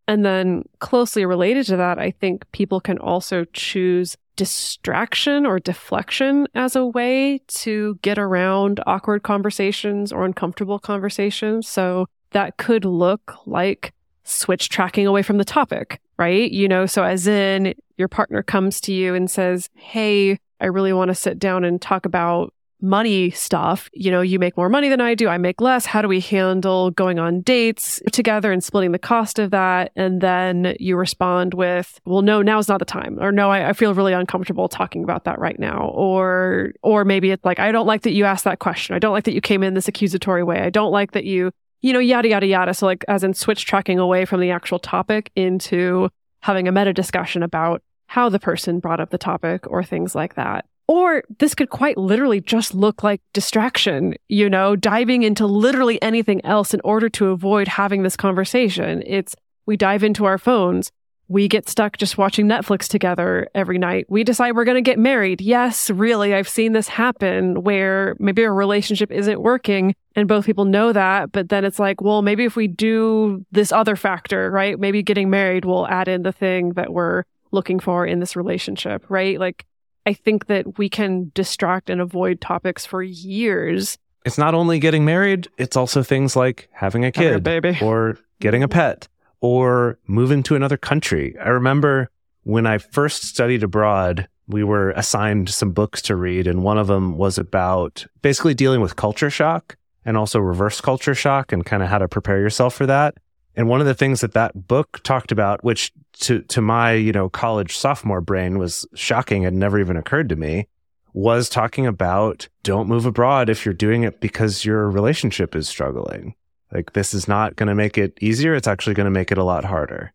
And 0.08 0.26
then 0.26 0.64
closely 0.80 1.26
related 1.26 1.66
to 1.68 1.78
that, 1.78 2.00
I 2.00 2.12
think 2.12 2.50
people 2.52 2.80
can 2.80 2.98
also 3.00 3.44
choose 3.54 4.16
distraction 4.36 5.46
or 5.46 5.60
deflection 5.60 6.48
as 6.56 6.76
a 6.76 6.86
way 6.86 7.42
to 7.48 7.98
get 8.02 8.18
around 8.18 8.80
awkward 8.86 9.24
conversations 9.24 10.12
or 10.12 10.26
uncomfortable 10.26 10.80
conversations. 10.80 11.68
So 11.68 12.06
that 12.32 12.58
could 12.58 12.86
look 12.86 13.36
like 13.46 13.94
switch 14.24 14.70
tracking 14.70 15.08
away 15.08 15.22
from 15.22 15.38
the 15.38 15.46
topic, 15.46 16.00
right? 16.18 16.52
You 16.52 16.68
know, 16.68 16.86
so 16.86 17.04
as 17.04 17.28
in 17.28 17.74
your 17.98 18.08
partner 18.08 18.42
comes 18.42 18.80
to 18.82 18.94
you 18.94 19.16
and 19.16 19.30
says, 19.30 19.70
Hey, 19.76 20.38
I 20.62 20.68
really 20.68 20.94
want 20.94 21.10
to 21.10 21.16
sit 21.16 21.40
down 21.40 21.64
and 21.64 21.82
talk 21.82 22.06
about 22.06 22.54
money 22.82 23.30
stuff. 23.32 23.90
You 23.94 24.12
know, 24.12 24.22
you 24.22 24.40
make 24.40 24.58
more 24.58 24.70
money 24.70 24.90
than 24.90 25.02
I 25.02 25.16
do. 25.16 25.28
I 25.28 25.38
make 25.38 25.62
less. 25.62 25.86
How 25.86 26.02
do 26.02 26.08
we 26.08 26.20
handle 26.20 26.92
going 26.92 27.20
on 27.20 27.42
dates 27.42 28.02
together 28.12 28.52
and 28.52 28.64
splitting 28.64 28.92
the 28.92 29.00
cost 29.00 29.40
of 29.40 29.52
that? 29.52 29.92
And 29.96 30.22
then 30.22 30.76
you 30.80 30.98
respond 30.98 31.54
with, 31.54 32.00
well, 32.06 32.22
no, 32.22 32.42
now's 32.42 32.68
not 32.68 32.80
the 32.80 32.86
time. 32.86 33.18
Or 33.20 33.32
no, 33.32 33.50
I, 33.50 33.70
I 33.70 33.74
feel 33.74 33.94
really 33.94 34.14
uncomfortable 34.14 34.68
talking 34.68 35.04
about 35.04 35.24
that 35.24 35.40
right 35.40 35.60
now. 35.60 35.90
Or, 35.94 36.74
or 36.84 37.06
maybe 37.06 37.32
it's 37.32 37.46
like, 37.46 37.60
I 37.60 37.72
don't 37.72 37.88
like 37.88 38.04
that 38.04 38.14
you 38.14 38.26
asked 38.26 38.44
that 38.44 38.60
question. 38.60 38.96
I 38.96 39.00
don't 39.00 39.14
like 39.14 39.24
that 39.26 39.34
you 39.34 39.42
came 39.42 39.64
in 39.64 39.74
this 39.74 39.88
accusatory 39.88 40.44
way. 40.44 40.60
I 40.60 40.70
don't 40.70 40.92
like 40.92 41.12
that 41.12 41.26
you, 41.26 41.52
you 41.82 41.94
know, 41.94 42.00
yada, 42.00 42.30
yada, 42.30 42.46
yada. 42.46 42.74
So 42.74 42.86
like, 42.86 43.06
as 43.08 43.24
in 43.24 43.34
switch 43.34 43.66
tracking 43.66 44.00
away 44.00 44.26
from 44.26 44.42
the 44.42 44.52
actual 44.52 44.80
topic 44.80 45.32
into 45.36 46.10
having 46.42 46.68
a 46.68 46.72
meta 46.72 46.94
discussion 46.94 47.42
about 47.42 47.82
how 48.08 48.30
the 48.30 48.40
person 48.40 48.80
brought 48.80 49.00
up 49.00 49.10
the 49.10 49.18
topic 49.18 49.70
or 49.70 49.84
things 49.84 50.14
like 50.14 50.36
that. 50.36 50.66
Or 50.88 51.24
this 51.40 51.56
could 51.56 51.70
quite 51.70 51.98
literally 51.98 52.42
just 52.42 52.76
look 52.76 53.04
like 53.04 53.22
distraction, 53.34 54.16
you 54.30 54.50
know, 54.50 54.76
diving 54.76 55.24
into 55.24 55.48
literally 55.48 56.00
anything 56.02 56.46
else 56.46 56.74
in 56.74 56.82
order 56.84 57.10
to 57.10 57.30
avoid 57.30 57.68
having 57.68 58.04
this 58.04 58.16
conversation. 58.16 59.02
It's 59.06 59.36
we 59.66 59.78
dive 59.78 60.04
into 60.04 60.26
our 60.26 60.38
phones. 60.38 60.92
We 61.28 61.48
get 61.48 61.68
stuck 61.68 61.98
just 61.98 62.20
watching 62.20 62.46
Netflix 62.46 62.88
together 62.88 63.48
every 63.56 63.80
night. 63.80 64.06
We 64.10 64.24
decide 64.24 64.56
we're 64.56 64.64
going 64.64 64.76
to 64.76 64.82
get 64.82 65.00
married. 65.00 65.42
Yes, 65.42 65.90
really, 65.90 66.36
I've 66.36 66.48
seen 66.48 66.74
this 66.74 66.88
happen 66.88 67.64
where 67.64 68.16
maybe 68.20 68.44
a 68.44 68.52
relationship 68.52 69.12
isn't 69.12 69.42
working 69.42 69.96
and 70.16 70.28
both 70.28 70.46
people 70.46 70.66
know 70.66 70.94
that, 70.94 71.32
but 71.32 71.50
then 71.50 71.66
it's 71.66 71.80
like, 71.80 72.00
well, 72.00 72.22
maybe 72.22 72.44
if 72.44 72.56
we 72.56 72.68
do 72.68 73.44
this 73.52 73.72
other 73.72 73.96
factor, 73.96 74.52
right? 74.52 74.80
Maybe 74.80 75.02
getting 75.02 75.32
married 75.32 75.66
will 75.66 75.88
add 75.88 76.08
in 76.08 76.22
the 76.22 76.32
thing 76.32 76.74
that 76.74 76.94
we're 76.94 77.24
looking 77.52 77.80
for 77.80 78.06
in 78.06 78.20
this 78.20 78.36
relationship, 78.36 79.04
right? 79.10 79.40
Like 79.40 79.66
I 80.06 80.14
think 80.14 80.48
that 80.48 80.78
we 80.78 80.90
can 80.90 81.32
distract 81.34 81.90
and 81.90 82.00
avoid 82.00 82.42
topics 82.42 82.86
for 82.86 83.02
years. 83.02 83.98
It's 84.26 84.38
not 84.38 84.54
only 84.56 84.80
getting 84.80 85.06
married, 85.06 85.48
it's 85.58 85.76
also 85.76 86.04
things 86.04 86.36
like 86.36 86.70
having 86.72 87.04
a 87.04 87.08
Having 87.08 87.24
a 87.28 87.34
kid 87.36 87.44
baby. 87.44 87.78
or 87.82 88.18
getting 88.40 88.64
a 88.64 88.68
pet 88.68 89.08
or 89.42 89.98
moving 90.08 90.44
to 90.44 90.56
another 90.56 90.78
country. 90.78 91.36
I 91.40 91.50
remember 91.50 92.10
when 92.44 92.66
I 92.66 92.78
first 92.78 93.24
studied 93.24 93.64
abroad, 93.64 94.28
we 94.48 94.64
were 94.64 94.92
assigned 94.92 95.50
some 95.50 95.72
books 95.72 96.02
to 96.04 96.16
read, 96.16 96.46
and 96.48 96.64
one 96.64 96.78
of 96.78 96.88
them 96.88 97.18
was 97.18 97.38
about 97.38 98.06
basically 98.22 98.54
dealing 98.54 98.82
with 98.82 98.96
culture 98.96 99.30
shock 99.32 99.76
and 100.06 100.18
also 100.18 100.40
reverse 100.40 100.82
culture 100.82 101.16
shock 101.16 101.52
and 101.52 101.66
kind 101.66 101.82
of 101.82 101.90
how 101.90 101.98
to 101.98 102.08
prepare 102.08 102.40
yourself 102.40 102.76
for 102.76 102.86
that. 102.86 103.16
And 103.56 103.70
one 103.70 103.80
of 103.80 103.88
the 103.88 103.94
things 103.94 104.22
that 104.22 104.34
that 104.34 104.68
book 104.68 105.02
talked 105.04 105.32
about, 105.32 105.64
which 105.64 105.92
to, 106.22 106.42
to 106.44 106.62
my, 106.62 106.94
you 106.94 107.12
know, 107.12 107.30
college 107.30 107.78
sophomore 107.78 108.22
brain 108.22 108.58
was 108.58 108.86
shocking, 108.96 109.44
had 109.44 109.54
never 109.54 109.80
even 109.80 109.98
occurred 109.98 110.30
to 110.30 110.36
me, 110.36 110.68
was 111.14 111.48
talking 111.48 111.88
about 111.88 112.50
don't 112.64 112.90
move 112.90 113.06
abroad 113.06 113.50
if 113.50 113.66
you're 113.66 113.74
doing 113.74 114.04
it 114.04 114.20
because 114.20 114.66
your 114.66 114.90
relationship 114.90 115.56
is 115.56 115.70
struggling. 115.70 116.36
Like 116.74 116.92
this 116.92 117.14
is 117.14 117.28
not 117.28 117.56
going 117.56 117.68
to 117.68 117.76
make 117.76 117.98
it 117.98 118.18
easier. 118.22 118.54
It's 118.54 118.68
actually 118.68 118.96
going 118.96 119.06
to 119.06 119.12
make 119.12 119.32
it 119.32 119.38
a 119.38 119.44
lot 119.44 119.64
harder. 119.64 120.12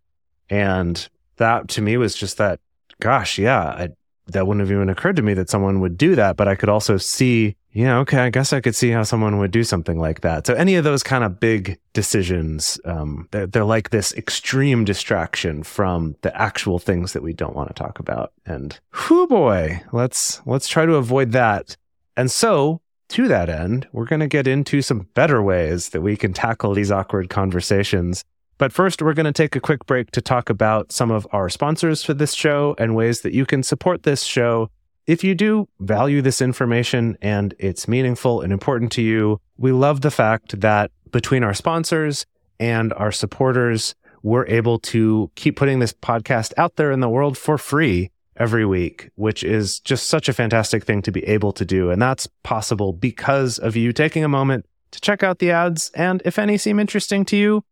And 0.51 1.09
that 1.37 1.69
to 1.69 1.83
me 1.83 1.97
was 1.97 2.15
just 2.15 2.37
that, 2.37 2.61
gosh, 3.01 3.39
yeah, 3.39 3.63
I, 3.63 3.89
that 4.27 4.47
wouldn't 4.47 4.61
have 4.61 4.73
even 4.73 4.91
occurred 4.91 5.17
to 5.17 5.23
me 5.23 5.33
that 5.35 5.49
someone 5.49 5.81
would 5.81 5.97
do 5.97 6.15
that. 6.17 6.37
But 6.37 6.49
I 6.49 6.55
could 6.55 6.69
also 6.69 6.99
see, 6.99 7.57
yeah, 7.73 7.99
okay, 7.99 8.19
I 8.19 8.31
guess 8.31 8.53
I 8.53 8.61
could 8.61 8.75
see 8.75 8.91
how 8.91 9.05
someone 9.05 9.39
would 9.39 9.53
do 9.53 9.63
something 9.63 9.99
like 9.99 10.23
that. 10.23 10.47
So 10.47 10.55
any 10.55 10.75
of 10.75 10.85
those 10.85 11.03
kind 11.03 11.23
of 11.23 11.39
big 11.39 11.79
decisions, 11.93 12.81
um, 12.85 13.29
they're, 13.31 13.47
they're 13.47 13.65
like 13.65 13.91
this 13.91 14.13
extreme 14.15 14.85
distraction 14.85 15.63
from 15.63 16.17
the 16.23 16.37
actual 16.41 16.81
things 16.81 17.13
that 17.13 17.23
we 17.23 17.33
don't 17.33 17.55
want 17.55 17.69
to 17.69 17.75
talk 17.75 18.01
about. 18.01 18.33
And 18.45 18.79
whoo 19.09 19.27
boy, 19.29 19.83
let's 19.93 20.41
let's 20.47 20.67
try 20.67 20.85
to 20.85 20.95
avoid 20.95 21.31
that. 21.33 21.77
And 22.17 22.31
so 22.31 22.81
to 23.11 23.29
that 23.29 23.49
end, 23.49 23.87
we're 23.93 24.05
going 24.05 24.21
to 24.21 24.27
get 24.27 24.47
into 24.47 24.83
some 24.83 25.09
better 25.15 25.43
ways 25.43 25.91
that 25.91 26.01
we 26.01 26.17
can 26.17 26.33
tackle 26.33 26.75
these 26.75 26.91
awkward 26.91 27.29
conversations. 27.29 28.25
But 28.59 28.73
first, 28.73 29.01
we're 29.01 29.15
going 29.15 29.27
to 29.27 29.33
take 29.33 29.57
a 29.57 29.61
quick 29.61 29.87
break 29.87 30.11
to 30.11 30.21
talk 30.21 30.51
about 30.51 30.93
some 30.93 31.11
of 31.11 31.27
our 31.33 31.49
sponsors 31.49 32.05
for 32.05 32.15
this 32.15 32.35
show 32.35 32.75
and 32.79 32.95
ways 32.95 33.23
that 33.23 33.33
you 33.33 33.47
can 33.47 33.63
support 33.63 34.03
this 34.03 34.23
show. 34.23 34.71
If 35.11 35.25
you 35.25 35.35
do 35.35 35.69
value 35.81 36.23
this 36.23 36.41
information 36.41 37.19
and 37.21 37.53
it's 37.59 37.89
meaningful 37.89 38.43
and 38.43 38.53
important 38.53 38.93
to 38.93 39.03
you, 39.03 39.41
we 39.59 39.73
love 39.73 40.03
the 40.03 40.11
fact 40.13 40.61
that 40.61 40.93
between 41.11 41.43
our 41.43 41.53
sponsors 41.53 42.27
and 42.61 42.93
our 42.93 43.11
supporters, 43.11 43.97
we're 44.23 44.47
able 44.47 44.79
to 44.79 45.29
keep 45.35 45.57
putting 45.57 45.81
this 45.81 45.93
podcast 45.93 46.53
out 46.57 46.77
there 46.77 46.93
in 46.93 47.01
the 47.01 47.09
world 47.09 47.37
for 47.37 47.59
free 47.59 48.13
every 48.37 48.65
week, 48.65 49.11
which 49.17 49.43
is 49.43 49.81
just 49.81 50.07
such 50.07 50.29
a 50.29 50.33
fantastic 50.33 50.85
thing 50.85 51.03
to 51.03 51.11
be 51.11 51.27
able 51.27 51.51
to 51.55 51.65
do. 51.65 51.91
And 51.91 52.01
that's 52.01 52.29
possible 52.45 52.93
because 52.93 53.59
of 53.59 53.75
you 53.75 53.93
taking 53.93 54.23
a 54.23 54.29
moment 54.29 54.65
to 54.93 55.01
check 55.01 55.25
out 55.25 55.41
the 55.41 55.51
ads. 55.51 55.91
And 55.97 56.23
if 56.25 56.39
any 56.39 56.57
seem 56.57 56.79
interesting 56.79 57.25
to 57.25 57.37
you, 57.37 57.65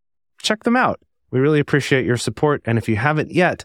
check 0.42 0.64
them 0.64 0.74
out. 0.74 0.98
We 1.30 1.38
really 1.38 1.60
appreciate 1.60 2.04
your 2.04 2.16
support. 2.16 2.62
And 2.64 2.78
if 2.78 2.88
you 2.88 2.96
haven't 2.96 3.30
yet, 3.30 3.64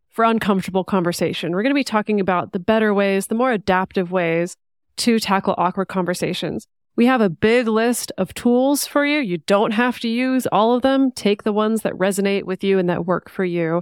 for 0.11 0.25
uncomfortable 0.25 0.83
conversation. 0.83 1.51
We're 1.51 1.63
going 1.63 1.71
to 1.71 1.75
be 1.75 1.83
talking 1.83 2.19
about 2.19 2.51
the 2.51 2.59
better 2.59 2.93
ways, 2.93 3.27
the 3.27 3.35
more 3.35 3.51
adaptive 3.51 4.11
ways 4.11 4.55
to 4.97 5.19
tackle 5.19 5.55
awkward 5.57 5.87
conversations. 5.87 6.67
We 6.95 7.05
have 7.05 7.21
a 7.21 7.29
big 7.29 7.67
list 7.67 8.11
of 8.17 8.33
tools 8.33 8.85
for 8.85 9.05
you. 9.05 9.19
You 9.19 9.37
don't 9.39 9.71
have 9.71 9.99
to 10.01 10.09
use 10.09 10.45
all 10.47 10.75
of 10.75 10.81
them. 10.81 11.11
Take 11.11 11.43
the 11.43 11.53
ones 11.53 11.81
that 11.81 11.93
resonate 11.93 12.43
with 12.43 12.63
you 12.63 12.77
and 12.77 12.89
that 12.89 13.05
work 13.05 13.29
for 13.29 13.45
you. 13.45 13.81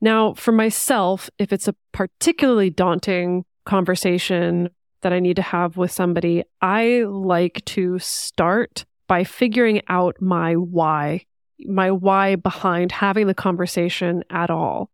Now, 0.00 0.34
for 0.34 0.50
myself, 0.50 1.30
if 1.38 1.52
it's 1.52 1.68
a 1.68 1.76
particularly 1.92 2.70
daunting 2.70 3.44
conversation 3.64 4.70
that 5.02 5.12
I 5.12 5.20
need 5.20 5.36
to 5.36 5.42
have 5.42 5.76
with 5.76 5.92
somebody, 5.92 6.42
I 6.60 7.04
like 7.06 7.64
to 7.66 8.00
start 8.00 8.84
by 9.06 9.22
figuring 9.22 9.82
out 9.88 10.16
my 10.20 10.54
why, 10.54 11.24
my 11.60 11.92
why 11.92 12.34
behind 12.34 12.90
having 12.90 13.28
the 13.28 13.34
conversation 13.34 14.24
at 14.30 14.50
all. 14.50 14.90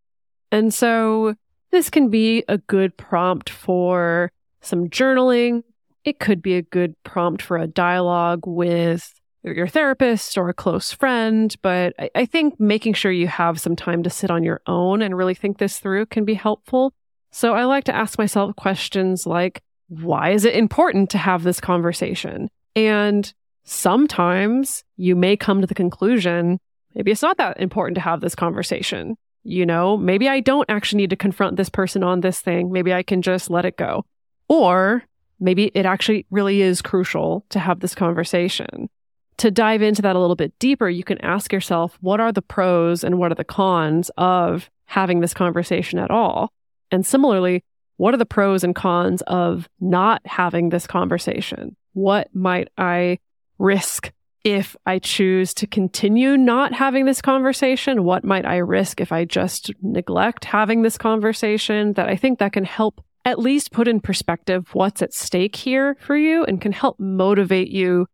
And 0.51 0.73
so 0.73 1.35
this 1.71 1.91
can 1.91 2.09
be 2.09 2.45
a 2.49 2.59
good 2.59 2.97
prompt 2.97 3.51
for 3.51 4.33
some 4.61 4.89
journaling. 4.89 5.63
It 6.05 6.19
could 6.19 6.41
be 6.41 6.55
a 6.55 6.63
good 6.63 6.95
prompt 7.05 7.43
for 7.43 7.59
a 7.59 7.67
dialogue 7.67 8.41
with 8.47 9.13
your 9.43 9.69
therapist 9.69 10.37
or 10.37 10.49
a 10.49 10.55
close 10.55 10.93
friend. 10.93 11.55
But 11.63 11.95
I, 11.99 12.11
I 12.15 12.25
think 12.27 12.59
making 12.59 12.95
sure 12.95 13.13
you 13.13 13.29
have 13.29 13.61
some 13.61 13.77
time 13.77 14.03
to 14.03 14.11
sit 14.11 14.31
on 14.31 14.43
your 14.43 14.61
own 14.67 15.03
and 15.03 15.17
really 15.17 15.35
think 15.35 15.59
this 15.59 15.79
through 15.79 16.07
can 16.07 16.25
be 16.25 16.35
helpful. 16.35 16.93
So 17.31 17.55
I 17.55 17.65
like 17.65 17.85
to 17.85 17.95
ask 17.95 18.19
myself 18.19 18.57
questions 18.57 19.27
like, 19.27 19.63
why 19.89 20.31
is 20.31 20.45
it 20.45 20.55
important 20.55 21.11
to 21.11 21.19
have 21.19 21.43
this 21.43 21.61
conversation? 21.61 22.51
And 22.75 23.33
sometimes 23.65 24.85
you 24.97 25.15
may 25.15 25.37
come 25.37 25.61
to 25.61 25.67
the 25.67 25.75
conclusion, 25.75 26.59
maybe 26.95 27.11
it's 27.11 27.23
not 27.23 27.37
that 27.37 27.61
important 27.61 27.97
to 27.97 28.01
have 28.01 28.21
this 28.21 28.35
conversation 28.35 29.17
you 29.49 29.65
know, 29.65 29.97
maybe 29.97 30.29
I 30.29 30.41
don't 30.41 30.69
actually 30.69 30.99
need 30.99 31.11
to 31.11 31.17
confront 31.17 31.57
this 31.57 31.71
person 31.71 32.03
on 32.03 32.21
this 32.21 32.41
thing. 32.41 32.71
Maybe 32.71 32.93
I 32.93 33.03
can 33.03 33.23
just 33.23 33.49
let 33.51 33.65
it 33.65 33.77
go. 33.77 34.05
Or 34.49 35.03
maybe 35.41 35.71
it 35.75 35.87
actually 35.87 36.27
really 36.31 36.61
is 36.61 36.83
crucial 36.83 37.47
to 37.51 37.59
have 37.59 37.81
this 37.81 37.95
conversation. 37.95 38.91
To 39.39 39.51
dive 39.51 39.81
into 39.83 40.03
that 40.03 40.17
a 40.17 40.19
little 40.19 40.37
bit 40.37 40.59
deeper, 40.59 40.89
you 40.89 41.03
can 41.03 41.19
ask 41.25 41.53
yourself, 41.53 41.97
what 42.01 42.21
are 42.21 42.33
the 42.33 42.43
pros 42.43 43.03
and 43.03 43.19
what 43.19 43.33
are 43.33 43.37
the 43.37 43.45
cons 43.45 44.11
of 44.19 44.69
having 44.85 45.21
this 45.21 45.33
conversation 45.33 45.99
at 45.99 46.11
all? 46.11 46.53
And 46.91 47.07
similarly, 47.07 47.65
what 47.97 48.13
are 48.13 48.19
the 48.19 48.27
pros 48.27 48.65
and 48.65 48.75
cons 48.75 49.23
of 49.23 49.69
not 49.81 50.21
having 50.27 50.69
this 50.69 50.87
conversation? 50.87 51.75
What 51.95 52.29
might 52.35 52.69
I 52.77 53.19
risk 53.59 54.13
if 54.45 54.77
I 54.87 54.99
choose 54.99 55.53
to 55.55 55.67
continue 55.67 56.37
not 56.37 56.73
having 56.73 57.05
this 57.05 57.21
conversation, 57.21 58.05
what 58.05 58.25
might 58.25 58.47
I 58.47 58.57
risk 58.57 59.01
if 59.01 59.13
I 59.13 59.25
just 59.25 59.73
neglect 59.83 60.45
having 60.45 60.83
this 60.83 60.99
conversation? 60.99 61.95
That 61.95 62.09
I 62.09 62.17
think 62.17 62.39
that 62.39 62.53
can 62.53 62.65
help 62.65 63.03
at 63.25 63.39
least 63.39 63.73
put 63.73 63.89
in 63.89 64.01
perspective 64.01 64.69
what's 64.73 65.03
at 65.03 65.13
stake 65.13 65.57
here 65.57 65.97
for 66.01 66.17
you 66.17 66.45
and 66.45 66.61
can 66.61 66.73
help 66.73 66.99
motivate 66.99 67.69
you 67.69 68.07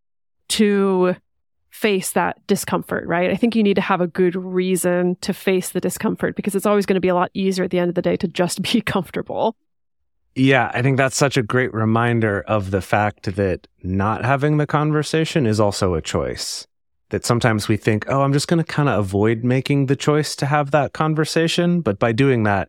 to 0.48 1.14
face 1.70 2.12
that 2.12 2.44
discomfort, 2.46 3.06
right? 3.06 3.30
I 3.30 3.36
think 3.36 3.56
you 3.56 3.62
need 3.62 3.74
to 3.74 3.80
have 3.80 4.00
a 4.00 4.06
good 4.06 4.36
reason 4.36 5.16
to 5.22 5.34
face 5.34 5.70
the 5.70 5.80
discomfort 5.80 6.36
because 6.36 6.54
it's 6.54 6.66
always 6.66 6.86
going 6.86 6.94
to 6.94 7.00
be 7.00 7.08
a 7.08 7.14
lot 7.14 7.30
easier 7.34 7.64
at 7.64 7.70
the 7.70 7.78
end 7.78 7.88
of 7.88 7.94
the 7.94 8.02
day 8.02 8.16
to 8.16 8.28
just 8.28 8.62
be 8.72 8.80
comfortable. 8.80 9.56
Yeah, 10.36 10.70
I 10.74 10.82
think 10.82 10.96
that's 10.96 11.16
such 11.16 11.36
a 11.36 11.42
great 11.42 11.72
reminder 11.72 12.40
of 12.42 12.70
the 12.72 12.80
fact 12.80 13.36
that 13.36 13.68
not 13.82 14.24
having 14.24 14.56
the 14.56 14.66
conversation 14.66 15.46
is 15.46 15.60
also 15.60 15.94
a 15.94 16.02
choice. 16.02 16.66
That 17.10 17.24
sometimes 17.24 17.68
we 17.68 17.76
think, 17.76 18.06
oh, 18.08 18.22
I'm 18.22 18.32
just 18.32 18.48
going 18.48 18.58
to 18.58 18.64
kind 18.64 18.88
of 18.88 18.98
avoid 18.98 19.44
making 19.44 19.86
the 19.86 19.94
choice 19.94 20.34
to 20.36 20.46
have 20.46 20.72
that 20.72 20.92
conversation. 20.92 21.80
But 21.80 22.00
by 22.00 22.10
doing 22.10 22.42
that, 22.44 22.68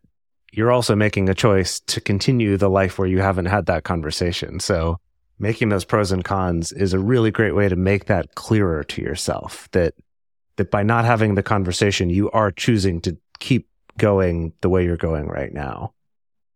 you're 0.52 0.72
also 0.72 0.96
making 0.96 1.28
a 1.28 1.34
choice 1.34 1.80
to 1.82 2.00
continue 2.00 2.56
the 2.56 2.70
life 2.70 3.00
where 3.00 3.08
you 3.08 3.20
haven't 3.20 3.48
had 3.48 3.66
that 3.66 3.84
conversation. 3.84 4.60
So 4.60 5.00
making 5.40 5.70
those 5.70 5.86
pros 5.86 6.12
and 6.12 6.24
cons 6.24 6.72
is 6.72 6.94
a 6.94 7.00
really 7.00 7.32
great 7.32 7.56
way 7.56 7.68
to 7.68 7.76
make 7.76 8.06
that 8.06 8.36
clearer 8.36 8.84
to 8.84 9.02
yourself 9.02 9.68
that, 9.72 9.96
that 10.58 10.70
by 10.70 10.84
not 10.84 11.06
having 11.06 11.36
the 11.36 11.44
conversation, 11.44 12.10
you 12.12 12.30
are 12.32 12.52
choosing 12.52 13.02
to 13.02 13.18
keep 13.40 13.68
going 13.98 14.54
the 14.62 14.70
way 14.70 14.86
you're 14.86 14.98
going 14.98 15.28
right 15.28 15.54
now. 15.54 15.94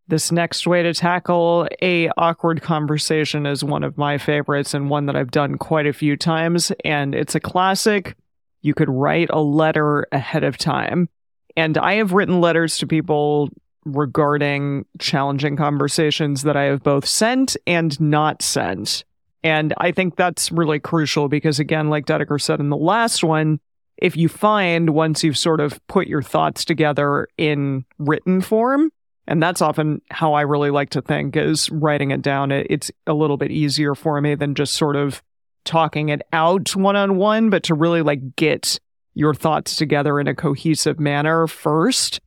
This 0.09 0.31
next 0.31 0.65
way 0.65 0.81
to 0.81 0.91
tackle 0.91 1.67
a 1.83 2.09
awkward 2.17 2.63
conversation 2.63 3.45
is 3.45 3.63
one 3.63 3.83
of 3.83 3.95
my 3.95 4.17
favorites 4.17 4.73
and 4.73 4.89
one 4.89 5.05
that 5.05 5.15
I've 5.15 5.29
done 5.29 5.59
quite 5.59 5.85
a 5.85 5.93
few 5.93 6.17
times 6.17 6.71
and 6.83 7.13
it's 7.13 7.35
a 7.35 7.39
classic. 7.39 8.17
You 8.63 8.73
could 8.73 8.89
write 8.89 9.29
a 9.29 9.39
letter 9.39 10.07
ahead 10.11 10.43
of 10.43 10.57
time. 10.57 11.09
And 11.55 11.77
I 11.77 11.93
have 11.95 12.11
written 12.11 12.41
letters 12.41 12.79
to 12.79 12.87
people 12.87 13.49
regarding 13.85 14.87
challenging 14.97 15.55
conversations 15.55 16.41
that 16.41 16.57
I 16.57 16.63
have 16.63 16.81
both 16.81 17.05
sent 17.05 17.55
and 17.67 17.99
not 18.01 18.41
sent. 18.41 19.03
And 19.43 19.75
I 19.77 19.91
think 19.91 20.15
that's 20.15 20.51
really 20.51 20.79
crucial 20.79 21.29
because, 21.29 21.59
again, 21.59 21.91
like 21.91 22.07
Dedeker 22.07 22.41
said 22.41 22.59
in 22.59 22.69
the 22.69 22.77
last 22.77 23.23
one, 23.23 23.59
if 23.97 24.17
you 24.17 24.27
find 24.27 24.89
once 24.89 25.23
you've 25.23 25.37
sort 25.37 25.59
of 25.59 25.79
put 25.85 26.07
your 26.07 26.23
thoughts 26.23 26.65
together 26.65 27.27
in 27.37 27.85
written 27.99 28.41
form, 28.41 28.91
and 29.29 29.43
that's 29.43 29.61
often 29.61 30.01
how 30.09 30.33
I 30.33 30.41
really 30.41 30.71
like 30.71 30.89
to 30.89 31.03
think 31.03 31.37
is 31.37 31.69
writing 31.69 32.09
it 32.09 32.23
down. 32.23 32.51
It's 32.51 32.89
a 33.05 33.13
little 33.13 33.37
bit 33.37 33.51
easier 33.51 33.93
for 33.93 34.19
me 34.19 34.33
than 34.33 34.55
just 34.55 34.73
sort 34.73 34.95
of 34.95 35.21
talking 35.65 36.09
it 36.09 36.23
out 36.33 36.75
one 36.75 36.95
on 36.95 37.15
one, 37.17 37.51
but 37.51 37.61
to 37.63 37.75
really 37.75 38.01
like 38.01 38.35
get 38.35 38.79
your 39.13 39.35
thoughts 39.35 39.75
together 39.75 40.19
in 40.19 40.27
a 40.27 40.33
cohesive 40.33 40.99
manner 40.99 41.45
first 41.45 42.19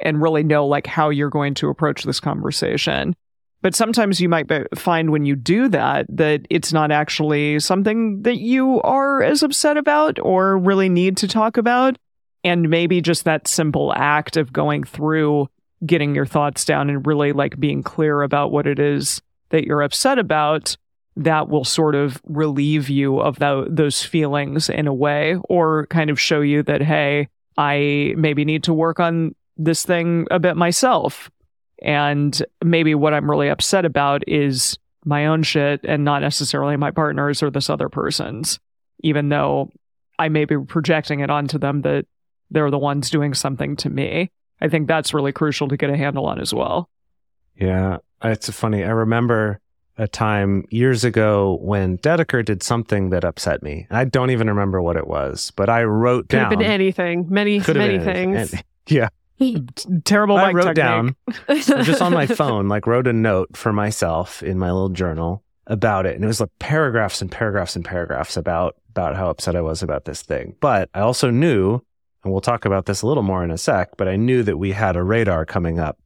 and 0.00 0.22
really 0.22 0.42
know 0.42 0.66
like 0.66 0.86
how 0.86 1.10
you're 1.10 1.28
going 1.28 1.52
to 1.56 1.68
approach 1.68 2.04
this 2.04 2.20
conversation. 2.20 3.14
But 3.60 3.74
sometimes 3.74 4.18
you 4.18 4.30
might 4.30 4.50
find 4.78 5.10
when 5.10 5.26
you 5.26 5.36
do 5.36 5.68
that 5.68 6.06
that 6.08 6.46
it's 6.48 6.72
not 6.72 6.90
actually 6.90 7.60
something 7.60 8.22
that 8.22 8.38
you 8.38 8.80
are 8.80 9.22
as 9.22 9.42
upset 9.42 9.76
about 9.76 10.18
or 10.22 10.56
really 10.56 10.88
need 10.88 11.18
to 11.18 11.28
talk 11.28 11.58
about. 11.58 11.98
And 12.44 12.70
maybe 12.70 13.02
just 13.02 13.24
that 13.24 13.46
simple 13.46 13.92
act 13.94 14.38
of 14.38 14.54
going 14.54 14.84
through 14.84 15.48
getting 15.84 16.14
your 16.14 16.26
thoughts 16.26 16.64
down 16.64 16.88
and 16.88 17.06
really 17.06 17.32
like 17.32 17.58
being 17.60 17.82
clear 17.82 18.22
about 18.22 18.50
what 18.50 18.66
it 18.66 18.78
is 18.78 19.20
that 19.50 19.64
you're 19.64 19.82
upset 19.82 20.18
about, 20.18 20.76
that 21.16 21.48
will 21.48 21.64
sort 21.64 21.94
of 21.94 22.20
relieve 22.24 22.88
you 22.88 23.20
of 23.20 23.38
the, 23.38 23.66
those 23.68 24.02
feelings 24.02 24.68
in 24.68 24.86
a 24.86 24.94
way 24.94 25.36
or 25.48 25.86
kind 25.86 26.10
of 26.10 26.20
show 26.20 26.40
you 26.40 26.62
that, 26.62 26.82
hey, 26.82 27.28
I 27.56 28.14
maybe 28.16 28.44
need 28.44 28.64
to 28.64 28.74
work 28.74 29.00
on 29.00 29.34
this 29.56 29.82
thing 29.82 30.26
a 30.30 30.38
bit 30.38 30.56
myself. 30.56 31.30
And 31.82 32.42
maybe 32.64 32.94
what 32.94 33.14
I'm 33.14 33.30
really 33.30 33.48
upset 33.48 33.84
about 33.84 34.26
is 34.28 34.78
my 35.04 35.26
own 35.26 35.42
shit 35.42 35.80
and 35.84 36.04
not 36.04 36.20
necessarily 36.20 36.76
my 36.76 36.90
partner's 36.90 37.42
or 37.42 37.50
this 37.50 37.70
other 37.70 37.88
person's, 37.88 38.58
even 39.00 39.28
though 39.28 39.70
I 40.18 40.28
may 40.28 40.44
be 40.44 40.58
projecting 40.58 41.20
it 41.20 41.30
onto 41.30 41.58
them 41.58 41.82
that 41.82 42.06
they're 42.50 42.70
the 42.70 42.78
ones 42.78 43.10
doing 43.10 43.34
something 43.34 43.76
to 43.76 43.90
me. 43.90 44.30
I 44.60 44.68
think 44.68 44.88
that's 44.88 45.12
really 45.14 45.32
crucial 45.32 45.68
to 45.68 45.76
get 45.76 45.90
a 45.90 45.96
handle 45.96 46.26
on 46.26 46.40
as 46.40 46.52
well. 46.54 46.88
Yeah, 47.56 47.98
it's 48.22 48.48
funny. 48.50 48.84
I 48.84 48.90
remember 48.90 49.60
a 49.98 50.06
time 50.06 50.64
years 50.70 51.04
ago 51.04 51.58
when 51.62 51.96
Dedeker 51.98 52.44
did 52.44 52.62
something 52.62 53.10
that 53.10 53.24
upset 53.24 53.62
me. 53.62 53.86
I 53.90 54.04
don't 54.04 54.30
even 54.30 54.46
remember 54.48 54.82
what 54.82 54.96
it 54.96 55.06
was, 55.06 55.52
but 55.56 55.68
I 55.70 55.84
wrote 55.84 56.28
Could 56.28 56.36
down. 56.36 56.50
have 56.50 56.58
been 56.58 56.62
anything, 56.70 57.26
many, 57.30 57.60
Could 57.60 57.76
many 57.76 57.94
anything. 57.94 58.34
things. 58.34 58.62
Yeah, 58.88 59.08
Terrible 60.04 60.36
I 60.36 60.52
wrote 60.52 60.74
technique. 60.74 60.76
down 60.76 61.16
just 61.84 62.00
on 62.02 62.12
my 62.12 62.26
phone, 62.40 62.68
like 62.68 62.86
wrote 62.86 63.06
a 63.06 63.12
note 63.12 63.56
for 63.56 63.72
myself 63.72 64.42
in 64.42 64.58
my 64.58 64.70
little 64.70 64.88
journal. 64.90 65.42
about 65.66 66.06
it. 66.06 66.14
And 66.14 66.24
it 66.24 66.26
was 66.28 66.40
like 66.40 66.50
paragraphs 66.58 67.20
and 67.20 67.30
paragraphs 67.30 67.74
and 67.76 67.84
paragraphs 67.84 68.36
about, 68.36 68.76
about 68.90 69.16
how 69.16 69.28
upset 69.30 69.56
I 69.56 69.60
was 69.62 69.82
about 69.82 70.04
this 70.04 70.22
thing. 70.22 70.54
But 70.60 70.88
I 70.94 71.00
also 71.00 71.28
knew, 71.30 71.80
and 72.26 72.32
we'll 72.32 72.40
talk 72.40 72.64
about 72.64 72.86
this 72.86 73.02
a 73.02 73.06
little 73.06 73.22
more 73.22 73.44
in 73.44 73.52
a 73.52 73.56
sec, 73.56 73.96
but 73.96 74.08
I 74.08 74.16
knew 74.16 74.42
that 74.42 74.56
we 74.56 74.72
had 74.72 74.96
a 74.96 75.02
radar 75.04 75.46
coming 75.46 75.78
up 75.78 75.96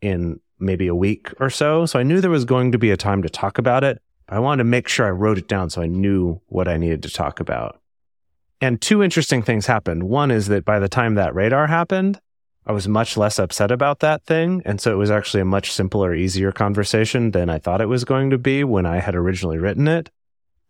in 0.00 0.40
maybe 0.58 0.88
a 0.88 0.94
week 0.96 1.32
or 1.38 1.48
so. 1.48 1.86
So 1.86 1.96
I 1.96 2.02
knew 2.02 2.20
there 2.20 2.28
was 2.28 2.44
going 2.44 2.72
to 2.72 2.78
be 2.78 2.90
a 2.90 2.96
time 2.96 3.22
to 3.22 3.28
talk 3.28 3.56
about 3.56 3.84
it. 3.84 4.02
But 4.26 4.34
I 4.34 4.40
wanted 4.40 4.64
to 4.64 4.68
make 4.68 4.88
sure 4.88 5.06
I 5.06 5.10
wrote 5.10 5.38
it 5.38 5.46
down 5.46 5.70
so 5.70 5.80
I 5.80 5.86
knew 5.86 6.40
what 6.46 6.66
I 6.66 6.76
needed 6.76 7.04
to 7.04 7.08
talk 7.08 7.38
about. 7.38 7.80
And 8.60 8.80
two 8.80 9.00
interesting 9.00 9.42
things 9.42 9.66
happened. 9.66 10.02
One 10.02 10.32
is 10.32 10.48
that 10.48 10.64
by 10.64 10.80
the 10.80 10.88
time 10.88 11.14
that 11.14 11.36
radar 11.36 11.68
happened, 11.68 12.20
I 12.66 12.72
was 12.72 12.88
much 12.88 13.16
less 13.16 13.38
upset 13.38 13.70
about 13.70 14.00
that 14.00 14.24
thing. 14.24 14.62
And 14.64 14.80
so 14.80 14.90
it 14.92 14.98
was 14.98 15.10
actually 15.12 15.42
a 15.42 15.44
much 15.44 15.72
simpler, 15.72 16.12
easier 16.12 16.50
conversation 16.50 17.30
than 17.30 17.48
I 17.48 17.58
thought 17.58 17.80
it 17.80 17.86
was 17.86 18.04
going 18.04 18.30
to 18.30 18.38
be 18.38 18.64
when 18.64 18.86
I 18.86 18.98
had 18.98 19.14
originally 19.14 19.58
written 19.58 19.86
it. 19.86 20.10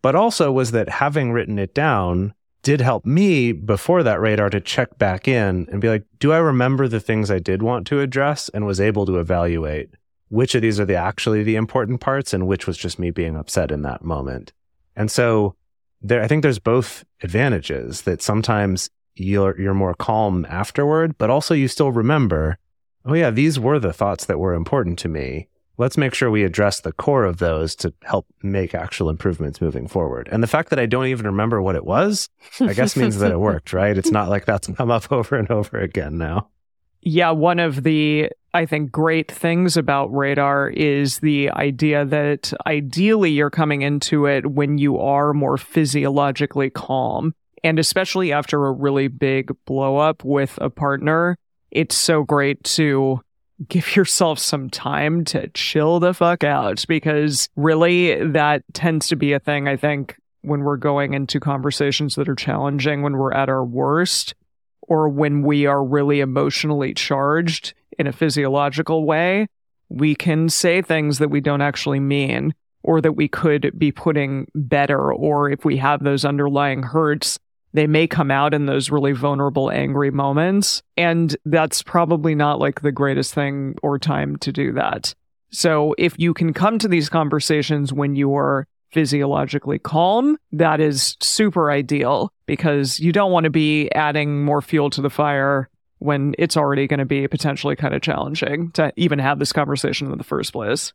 But 0.03 0.15
also 0.15 0.51
was 0.51 0.71
that 0.71 0.89
having 0.89 1.31
written 1.31 1.57
it 1.57 1.73
down 1.73 2.35
did 2.63 2.81
help 2.81 3.05
me 3.05 3.51
before 3.51 4.03
that 4.03 4.21
radar 4.21 4.49
to 4.49 4.61
check 4.61 4.97
back 4.97 5.27
in 5.27 5.67
and 5.71 5.81
be 5.81 5.89
like, 5.89 6.05
do 6.19 6.31
I 6.31 6.37
remember 6.37 6.87
the 6.87 6.99
things 6.99 7.31
I 7.31 7.39
did 7.39 7.63
want 7.63 7.87
to 7.87 8.01
address 8.01 8.49
and 8.49 8.65
was 8.65 8.79
able 8.79 9.05
to 9.07 9.19
evaluate 9.19 9.89
which 10.29 10.55
of 10.55 10.61
these 10.61 10.79
are 10.79 10.85
the 10.85 10.95
actually 10.95 11.43
the 11.43 11.57
important 11.57 11.99
parts 11.99 12.33
and 12.33 12.47
which 12.47 12.65
was 12.65 12.77
just 12.77 12.97
me 12.97 13.11
being 13.11 13.35
upset 13.35 13.69
in 13.69 13.81
that 13.81 14.03
moment. 14.03 14.53
And 14.95 15.11
so 15.11 15.55
there, 16.01 16.21
I 16.21 16.27
think 16.27 16.41
there's 16.41 16.59
both 16.59 17.03
advantages 17.21 18.03
that 18.03 18.21
sometimes 18.21 18.89
you're, 19.15 19.59
you're 19.59 19.73
more 19.73 19.93
calm 19.93 20.45
afterward, 20.49 21.17
but 21.17 21.29
also 21.29 21.53
you 21.53 21.67
still 21.67 21.91
remember, 21.91 22.57
oh 23.05 23.13
yeah, 23.13 23.29
these 23.29 23.59
were 23.59 23.77
the 23.77 23.91
thoughts 23.91 24.25
that 24.25 24.39
were 24.39 24.53
important 24.53 24.97
to 24.99 25.09
me. 25.09 25.47
Let's 25.81 25.97
make 25.97 26.13
sure 26.13 26.29
we 26.29 26.43
address 26.43 26.81
the 26.81 26.91
core 26.91 27.23
of 27.23 27.39
those 27.39 27.75
to 27.77 27.91
help 28.03 28.27
make 28.43 28.75
actual 28.75 29.09
improvements 29.09 29.59
moving 29.59 29.87
forward. 29.87 30.29
And 30.31 30.43
the 30.43 30.47
fact 30.47 30.69
that 30.69 30.77
I 30.77 30.85
don't 30.85 31.07
even 31.07 31.25
remember 31.25 31.59
what 31.59 31.75
it 31.75 31.83
was, 31.83 32.29
I 32.59 32.73
guess 32.73 32.95
means 32.95 33.17
that 33.17 33.31
it 33.31 33.39
worked, 33.49 33.73
right? 33.73 33.97
It's 33.97 34.11
not 34.11 34.29
like 34.29 34.45
that's 34.45 34.67
come 34.67 34.91
up 34.91 35.11
over 35.11 35.35
and 35.35 35.49
over 35.49 35.79
again 35.79 36.19
now. 36.19 36.49
Yeah, 37.01 37.31
one 37.31 37.57
of 37.57 37.81
the, 37.81 38.29
I 38.53 38.67
think, 38.67 38.91
great 38.91 39.31
things 39.31 39.75
about 39.75 40.15
radar 40.15 40.69
is 40.69 41.17
the 41.17 41.49
idea 41.49 42.05
that 42.05 42.53
ideally 42.67 43.31
you're 43.31 43.49
coming 43.49 43.81
into 43.81 44.27
it 44.27 44.51
when 44.51 44.77
you 44.77 44.99
are 44.99 45.33
more 45.33 45.57
physiologically 45.57 46.69
calm. 46.69 47.33
And 47.63 47.79
especially 47.79 48.31
after 48.31 48.67
a 48.67 48.71
really 48.71 49.07
big 49.07 49.51
blow 49.65 49.97
up 49.97 50.23
with 50.23 50.59
a 50.61 50.69
partner, 50.69 51.39
it's 51.71 51.97
so 51.97 52.21
great 52.21 52.63
to 52.65 53.19
give 53.67 53.95
yourself 53.95 54.39
some 54.39 54.69
time 54.69 55.23
to 55.25 55.47
chill 55.49 55.99
the 55.99 56.13
fuck 56.13 56.43
out 56.43 56.83
because 56.87 57.49
really 57.55 58.25
that 58.31 58.63
tends 58.73 59.07
to 59.09 59.15
be 59.15 59.33
a 59.33 59.39
thing, 59.39 59.67
I 59.67 59.77
think, 59.77 60.17
when 60.41 60.61
we're 60.61 60.77
going 60.77 61.13
into 61.13 61.39
conversations 61.39 62.15
that 62.15 62.27
are 62.27 62.35
challenging, 62.35 63.01
when 63.03 63.13
we're 63.13 63.33
at 63.33 63.49
our 63.49 63.63
worst 63.63 64.33
or 64.81 65.07
when 65.07 65.43
we 65.43 65.65
are 65.65 65.83
really 65.83 66.19
emotionally 66.19 66.93
charged 66.93 67.73
in 67.99 68.07
a 68.07 68.11
physiological 68.11 69.05
way, 69.05 69.47
we 69.89 70.15
can 70.15 70.49
say 70.49 70.81
things 70.81 71.19
that 71.19 71.29
we 71.29 71.41
don't 71.41 71.61
actually 71.61 71.99
mean 71.99 72.53
or 72.83 73.01
that 73.01 73.13
we 73.13 73.27
could 73.27 73.77
be 73.77 73.91
putting 73.91 74.47
better. 74.55 75.13
Or 75.13 75.49
if 75.49 75.63
we 75.63 75.77
have 75.77 76.03
those 76.03 76.25
underlying 76.25 76.81
hurts, 76.81 77.37
they 77.73 77.87
may 77.87 78.07
come 78.07 78.31
out 78.31 78.53
in 78.53 78.65
those 78.65 78.89
really 78.89 79.13
vulnerable, 79.13 79.71
angry 79.71 80.11
moments. 80.11 80.81
And 80.97 81.35
that's 81.45 81.81
probably 81.83 82.35
not 82.35 82.59
like 82.59 82.81
the 82.81 82.91
greatest 82.91 83.33
thing 83.33 83.75
or 83.81 83.97
time 83.97 84.35
to 84.37 84.51
do 84.51 84.73
that. 84.73 85.13
So 85.51 85.95
if 85.97 86.17
you 86.17 86.33
can 86.33 86.53
come 86.53 86.77
to 86.79 86.87
these 86.87 87.09
conversations 87.09 87.91
when 87.91 88.15
you 88.15 88.35
are 88.35 88.67
physiologically 88.91 89.79
calm, 89.79 90.37
that 90.51 90.79
is 90.79 91.15
super 91.21 91.71
ideal 91.71 92.31
because 92.45 92.99
you 92.99 93.11
don't 93.11 93.31
want 93.31 93.45
to 93.45 93.49
be 93.49 93.89
adding 93.93 94.43
more 94.43 94.61
fuel 94.61 94.89
to 94.91 95.01
the 95.01 95.09
fire 95.09 95.69
when 95.99 96.35
it's 96.37 96.57
already 96.57 96.87
going 96.87 96.99
to 96.99 97.05
be 97.05 97.27
potentially 97.27 97.75
kind 97.75 97.93
of 97.93 98.01
challenging 98.01 98.71
to 98.71 98.91
even 98.97 99.19
have 99.19 99.39
this 99.39 99.53
conversation 99.53 100.11
in 100.11 100.17
the 100.17 100.23
first 100.23 100.51
place. 100.51 100.93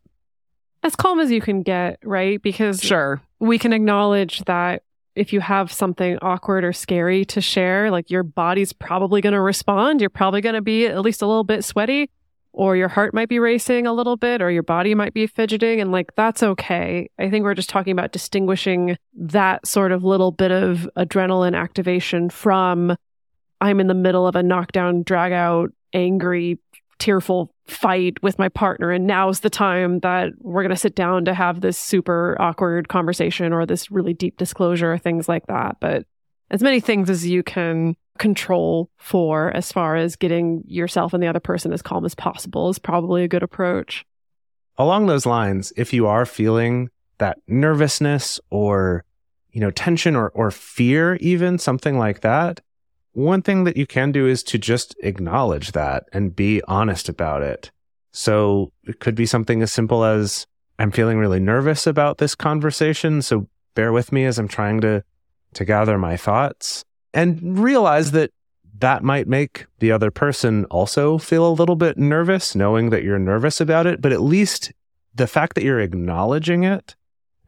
As 0.82 0.94
calm 0.96 1.20
as 1.20 1.30
you 1.30 1.40
can 1.40 1.62
get, 1.62 1.98
right? 2.04 2.40
Because 2.42 2.80
Sure. 2.80 3.20
we 3.40 3.58
can 3.58 3.72
acknowledge 3.72 4.40
that 4.44 4.82
if 5.16 5.32
you 5.32 5.40
have 5.40 5.72
something 5.72 6.18
awkward 6.20 6.62
or 6.62 6.72
scary 6.72 7.24
to 7.24 7.40
share, 7.40 7.90
like 7.90 8.10
your 8.10 8.22
body's 8.22 8.72
probably 8.72 9.20
going 9.20 9.32
to 9.32 9.40
respond. 9.40 10.00
You're 10.00 10.10
probably 10.10 10.42
going 10.42 10.54
to 10.54 10.62
be 10.62 10.86
at 10.86 11.00
least 11.00 11.22
a 11.22 11.26
little 11.26 11.42
bit 11.42 11.64
sweaty, 11.64 12.10
or 12.52 12.76
your 12.76 12.88
heart 12.88 13.14
might 13.14 13.28
be 13.28 13.38
racing 13.38 13.86
a 13.86 13.92
little 13.92 14.16
bit, 14.16 14.42
or 14.42 14.50
your 14.50 14.62
body 14.62 14.94
might 14.94 15.14
be 15.14 15.26
fidgeting. 15.26 15.80
And 15.80 15.90
like, 15.90 16.14
that's 16.16 16.42
okay. 16.42 17.10
I 17.18 17.30
think 17.30 17.44
we're 17.44 17.54
just 17.54 17.70
talking 17.70 17.92
about 17.92 18.12
distinguishing 18.12 18.96
that 19.14 19.66
sort 19.66 19.90
of 19.90 20.04
little 20.04 20.32
bit 20.32 20.52
of 20.52 20.88
adrenaline 20.96 21.56
activation 21.56 22.30
from 22.30 22.96
I'm 23.60 23.80
in 23.80 23.86
the 23.86 23.94
middle 23.94 24.26
of 24.26 24.36
a 24.36 24.42
knockdown, 24.42 25.02
drag 25.02 25.32
out, 25.32 25.72
angry, 25.94 26.58
tearful 26.98 27.52
fight 27.68 28.22
with 28.22 28.38
my 28.38 28.48
partner 28.48 28.90
and 28.90 29.06
now's 29.06 29.40
the 29.40 29.50
time 29.50 29.98
that 30.00 30.30
we're 30.40 30.62
going 30.62 30.70
to 30.70 30.76
sit 30.76 30.94
down 30.94 31.24
to 31.24 31.34
have 31.34 31.60
this 31.60 31.76
super 31.78 32.36
awkward 32.38 32.88
conversation 32.88 33.52
or 33.52 33.66
this 33.66 33.90
really 33.90 34.14
deep 34.14 34.36
disclosure 34.36 34.92
or 34.92 34.98
things 34.98 35.28
like 35.28 35.46
that. 35.46 35.76
But 35.80 36.06
as 36.50 36.62
many 36.62 36.80
things 36.80 37.10
as 37.10 37.26
you 37.26 37.42
can 37.42 37.96
control 38.18 38.90
for 38.98 39.50
as 39.50 39.72
far 39.72 39.96
as 39.96 40.16
getting 40.16 40.62
yourself 40.66 41.12
and 41.12 41.22
the 41.22 41.26
other 41.26 41.40
person 41.40 41.72
as 41.72 41.82
calm 41.82 42.04
as 42.04 42.14
possible 42.14 42.68
is 42.68 42.78
probably 42.78 43.24
a 43.24 43.28
good 43.28 43.42
approach. 43.42 44.04
Along 44.78 45.06
those 45.06 45.26
lines, 45.26 45.72
if 45.76 45.92
you 45.92 46.06
are 46.06 46.26
feeling 46.26 46.90
that 47.18 47.38
nervousness 47.48 48.38
or, 48.50 49.04
you 49.50 49.60
know, 49.60 49.70
tension 49.70 50.14
or, 50.14 50.28
or 50.28 50.50
fear, 50.50 51.16
even 51.16 51.58
something 51.58 51.98
like 51.98 52.20
that, 52.20 52.60
one 53.16 53.40
thing 53.40 53.64
that 53.64 53.78
you 53.78 53.86
can 53.86 54.12
do 54.12 54.26
is 54.26 54.42
to 54.42 54.58
just 54.58 54.94
acknowledge 55.00 55.72
that 55.72 56.04
and 56.12 56.36
be 56.36 56.60
honest 56.68 57.08
about 57.08 57.42
it. 57.42 57.70
So 58.12 58.72
it 58.84 59.00
could 59.00 59.14
be 59.14 59.24
something 59.24 59.62
as 59.62 59.72
simple 59.72 60.04
as 60.04 60.46
I'm 60.78 60.90
feeling 60.90 61.16
really 61.16 61.40
nervous 61.40 61.86
about 61.86 62.18
this 62.18 62.34
conversation. 62.34 63.22
So 63.22 63.48
bear 63.74 63.90
with 63.90 64.12
me 64.12 64.26
as 64.26 64.38
I'm 64.38 64.48
trying 64.48 64.82
to, 64.82 65.02
to 65.54 65.64
gather 65.64 65.96
my 65.96 66.18
thoughts 66.18 66.84
and 67.14 67.58
realize 67.58 68.10
that 68.10 68.32
that 68.80 69.02
might 69.02 69.26
make 69.26 69.64
the 69.78 69.92
other 69.92 70.10
person 70.10 70.66
also 70.66 71.16
feel 71.16 71.48
a 71.48 71.56
little 71.56 71.76
bit 71.76 71.96
nervous, 71.96 72.54
knowing 72.54 72.90
that 72.90 73.02
you're 73.02 73.18
nervous 73.18 73.62
about 73.62 73.86
it. 73.86 74.02
But 74.02 74.12
at 74.12 74.20
least 74.20 74.74
the 75.14 75.26
fact 75.26 75.54
that 75.54 75.64
you're 75.64 75.80
acknowledging 75.80 76.64
it 76.64 76.94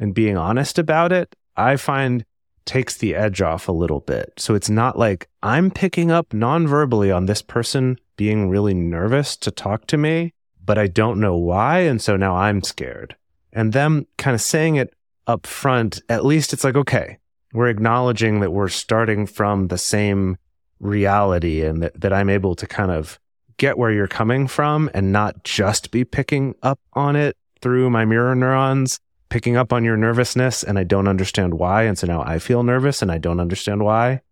and 0.01 0.15
being 0.15 0.39
honest 0.39 0.79
about 0.79 1.13
it, 1.13 1.37
I 1.59 1.77
find 1.77 2.25
takes 2.69 2.99
the 2.99 3.15
edge 3.15 3.41
off 3.41 3.67
a 3.67 3.73
little 3.73 4.01
bit. 4.01 4.35
So 4.37 4.55
it's 4.55 4.69
not 4.69 4.99
like 4.99 5.27
I'm 5.43 5.71
picking 5.71 6.11
up 6.11 6.35
non-verbally 6.35 7.11
on 7.11 7.25
this 7.25 7.41
person 7.41 7.99
being 8.17 8.51
really 8.51 8.75
nervous 8.75 9.37
to 9.39 9.51
talk 9.51 9.87
to 9.87 9.97
me, 9.97 10.35
but 10.63 10.77
I 10.77 10.87
don't 10.87 11.19
know 11.19 11.35
why. 11.35 11.79
And 11.79 12.01
so 12.01 12.15
now 12.17 12.37
I'm 12.37 12.63
scared. 12.63 13.17
And 13.55 13.73
them 13.73 14.07
kind 14.19 14.35
of 14.35 14.43
saying 14.43 14.77
it 14.77 14.93
up 15.27 15.47
front, 15.47 16.03
at 16.11 16.27
least 16.27 16.53
it's 16.53 16.63
like, 16.63 16.77
okay, 16.77 17.17
we're 17.55 17.69
acknowledging 17.69 18.41
that 18.41 18.53
we're 18.53 18.69
starting 18.69 19.27
from 19.27 19.69
the 19.69 19.79
same 19.79 20.37
reality 20.79 21.63
and 21.63 21.83
that, 21.83 21.99
that 21.99 22.13
I'm 22.13 22.29
able 22.29 22.55
to 22.57 22.67
kind 22.67 22.91
of 22.91 23.19
get 23.57 23.79
where 23.79 23.91
you're 23.91 24.07
coming 24.07 24.47
from 24.47 24.91
and 24.93 25.11
not 25.11 25.43
just 25.43 25.91
be 25.91 26.05
picking 26.05 26.55
up 26.63 26.79
on 26.93 27.17
it 27.17 27.35
through 27.63 27.89
my 27.89 28.05
mirror 28.05 28.35
neurons, 28.35 29.01
picking 29.29 29.57
up 29.57 29.73
on 29.73 29.85
your 29.85 29.97
nervousness 29.97 30.63
and 30.63 30.79
I 30.79 30.85
don't 30.85 31.09
understand 31.09 31.55
why. 31.55 31.83
And 31.85 31.99
so 31.99 32.07
now 32.07 32.23
I 32.23 32.39
feel 32.39 32.63
nervous 32.63 33.03
and 33.03 33.11
I 33.13 33.19
don't 33.19 33.41
understand 33.41 33.85
why. 33.85 34.23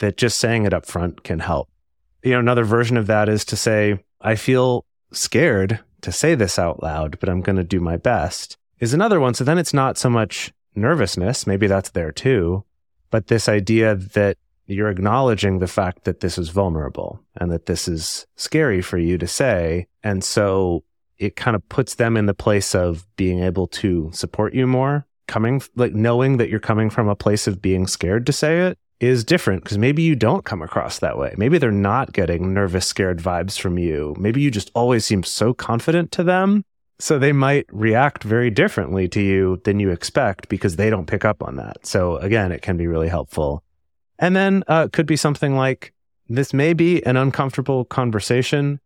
That 0.00 0.16
just 0.16 0.38
saying 0.38 0.64
it 0.64 0.74
up 0.74 0.84
front 0.84 1.22
can 1.22 1.38
help. 1.38 1.68
You 2.22 2.32
know, 2.32 2.40
another 2.40 2.64
version 2.64 2.96
of 2.96 3.06
that 3.06 3.28
is 3.28 3.44
to 3.46 3.56
say, 3.56 3.98
I 4.20 4.34
feel 4.34 4.84
scared 5.12 5.80
to 6.00 6.12
say 6.12 6.34
this 6.34 6.58
out 6.58 6.82
loud, 6.82 7.18
but 7.20 7.28
I'm 7.28 7.40
going 7.40 7.56
to 7.56 7.64
do 7.64 7.80
my 7.80 7.96
best 7.96 8.56
is 8.82 8.92
another 8.92 9.20
one. 9.20 9.32
So 9.32 9.44
then 9.44 9.58
it's 9.58 9.72
not 9.72 9.96
so 9.96 10.10
much 10.10 10.52
nervousness. 10.74 11.46
Maybe 11.46 11.68
that's 11.68 11.90
there 11.90 12.10
too, 12.10 12.64
but 13.10 13.28
this 13.28 13.48
idea 13.48 13.94
that 13.94 14.38
you're 14.66 14.90
acknowledging 14.90 15.58
the 15.58 15.68
fact 15.68 16.04
that 16.04 16.20
this 16.20 16.36
is 16.36 16.48
vulnerable 16.48 17.20
and 17.36 17.52
that 17.52 17.66
this 17.66 17.86
is 17.86 18.26
scary 18.36 18.82
for 18.82 18.98
you 18.98 19.18
to 19.18 19.26
say. 19.26 19.86
And 20.02 20.24
so 20.24 20.82
it 21.22 21.36
kind 21.36 21.54
of 21.54 21.66
puts 21.68 21.94
them 21.94 22.16
in 22.16 22.26
the 22.26 22.34
place 22.34 22.74
of 22.74 23.06
being 23.16 23.42
able 23.42 23.66
to 23.68 24.10
support 24.12 24.54
you 24.54 24.66
more. 24.66 25.06
Coming, 25.28 25.62
like 25.76 25.94
knowing 25.94 26.36
that 26.38 26.50
you're 26.50 26.60
coming 26.60 26.90
from 26.90 27.08
a 27.08 27.16
place 27.16 27.46
of 27.46 27.62
being 27.62 27.86
scared 27.86 28.26
to 28.26 28.32
say 28.32 28.66
it 28.66 28.78
is 29.00 29.24
different 29.24 29.62
because 29.62 29.78
maybe 29.78 30.02
you 30.02 30.14
don't 30.14 30.44
come 30.44 30.62
across 30.62 30.98
that 30.98 31.16
way. 31.16 31.34
Maybe 31.36 31.58
they're 31.58 31.70
not 31.70 32.12
getting 32.12 32.52
nervous, 32.52 32.86
scared 32.86 33.18
vibes 33.18 33.58
from 33.58 33.78
you. 33.78 34.14
Maybe 34.18 34.40
you 34.40 34.50
just 34.50 34.70
always 34.74 35.04
seem 35.04 35.22
so 35.22 35.54
confident 35.54 36.12
to 36.12 36.24
them. 36.24 36.64
So 36.98 37.18
they 37.18 37.32
might 37.32 37.66
react 37.72 38.22
very 38.22 38.50
differently 38.50 39.08
to 39.08 39.20
you 39.20 39.60
than 39.64 39.80
you 39.80 39.90
expect 39.90 40.48
because 40.48 40.76
they 40.76 40.90
don't 40.90 41.06
pick 41.06 41.24
up 41.24 41.42
on 41.42 41.56
that. 41.56 41.86
So 41.86 42.16
again, 42.18 42.52
it 42.52 42.62
can 42.62 42.76
be 42.76 42.86
really 42.86 43.08
helpful. 43.08 43.62
And 44.18 44.36
then 44.36 44.62
uh, 44.68 44.84
it 44.86 44.92
could 44.92 45.06
be 45.06 45.16
something 45.16 45.56
like 45.56 45.92
this 46.28 46.54
may 46.54 46.72
be 46.72 47.04
an 47.04 47.16
uncomfortable 47.16 47.84
conversation, 47.84 48.80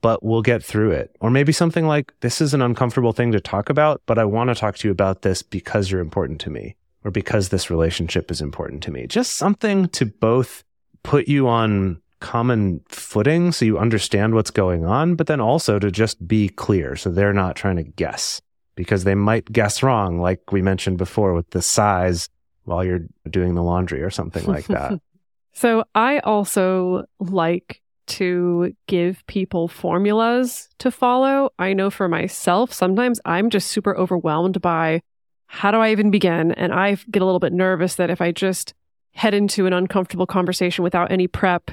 but 0.00 0.22
we'll 0.22 0.42
get 0.42 0.62
through 0.62 0.92
it. 0.92 1.14
Or 1.20 1.30
maybe 1.30 1.52
something 1.52 1.86
like, 1.86 2.12
this 2.20 2.40
is 2.40 2.54
an 2.54 2.62
uncomfortable 2.62 3.12
thing 3.12 3.32
to 3.32 3.40
talk 3.40 3.70
about, 3.70 4.02
but 4.06 4.18
I 4.18 4.24
want 4.24 4.48
to 4.48 4.54
talk 4.54 4.76
to 4.78 4.88
you 4.88 4.92
about 4.92 5.22
this 5.22 5.42
because 5.42 5.90
you're 5.90 6.00
important 6.00 6.40
to 6.42 6.50
me 6.50 6.76
or 7.04 7.10
because 7.10 7.48
this 7.48 7.70
relationship 7.70 8.30
is 8.30 8.40
important 8.40 8.82
to 8.84 8.90
me. 8.90 9.06
Just 9.06 9.34
something 9.36 9.88
to 9.90 10.06
both 10.06 10.64
put 11.02 11.28
you 11.28 11.48
on 11.48 12.00
common 12.20 12.80
footing 12.88 13.52
so 13.52 13.64
you 13.64 13.78
understand 13.78 14.34
what's 14.34 14.50
going 14.50 14.84
on, 14.84 15.14
but 15.14 15.26
then 15.26 15.40
also 15.40 15.78
to 15.78 15.90
just 15.90 16.26
be 16.26 16.48
clear 16.48 16.96
so 16.96 17.10
they're 17.10 17.32
not 17.32 17.56
trying 17.56 17.76
to 17.76 17.84
guess 17.84 18.40
because 18.74 19.04
they 19.04 19.14
might 19.14 19.50
guess 19.50 19.82
wrong, 19.82 20.20
like 20.20 20.52
we 20.52 20.62
mentioned 20.62 20.98
before 20.98 21.34
with 21.34 21.48
the 21.50 21.62
size 21.62 22.28
while 22.64 22.84
you're 22.84 23.06
doing 23.28 23.54
the 23.54 23.62
laundry 23.62 24.02
or 24.02 24.10
something 24.10 24.44
like 24.46 24.66
that. 24.66 25.00
So 25.58 25.82
I 25.92 26.20
also 26.20 27.06
like 27.18 27.82
to 28.08 28.74
give 28.86 29.26
people 29.26 29.68
formulas 29.68 30.68
to 30.78 30.90
follow. 30.90 31.50
I 31.58 31.72
know 31.72 31.90
for 31.90 32.08
myself, 32.08 32.72
sometimes 32.72 33.20
I'm 33.24 33.50
just 33.50 33.68
super 33.68 33.96
overwhelmed 33.96 34.60
by 34.60 35.02
how 35.46 35.70
do 35.70 35.78
I 35.78 35.90
even 35.90 36.10
begin? 36.10 36.52
And 36.52 36.72
I 36.72 36.96
get 37.10 37.22
a 37.22 37.24
little 37.24 37.40
bit 37.40 37.52
nervous 37.52 37.94
that 37.96 38.10
if 38.10 38.20
I 38.20 38.32
just 38.32 38.74
head 39.12 39.34
into 39.34 39.66
an 39.66 39.72
uncomfortable 39.72 40.26
conversation 40.26 40.84
without 40.84 41.10
any 41.10 41.26
prep, 41.26 41.70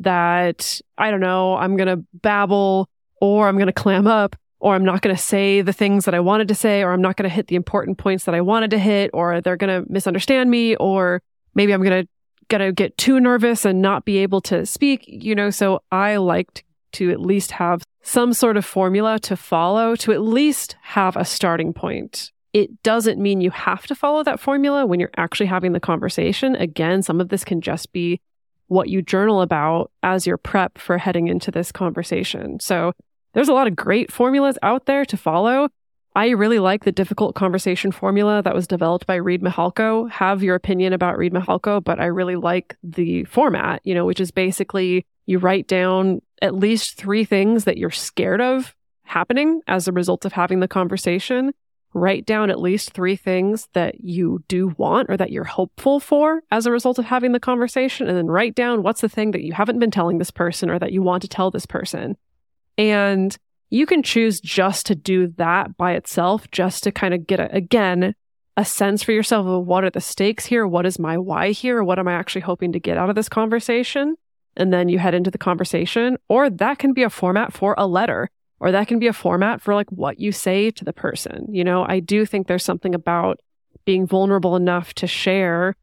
that 0.00 0.80
I 0.98 1.10
don't 1.10 1.20
know, 1.20 1.56
I'm 1.56 1.76
going 1.76 1.88
to 1.88 2.04
babble 2.14 2.88
or 3.20 3.48
I'm 3.48 3.56
going 3.56 3.66
to 3.66 3.72
clam 3.72 4.06
up 4.06 4.36
or 4.58 4.74
I'm 4.74 4.84
not 4.84 5.02
going 5.02 5.14
to 5.14 5.22
say 5.22 5.60
the 5.60 5.72
things 5.72 6.04
that 6.04 6.14
I 6.14 6.20
wanted 6.20 6.48
to 6.48 6.54
say 6.54 6.82
or 6.82 6.92
I'm 6.92 7.00
not 7.00 7.16
going 7.16 7.28
to 7.28 7.34
hit 7.34 7.46
the 7.46 7.56
important 7.56 7.98
points 7.98 8.24
that 8.24 8.34
I 8.34 8.40
wanted 8.40 8.70
to 8.70 8.78
hit 8.78 9.10
or 9.14 9.40
they're 9.40 9.56
going 9.56 9.84
to 9.84 9.90
misunderstand 9.90 10.50
me 10.50 10.74
or 10.76 11.22
maybe 11.54 11.72
I'm 11.72 11.82
going 11.82 12.04
to 12.04 12.08
going 12.48 12.60
to 12.60 12.72
get 12.72 12.96
too 12.96 13.20
nervous 13.20 13.64
and 13.64 13.80
not 13.82 14.04
be 14.04 14.18
able 14.18 14.40
to 14.42 14.66
speak, 14.66 15.04
you 15.06 15.34
know, 15.34 15.50
so 15.50 15.82
I 15.90 16.16
liked 16.16 16.64
to 16.92 17.10
at 17.10 17.20
least 17.20 17.52
have 17.52 17.82
some 18.02 18.32
sort 18.32 18.56
of 18.56 18.64
formula 18.64 19.18
to 19.18 19.36
follow 19.36 19.96
to 19.96 20.12
at 20.12 20.20
least 20.20 20.76
have 20.82 21.16
a 21.16 21.24
starting 21.24 21.72
point. 21.72 22.30
It 22.52 22.82
doesn't 22.82 23.18
mean 23.18 23.40
you 23.40 23.50
have 23.50 23.86
to 23.86 23.94
follow 23.94 24.22
that 24.22 24.38
formula 24.38 24.86
when 24.86 25.00
you're 25.00 25.10
actually 25.16 25.46
having 25.46 25.72
the 25.72 25.80
conversation. 25.80 26.54
Again, 26.54 27.02
some 27.02 27.20
of 27.20 27.30
this 27.30 27.44
can 27.44 27.60
just 27.60 27.92
be 27.92 28.20
what 28.68 28.88
you 28.88 29.02
journal 29.02 29.40
about 29.40 29.90
as 30.02 30.26
your 30.26 30.36
prep 30.36 30.78
for 30.78 30.98
heading 30.98 31.26
into 31.28 31.50
this 31.50 31.72
conversation. 31.72 32.60
So 32.60 32.92
there's 33.32 33.48
a 33.48 33.52
lot 33.52 33.66
of 33.66 33.74
great 33.74 34.12
formulas 34.12 34.58
out 34.62 34.86
there 34.86 35.04
to 35.06 35.16
follow. 35.16 35.68
I 36.16 36.30
really 36.30 36.60
like 36.60 36.84
the 36.84 36.92
difficult 36.92 37.34
conversation 37.34 37.90
formula 37.90 38.40
that 38.42 38.54
was 38.54 38.68
developed 38.68 39.06
by 39.06 39.16
Reid 39.16 39.42
Mihalko. 39.42 40.08
Have 40.10 40.42
your 40.42 40.54
opinion 40.54 40.92
about 40.92 41.18
Reid 41.18 41.32
Mihalko, 41.32 41.82
but 41.82 41.98
I 41.98 42.06
really 42.06 42.36
like 42.36 42.76
the 42.84 43.24
format, 43.24 43.80
you 43.84 43.94
know, 43.94 44.04
which 44.04 44.20
is 44.20 44.30
basically 44.30 45.04
you 45.26 45.38
write 45.38 45.66
down 45.66 46.22
at 46.40 46.54
least 46.54 46.96
three 46.96 47.24
things 47.24 47.64
that 47.64 47.78
you're 47.78 47.90
scared 47.90 48.40
of 48.40 48.76
happening 49.02 49.60
as 49.66 49.88
a 49.88 49.92
result 49.92 50.24
of 50.24 50.32
having 50.32 50.60
the 50.60 50.68
conversation 50.68 51.52
write 51.94 52.26
down 52.26 52.50
at 52.50 52.60
least 52.60 52.90
three 52.90 53.16
things 53.16 53.68
that 53.72 54.00
you 54.00 54.42
do 54.48 54.74
want 54.76 55.08
or 55.08 55.16
that 55.16 55.30
you're 55.30 55.44
hopeful 55.44 56.00
for 56.00 56.42
as 56.50 56.66
a 56.66 56.70
result 56.70 56.98
of 56.98 57.04
having 57.04 57.32
the 57.32 57.40
conversation. 57.40 58.08
And 58.08 58.16
then 58.16 58.26
write 58.26 58.54
down 58.54 58.82
what's 58.82 59.00
the 59.00 59.08
thing 59.08 59.30
that 59.30 59.44
you 59.44 59.52
haven't 59.52 59.78
been 59.78 59.92
telling 59.92 60.18
this 60.18 60.32
person 60.32 60.68
or 60.68 60.78
that 60.80 60.92
you 60.92 61.02
want 61.02 61.22
to 61.22 61.28
tell 61.28 61.50
this 61.50 61.66
person. 61.66 62.16
And 62.76 63.36
you 63.70 63.86
can 63.86 64.02
choose 64.02 64.40
just 64.40 64.86
to 64.86 64.94
do 64.94 65.28
that 65.36 65.76
by 65.76 65.92
itself, 65.92 66.50
just 66.50 66.84
to 66.84 66.92
kind 66.92 67.14
of 67.14 67.26
get, 67.26 67.40
a, 67.40 67.54
again, 67.54 68.14
a 68.56 68.64
sense 68.64 69.02
for 69.02 69.12
yourself 69.12 69.46
of 69.46 69.66
what 69.66 69.84
are 69.84 69.90
the 69.90 70.00
stakes 70.00 70.46
here? 70.46 70.66
What 70.66 70.86
is 70.86 70.98
my 70.98 71.18
why 71.18 71.50
here? 71.50 71.82
What 71.82 71.98
am 71.98 72.08
I 72.08 72.12
actually 72.12 72.42
hoping 72.42 72.72
to 72.72 72.80
get 72.80 72.96
out 72.96 73.10
of 73.10 73.16
this 73.16 73.28
conversation? 73.28 74.16
And 74.56 74.72
then 74.72 74.88
you 74.88 74.98
head 74.98 75.14
into 75.14 75.30
the 75.30 75.38
conversation. 75.38 76.16
Or 76.28 76.48
that 76.48 76.78
can 76.78 76.92
be 76.92 77.02
a 77.02 77.10
format 77.10 77.52
for 77.52 77.74
a 77.76 77.86
letter 77.86 78.30
or 78.60 78.72
that 78.72 78.88
can 78.88 78.98
be 78.98 79.06
a 79.06 79.12
format 79.12 79.60
for 79.60 79.74
like 79.74 79.90
what 79.90 80.18
you 80.18 80.32
say 80.32 80.70
to 80.70 80.84
the 80.84 80.92
person. 80.92 81.46
You 81.50 81.64
know, 81.64 81.84
I 81.86 82.00
do 82.00 82.24
think 82.24 82.46
there's 82.46 82.64
something 82.64 82.94
about 82.94 83.40
being 83.84 84.06
vulnerable 84.06 84.56
enough 84.56 84.94
to 84.94 85.06
share 85.06 85.76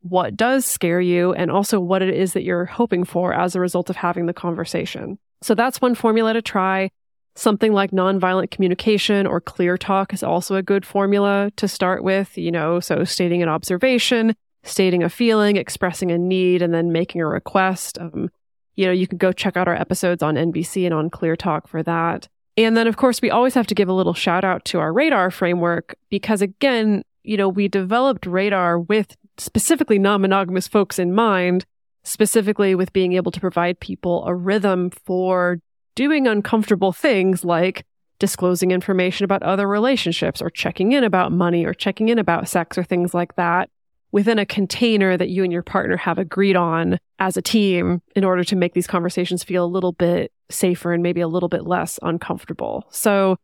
what 0.00 0.36
does 0.36 0.64
scare 0.64 1.00
you 1.00 1.32
and 1.34 1.50
also 1.50 1.78
what 1.78 2.02
it 2.02 2.14
is 2.14 2.32
that 2.32 2.42
you're 2.42 2.64
hoping 2.64 3.04
for 3.04 3.32
as 3.32 3.54
a 3.54 3.60
result 3.60 3.90
of 3.90 3.96
having 3.96 4.26
the 4.26 4.32
conversation. 4.32 5.18
So 5.42 5.54
that's 5.54 5.80
one 5.80 5.94
formula 5.94 6.32
to 6.32 6.42
try. 6.42 6.90
Something 7.36 7.74
like 7.74 7.90
nonviolent 7.90 8.50
communication 8.50 9.26
or 9.26 9.42
clear 9.42 9.76
talk 9.76 10.14
is 10.14 10.22
also 10.22 10.54
a 10.54 10.62
good 10.62 10.86
formula 10.86 11.52
to 11.56 11.68
start 11.68 12.02
with, 12.02 12.38
you 12.38 12.50
know, 12.50 12.80
so 12.80 13.04
stating 13.04 13.42
an 13.42 13.48
observation, 13.50 14.34
stating 14.62 15.02
a 15.02 15.10
feeling, 15.10 15.56
expressing 15.56 16.10
a 16.10 16.16
need, 16.16 16.62
and 16.62 16.72
then 16.72 16.92
making 16.92 17.20
a 17.20 17.26
request. 17.26 17.98
Um, 18.00 18.30
you 18.74 18.86
know, 18.86 18.92
you 18.92 19.06
can 19.06 19.18
go 19.18 19.32
check 19.32 19.54
out 19.54 19.68
our 19.68 19.74
episodes 19.74 20.22
on 20.22 20.36
NVC 20.36 20.86
and 20.86 20.94
on 20.94 21.10
Clear 21.10 21.36
Talk 21.36 21.68
for 21.68 21.82
that. 21.82 22.26
And 22.56 22.74
then, 22.74 22.86
of 22.86 22.96
course, 22.96 23.20
we 23.20 23.30
always 23.30 23.52
have 23.52 23.66
to 23.66 23.74
give 23.74 23.90
a 23.90 23.92
little 23.92 24.14
shout 24.14 24.42
out 24.42 24.64
to 24.66 24.78
our 24.78 24.90
radar 24.90 25.30
framework 25.30 25.94
because, 26.08 26.40
again, 26.40 27.02
you 27.22 27.36
know, 27.36 27.50
we 27.50 27.68
developed 27.68 28.24
radar 28.24 28.78
with 28.78 29.14
specifically 29.36 29.98
non 29.98 30.22
monogamous 30.22 30.68
folks 30.68 30.98
in 30.98 31.14
mind, 31.14 31.66
specifically 32.02 32.74
with 32.74 32.94
being 32.94 33.12
able 33.12 33.30
to 33.32 33.40
provide 33.40 33.78
people 33.78 34.24
a 34.26 34.34
rhythm 34.34 34.88
for 34.90 35.60
doing 35.96 36.28
uncomfortable 36.28 36.92
things 36.92 37.44
like 37.44 37.84
disclosing 38.20 38.70
information 38.70 39.24
about 39.24 39.42
other 39.42 39.66
relationships 39.66 40.40
or 40.40 40.48
checking 40.48 40.92
in 40.92 41.02
about 41.02 41.32
money 41.32 41.66
or 41.66 41.74
checking 41.74 42.08
in 42.08 42.18
about 42.18 42.48
sex 42.48 42.78
or 42.78 42.84
things 42.84 43.12
like 43.12 43.34
that 43.34 43.68
within 44.12 44.38
a 44.38 44.46
container 44.46 45.16
that 45.16 45.28
you 45.28 45.42
and 45.42 45.52
your 45.52 45.62
partner 45.62 45.96
have 45.96 46.18
agreed 46.18 46.56
on 46.56 46.98
as 47.18 47.36
a 47.36 47.42
team 47.42 48.00
in 48.14 48.24
order 48.24 48.44
to 48.44 48.56
make 48.56 48.72
these 48.72 48.86
conversations 48.86 49.42
feel 49.42 49.64
a 49.64 49.66
little 49.66 49.92
bit 49.92 50.32
safer 50.48 50.92
and 50.92 51.02
maybe 51.02 51.20
a 51.20 51.28
little 51.28 51.48
bit 51.48 51.66
less 51.66 51.98
uncomfortable. 52.02 52.86
So 52.90 53.36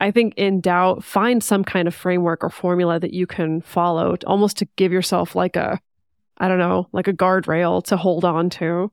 I 0.00 0.10
think 0.10 0.34
in 0.36 0.60
doubt, 0.60 1.04
find 1.04 1.42
some 1.42 1.64
kind 1.64 1.88
of 1.88 1.94
framework 1.94 2.44
or 2.44 2.50
formula 2.50 3.00
that 3.00 3.12
you 3.12 3.26
can 3.26 3.60
follow 3.60 4.16
almost 4.26 4.56
to 4.58 4.68
give 4.76 4.92
yourself 4.92 5.34
like 5.34 5.56
a, 5.56 5.80
I 6.38 6.48
don't 6.48 6.58
know, 6.58 6.88
like 6.92 7.08
a 7.08 7.12
guardrail 7.12 7.82
to 7.84 7.96
hold 7.96 8.24
on 8.24 8.50
to. 8.50 8.90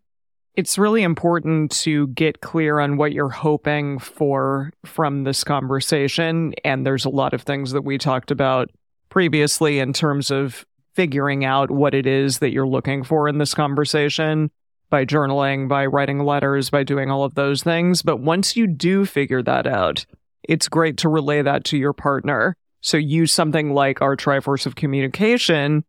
It's 0.56 0.78
really 0.78 1.04
important 1.04 1.72
to 1.84 2.08
get 2.08 2.42
clear 2.42 2.80
on 2.80 2.98
what 2.98 3.14
you're 3.14 3.30
hoping 3.30 4.00
for 4.00 4.74
from 4.86 5.24
this 5.24 5.44
conversation. 5.44 6.54
And 6.66 6.86
there's 6.86 7.06
a 7.06 7.10
lot 7.10 7.34
of 7.34 7.44
things 7.44 7.72
that 7.72 7.84
we 7.84 7.98
talked 7.98 8.32
about 8.32 8.70
previously 9.10 9.80
in 9.80 9.94
terms 9.94 10.30
of 10.30 10.66
figuring 10.94 11.46
out 11.46 11.72
what 11.72 11.94
it 11.94 12.06
is 12.06 12.40
that 12.40 12.52
you're 12.52 12.68
looking 12.68 13.04
for 13.04 13.30
in 13.30 13.38
this 13.38 13.54
conversation 13.54 14.52
by 14.90 15.06
journaling, 15.06 15.70
by 15.70 15.86
writing 15.86 16.20
letters, 16.20 16.70
by 16.70 16.84
doing 16.84 17.10
all 17.10 17.24
of 17.24 17.36
those 17.36 17.64
things. 17.64 18.02
But 18.02 18.18
once 18.18 18.58
you 18.58 18.68
do 18.68 19.06
figure 19.06 19.42
that 19.44 19.66
out, 19.66 20.06
it's 20.44 20.68
great 20.68 20.98
to 20.98 21.10
relay 21.10 21.42
that 21.42 21.64
to 21.66 21.78
your 21.78 21.94
partner. 21.94 22.58
So 22.82 22.98
use 22.98 23.32
something 23.32 23.74
like 23.74 24.02
our 24.02 24.18
Triforce 24.18 24.66
of 24.66 24.76
Communication 24.76 25.86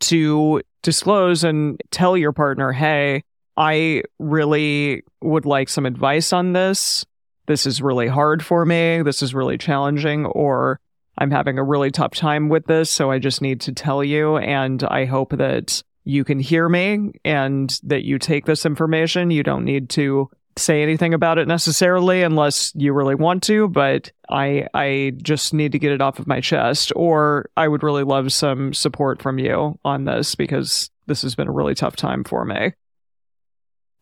to 0.00 0.62
disclose 0.82 1.44
and 1.44 1.78
tell 1.90 2.16
your 2.16 2.32
partner, 2.32 2.72
hey, 2.72 3.24
I 3.56 4.02
really 4.18 5.02
would 5.22 5.46
like 5.46 5.68
some 5.68 5.86
advice 5.86 6.32
on 6.32 6.52
this. 6.52 7.04
This 7.46 7.66
is 7.66 7.80
really 7.80 8.08
hard 8.08 8.44
for 8.44 8.64
me. 8.64 9.02
This 9.02 9.22
is 9.22 9.34
really 9.34 9.56
challenging. 9.56 10.26
Or 10.26 10.80
I'm 11.18 11.30
having 11.30 11.58
a 11.58 11.64
really 11.64 11.90
tough 11.90 12.12
time 12.12 12.48
with 12.48 12.66
this, 12.66 12.90
so 12.90 13.10
I 13.10 13.18
just 13.18 13.40
need 13.40 13.60
to 13.62 13.72
tell 13.72 14.04
you. 14.04 14.36
And 14.36 14.82
I 14.84 15.04
hope 15.04 15.36
that 15.36 15.82
you 16.04 16.24
can 16.24 16.38
hear 16.38 16.68
me 16.68 17.12
and 17.24 17.78
that 17.82 18.04
you 18.04 18.18
take 18.18 18.46
this 18.46 18.66
information. 18.66 19.30
You 19.30 19.42
don't 19.42 19.64
need 19.64 19.88
to 19.90 20.30
say 20.58 20.82
anything 20.82 21.12
about 21.12 21.38
it 21.38 21.48
necessarily 21.48 22.22
unless 22.22 22.72
you 22.74 22.92
really 22.92 23.14
want 23.14 23.42
to, 23.44 23.68
but 23.68 24.10
I 24.30 24.66
I 24.72 25.12
just 25.22 25.52
need 25.52 25.72
to 25.72 25.78
get 25.78 25.92
it 25.92 26.00
off 26.00 26.18
of 26.18 26.26
my 26.26 26.40
chest 26.40 26.92
or 26.96 27.50
I 27.56 27.68
would 27.68 27.82
really 27.82 28.04
love 28.04 28.32
some 28.32 28.72
support 28.72 29.20
from 29.20 29.38
you 29.38 29.78
on 29.84 30.04
this 30.04 30.34
because 30.34 30.90
this 31.06 31.22
has 31.22 31.34
been 31.34 31.48
a 31.48 31.52
really 31.52 31.74
tough 31.74 31.96
time 31.96 32.24
for 32.24 32.44
me. 32.44 32.72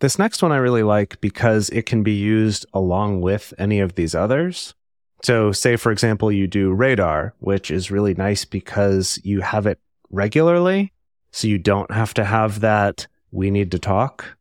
This 0.05 0.19
next 0.19 0.43
one 0.43 0.53
I 0.53 0.59
really 0.59 0.83
like 0.83 1.19
because 1.23 1.71
it 1.71 1.87
can 1.87 2.03
be 2.03 2.13
used 2.13 2.67
along 2.75 3.23
with 3.23 3.55
any 3.57 3.81
of 3.81 3.95
these 3.95 4.15
others. 4.15 4.75
So, 5.23 5.51
say, 5.51 5.77
for 5.77 5.91
example, 5.91 6.31
you 6.31 6.47
do 6.47 6.75
radar, 6.75 7.33
which 7.39 7.71
is 7.71 7.91
really 7.91 8.13
nice 8.13 8.45
because 8.45 9.19
you 9.25 9.41
have 9.41 9.67
it 9.67 9.81
regularly. 10.11 10.93
So 11.31 11.49
you 11.49 11.57
don't 11.57 11.91
have 11.91 12.13
to 12.15 12.25
have 12.25 12.61
that 12.61 13.07
we 13.31 13.51
need 13.51 13.71
to 13.71 13.79
talk 13.79 14.37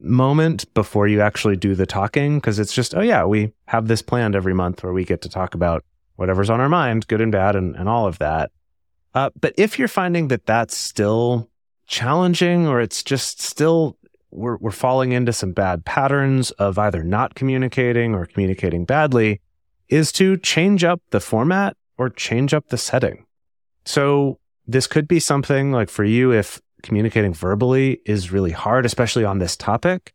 moment 0.00 0.72
before 0.72 1.06
you 1.06 1.20
actually 1.20 1.56
do 1.56 1.74
the 1.74 1.84
talking. 1.84 2.40
Cause 2.40 2.58
it's 2.58 2.72
just, 2.72 2.94
oh, 2.94 3.02
yeah, 3.02 3.26
we 3.26 3.52
have 3.66 3.88
this 3.88 4.00
planned 4.00 4.34
every 4.34 4.54
month 4.54 4.82
where 4.82 4.94
we 4.94 5.04
get 5.04 5.20
to 5.20 5.28
talk 5.28 5.54
about 5.54 5.84
whatever's 6.16 6.48
on 6.48 6.58
our 6.58 6.70
mind, 6.70 7.06
good 7.06 7.20
and 7.20 7.32
bad, 7.32 7.54
and, 7.54 7.76
and 7.76 7.86
all 7.86 8.06
of 8.06 8.18
that. 8.20 8.50
Uh, 9.14 9.28
but 9.38 9.52
if 9.58 9.78
you're 9.78 9.88
finding 9.88 10.28
that 10.28 10.46
that's 10.46 10.74
still 10.74 11.50
challenging 11.86 12.66
or 12.66 12.80
it's 12.80 13.02
just 13.02 13.42
still 13.42 13.98
we're, 14.32 14.56
we're 14.56 14.70
falling 14.70 15.12
into 15.12 15.32
some 15.32 15.52
bad 15.52 15.84
patterns 15.84 16.50
of 16.52 16.78
either 16.78 17.04
not 17.04 17.34
communicating 17.34 18.14
or 18.14 18.26
communicating 18.26 18.84
badly, 18.84 19.40
is 19.88 20.10
to 20.12 20.36
change 20.38 20.84
up 20.84 21.00
the 21.10 21.20
format 21.20 21.76
or 21.98 22.08
change 22.08 22.54
up 22.54 22.68
the 22.68 22.78
setting. 22.78 23.26
So 23.84 24.38
this 24.66 24.86
could 24.86 25.06
be 25.06 25.20
something 25.20 25.72
like 25.72 25.90
for 25.90 26.04
you, 26.04 26.32
if 26.32 26.60
communicating 26.82 27.34
verbally 27.34 28.00
is 28.06 28.32
really 28.32 28.50
hard, 28.50 28.86
especially 28.86 29.24
on 29.24 29.38
this 29.38 29.56
topic, 29.56 30.14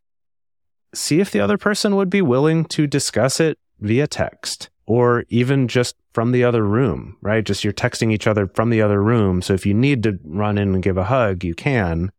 see 0.94 1.20
if 1.20 1.32
the 1.32 1.40
other 1.40 1.58
person 1.58 1.96
would 1.96 2.10
be 2.10 2.22
willing 2.22 2.66
to 2.66 2.88
discuss 2.88 3.40
it 3.40 3.58
via 3.80 4.08
text 4.08 4.70
or 4.86 5.26
even 5.30 5.68
just 5.68 5.96
from 6.14 6.32
the 6.32 6.44
other 6.44 6.64
room, 6.66 7.18
right? 7.22 7.44
Just 7.44 7.64
you're 7.64 7.74
texting 7.74 8.12
each 8.12 8.26
other 8.26 8.48
from 8.48 8.70
the 8.70 8.82
other 8.82 9.04
room. 9.04 9.42
So 9.42 9.54
if 9.54 9.66
you 9.66 9.74
need 9.74 10.02
to 10.04 10.18
run 10.24 10.58
in 10.58 10.74
and 10.74 10.82
give 10.82 10.98
a 10.98 11.04
hug, 11.04 11.44
you 11.44 11.54
can, 11.54 12.12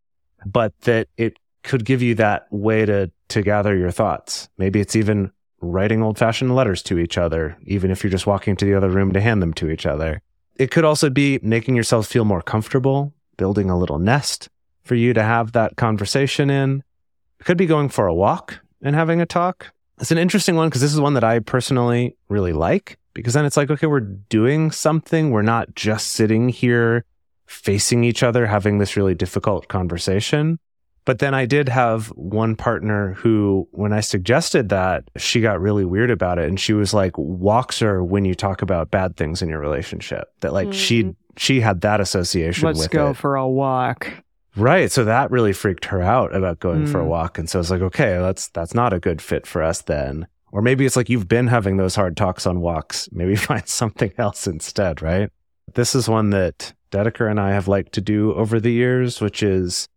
but 0.47 0.79
that 0.83 1.09
it 1.17 1.39
could 1.63 1.85
give 1.85 2.03
you 2.03 2.15
that 2.17 2.47
way 2.51 2.87
to, 2.87 3.11
to 3.29 3.43
gather 3.43 3.77
your 3.77 3.91
thoughts. 3.91 4.49
Maybe 4.59 4.81
it's 4.81 4.97
even 4.97 5.33
writing 5.61 6.03
old 6.03 6.19
fashioned 6.19 6.55
letters 6.55 6.83
to 6.85 6.99
each 6.99 7.19
other, 7.19 7.57
even 7.65 7.91
if 7.91 8.03
you're 8.03 8.11
just 8.11 8.27
walking 8.27 8.57
to 8.57 8.65
the 8.65 8.75
other 8.75 8.91
room 8.91 9.13
to 9.13 9.21
hand 9.21 9.43
them 9.43 9.53
to 9.55 9.71
each 9.71 9.87
other. 9.87 10.23
It 10.57 10.71
could 10.71 10.85
also 10.85 11.11
be 11.11 11.39
making 11.43 11.77
yourself 11.77 12.07
feel 12.07 12.25
more 12.25 12.43
comfortable, 12.43 13.13
building 13.37 13.71
a 13.71 13.79
little 13.79 13.99
nest 13.99 14.49
for 14.85 14.95
you 14.95 15.13
to 15.15 15.23
have 15.23 15.53
that 15.53 15.77
conversation 15.77 16.51
in. 16.51 16.83
It 17.41 17.45
could 17.45 17.59
be 17.59 17.67
going 17.67 17.89
for 17.89 18.07
a 18.07 18.15
walk 18.15 18.61
and 18.83 18.95
having 18.95 19.21
a 19.21 19.27
talk. 19.27 19.73
It's 20.01 20.11
an 20.11 20.19
interesting 20.19 20.57
one 20.57 20.69
because 20.69 20.81
this 20.81 20.93
is 20.93 21.01
one 21.01 21.15
that 21.15 21.25
I 21.25 21.41
personally 21.41 22.17
really 22.29 22.53
like 22.53 22.99
because 23.15 23.35
then 23.35 23.45
it's 23.45 23.57
like, 23.57 23.71
okay, 23.71 23.87
we're 23.87 24.01
doing 24.01 24.71
something. 24.71 25.31
We're 25.31 25.43
not 25.43 25.75
just 25.75 26.11
sitting 26.11 26.49
here 26.49 27.05
facing 27.47 28.05
each 28.05 28.23
other, 28.23 28.47
having 28.47 28.79
this 28.79 28.97
really 28.97 29.15
difficult 29.15 29.69
conversation. 29.69 30.59
But 31.09 31.21
then 31.21 31.33
I 31.33 31.47
did 31.47 31.71
have 31.71 32.09
one 32.09 32.55
partner 32.55 33.15
who, 33.15 33.67
when 33.71 33.95
I 33.95 34.01
suggested 34.01 34.69
that, 34.69 35.05
she 35.17 35.41
got 35.41 35.59
really 35.59 35.87
weird 35.87 36.11
about 36.11 36.39
it. 36.39 36.47
And 36.51 36.61
she 36.61 36.75
was 36.75 36.93
like, 36.93 37.17
walks 37.17 37.81
are 37.81 38.05
when 38.05 38.27
you 38.27 38.35
talk 38.35 38.61
about 38.61 38.91
bad 38.91 39.17
things 39.17 39.41
in 39.41 39.49
your 39.49 39.59
relationship. 39.59 40.29
That 40.43 40.53
like 40.53 40.75
she 40.75 41.05
Mm. 41.05 41.17
she 41.39 41.61
had 41.63 41.81
that 41.81 42.03
association 42.03 42.67
Let's 42.67 42.79
with 42.81 42.91
go 42.91 43.11
it. 43.13 43.17
for 43.17 43.37
a 43.37 43.49
walk. 43.49 44.13
Right. 44.55 44.93
So 44.93 45.05
that 45.07 45.31
really 45.31 45.55
freaked 45.55 45.87
her 45.87 46.03
out 46.03 46.37
about 46.37 46.59
going 46.61 46.85
for 46.85 47.01
a 47.01 47.05
Mm. 47.05 47.09
walk. 47.09 47.39
And 47.39 47.49
so 47.49 47.59
I 47.59 47.61
was 47.61 47.71
like, 47.71 47.81
okay, 47.81 48.19
that's 48.19 48.49
that's 48.51 48.75
not 48.75 48.93
a 48.93 49.01
good 49.01 49.23
fit 49.23 49.47
for 49.47 49.63
us 49.63 49.81
then. 49.81 50.27
Or 50.53 50.61
maybe 50.61 50.85
it's 50.85 50.97
like 50.97 51.09
you've 51.09 51.27
been 51.29 51.47
having 51.47 51.79
those 51.79 51.95
hard 51.97 52.19
talks 52.19 52.47
on 52.47 52.61
walks. 52.61 53.09
Maybe 53.13 53.35
find 53.51 53.67
something 53.67 54.13
else 54.19 54.47
instead, 54.47 55.01
right? 55.01 55.31
This 55.75 55.95
is 55.95 56.07
one 56.07 56.29
that 56.31 56.75
Dedeker 56.91 57.31
and 57.31 57.41
I 57.41 57.53
have 57.53 57.67
liked 57.67 57.93
to 57.95 58.03
do 58.03 58.35
over 58.35 58.61
the 58.61 58.73
years, 58.73 59.23
which 59.23 59.43
is 59.43 59.89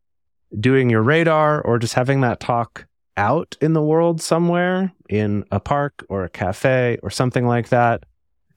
doing 0.60 0.90
your 0.90 1.02
radar 1.02 1.62
or 1.62 1.80
just 1.80 1.94
having 1.94 2.22
that 2.22 2.40
talk 2.40 2.86
out 3.18 3.58
in 3.62 3.74
the 3.74 3.82
world 3.82 4.22
somewhere 4.22 4.92
in 5.10 5.44
a 5.52 5.60
park 5.60 6.06
or 6.10 6.24
a 6.24 6.30
cafe 6.30 6.98
or 7.04 7.10
something 7.10 7.46
like 7.46 7.70
that. 7.70 8.04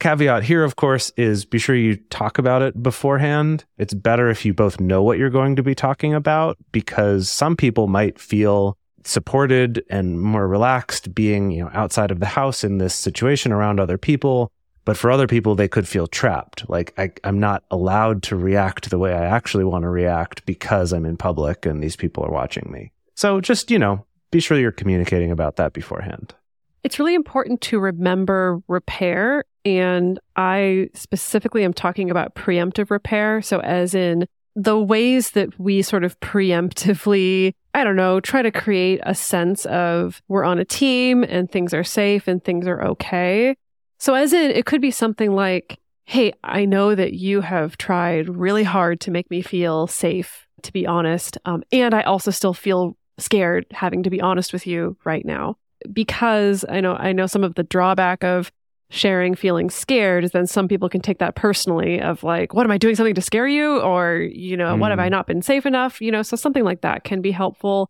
Caveat 0.00 0.42
here, 0.42 0.64
of 0.64 0.76
course, 0.76 1.12
is 1.16 1.44
be 1.44 1.58
sure 1.58 1.74
you 1.74 1.96
talk 2.10 2.38
about 2.38 2.62
it 2.62 2.82
beforehand. 2.82 3.64
It's 3.78 3.94
better 3.94 4.28
if 4.28 4.44
you 4.44 4.52
both 4.52 4.80
know 4.80 5.02
what 5.02 5.18
you're 5.18 5.30
going 5.30 5.56
to 5.56 5.62
be 5.62 5.74
talking 5.74 6.14
about 6.14 6.58
because 6.72 7.30
some 7.30 7.56
people 7.56 7.86
might 7.86 8.18
feel 8.18 8.76
supported 9.04 9.84
and 9.90 10.20
more 10.20 10.48
relaxed 10.48 11.14
being, 11.14 11.50
you 11.50 11.64
know, 11.64 11.70
outside 11.72 12.10
of 12.10 12.20
the 12.20 12.26
house 12.26 12.64
in 12.64 12.78
this 12.78 12.94
situation 12.94 13.52
around 13.52 13.78
other 13.78 13.98
people. 13.98 14.50
But 14.84 14.96
for 14.96 15.10
other 15.10 15.26
people, 15.26 15.54
they 15.54 15.68
could 15.68 15.88
feel 15.88 16.06
trapped. 16.06 16.68
Like 16.68 16.92
I, 16.98 17.10
I'm 17.24 17.40
not 17.40 17.64
allowed 17.70 18.22
to 18.24 18.36
react 18.36 18.90
the 18.90 18.98
way 18.98 19.14
I 19.14 19.24
actually 19.24 19.64
want 19.64 19.82
to 19.82 19.88
react 19.88 20.44
because 20.46 20.92
I'm 20.92 21.06
in 21.06 21.16
public 21.16 21.64
and 21.64 21.82
these 21.82 21.96
people 21.96 22.24
are 22.24 22.30
watching 22.30 22.70
me. 22.70 22.92
So 23.14 23.40
just, 23.40 23.70
you 23.70 23.78
know, 23.78 24.04
be 24.30 24.40
sure 24.40 24.58
you're 24.58 24.72
communicating 24.72 25.30
about 25.30 25.56
that 25.56 25.72
beforehand. 25.72 26.34
It's 26.82 26.98
really 26.98 27.14
important 27.14 27.62
to 27.62 27.78
remember 27.78 28.60
repair. 28.68 29.44
And 29.64 30.18
I 30.36 30.90
specifically 30.92 31.64
am 31.64 31.72
talking 31.72 32.10
about 32.10 32.34
preemptive 32.34 32.90
repair. 32.90 33.40
So, 33.40 33.60
as 33.60 33.94
in 33.94 34.26
the 34.54 34.78
ways 34.78 35.30
that 35.30 35.58
we 35.58 35.82
sort 35.82 36.04
of 36.04 36.18
preemptively, 36.20 37.54
I 37.72 37.84
don't 37.84 37.96
know, 37.96 38.20
try 38.20 38.42
to 38.42 38.50
create 38.50 39.00
a 39.04 39.14
sense 39.14 39.64
of 39.66 40.22
we're 40.28 40.44
on 40.44 40.58
a 40.58 40.64
team 40.64 41.24
and 41.24 41.50
things 41.50 41.72
are 41.72 41.84
safe 41.84 42.28
and 42.28 42.44
things 42.44 42.66
are 42.66 42.84
okay. 42.84 43.56
So, 44.04 44.12
as 44.12 44.34
in, 44.34 44.50
it 44.50 44.66
could 44.66 44.82
be 44.82 44.90
something 44.90 45.32
like, 45.34 45.78
Hey, 46.04 46.34
I 46.44 46.66
know 46.66 46.94
that 46.94 47.14
you 47.14 47.40
have 47.40 47.78
tried 47.78 48.28
really 48.28 48.62
hard 48.62 49.00
to 49.00 49.10
make 49.10 49.30
me 49.30 49.40
feel 49.40 49.86
safe, 49.86 50.46
to 50.60 50.70
be 50.74 50.86
honest. 50.86 51.38
Um, 51.46 51.62
and 51.72 51.94
I 51.94 52.02
also 52.02 52.30
still 52.30 52.52
feel 52.52 52.98
scared 53.16 53.64
having 53.70 54.02
to 54.02 54.10
be 54.10 54.20
honest 54.20 54.52
with 54.52 54.66
you 54.66 54.98
right 55.06 55.24
now 55.24 55.56
because 55.90 56.66
I 56.68 56.82
know 56.82 56.96
I 56.96 57.12
know 57.12 57.24
some 57.26 57.42
of 57.42 57.54
the 57.54 57.62
drawback 57.62 58.22
of 58.22 58.52
sharing 58.90 59.34
feeling 59.34 59.70
scared 59.70 60.22
is 60.24 60.32
then 60.32 60.46
some 60.46 60.68
people 60.68 60.90
can 60.90 61.00
take 61.00 61.20
that 61.20 61.34
personally 61.34 61.98
of 61.98 62.22
like 62.22 62.52
what 62.52 62.66
am 62.66 62.70
I 62.72 62.76
doing 62.76 62.96
something 62.96 63.14
to 63.14 63.22
scare 63.22 63.48
you 63.48 63.80
or 63.80 64.16
you 64.18 64.54
know 64.58 64.76
what 64.76 64.90
have 64.90 64.98
I 64.98 65.08
Mm. 65.08 65.12
not 65.12 65.26
been 65.26 65.40
safe 65.40 65.64
enough 65.64 66.02
you 66.02 66.10
know 66.12 66.20
so 66.20 66.36
something 66.36 66.64
like 66.64 66.82
that 66.82 67.04
can 67.04 67.22
be 67.22 67.30
helpful 67.30 67.88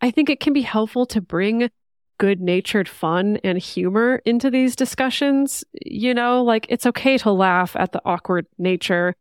I 0.00 0.10
think 0.10 0.30
it 0.30 0.40
can 0.40 0.54
be 0.54 0.62
helpful 0.62 1.04
to 1.06 1.20
bring 1.20 1.68
good 2.20 2.40
natured 2.40 2.88
fun 2.88 3.38
and 3.42 3.56
humor 3.56 4.20
into 4.26 4.50
these 4.50 4.76
discussions 4.76 5.64
you 5.86 6.12
know 6.12 6.44
like 6.44 6.66
it's 6.68 6.84
okay 6.84 7.16
to 7.16 7.32
laugh 7.32 7.74
at 7.76 7.92
the 7.92 8.02
awkward 8.04 8.46
nature 8.58 9.16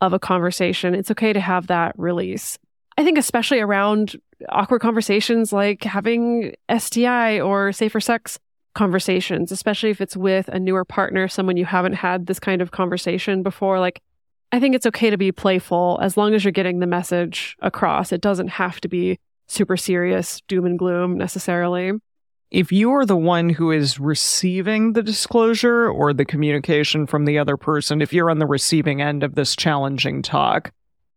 of 0.00 0.12
a 0.12 0.18
conversation 0.18 0.94
it's 0.94 1.10
okay 1.10 1.32
to 1.32 1.40
have 1.40 1.66
that 1.66 1.92
release 1.98 2.56
I 2.98 3.04
think 3.04 3.18
especially 3.18 3.60
around 3.60 4.16
awkward 4.48 4.80
conversations 4.80 5.52
like 5.52 5.84
having 5.84 6.54
STI 6.74 7.40
or 7.40 7.72
safer 7.72 8.00
sex 8.00 8.38
conversations, 8.74 9.52
especially 9.52 9.90
if 9.90 10.00
it's 10.00 10.16
with 10.16 10.48
a 10.48 10.58
newer 10.58 10.84
partner, 10.84 11.28
someone 11.28 11.56
you 11.56 11.64
haven't 11.64 11.94
had 11.94 12.26
this 12.26 12.38
kind 12.38 12.62
of 12.62 12.70
conversation 12.70 13.42
before. 13.42 13.80
Like, 13.80 14.00
I 14.52 14.60
think 14.60 14.74
it's 14.74 14.86
okay 14.86 15.10
to 15.10 15.18
be 15.18 15.32
playful 15.32 15.98
as 16.00 16.16
long 16.16 16.34
as 16.34 16.44
you're 16.44 16.52
getting 16.52 16.78
the 16.78 16.86
message 16.86 17.56
across. 17.60 18.12
It 18.12 18.20
doesn't 18.20 18.48
have 18.48 18.80
to 18.82 18.88
be 18.88 19.18
super 19.46 19.76
serious, 19.76 20.40
doom 20.48 20.64
and 20.66 20.78
gloom 20.78 21.18
necessarily. 21.18 21.92
If 22.50 22.70
you 22.70 22.92
are 22.92 23.04
the 23.04 23.16
one 23.16 23.48
who 23.48 23.72
is 23.72 23.98
receiving 23.98 24.92
the 24.92 25.02
disclosure 25.02 25.88
or 25.88 26.12
the 26.12 26.24
communication 26.24 27.06
from 27.06 27.24
the 27.24 27.38
other 27.38 27.56
person, 27.56 28.00
if 28.00 28.12
you're 28.12 28.30
on 28.30 28.38
the 28.38 28.46
receiving 28.46 29.02
end 29.02 29.24
of 29.24 29.34
this 29.34 29.56
challenging 29.56 30.22
talk, 30.22 30.72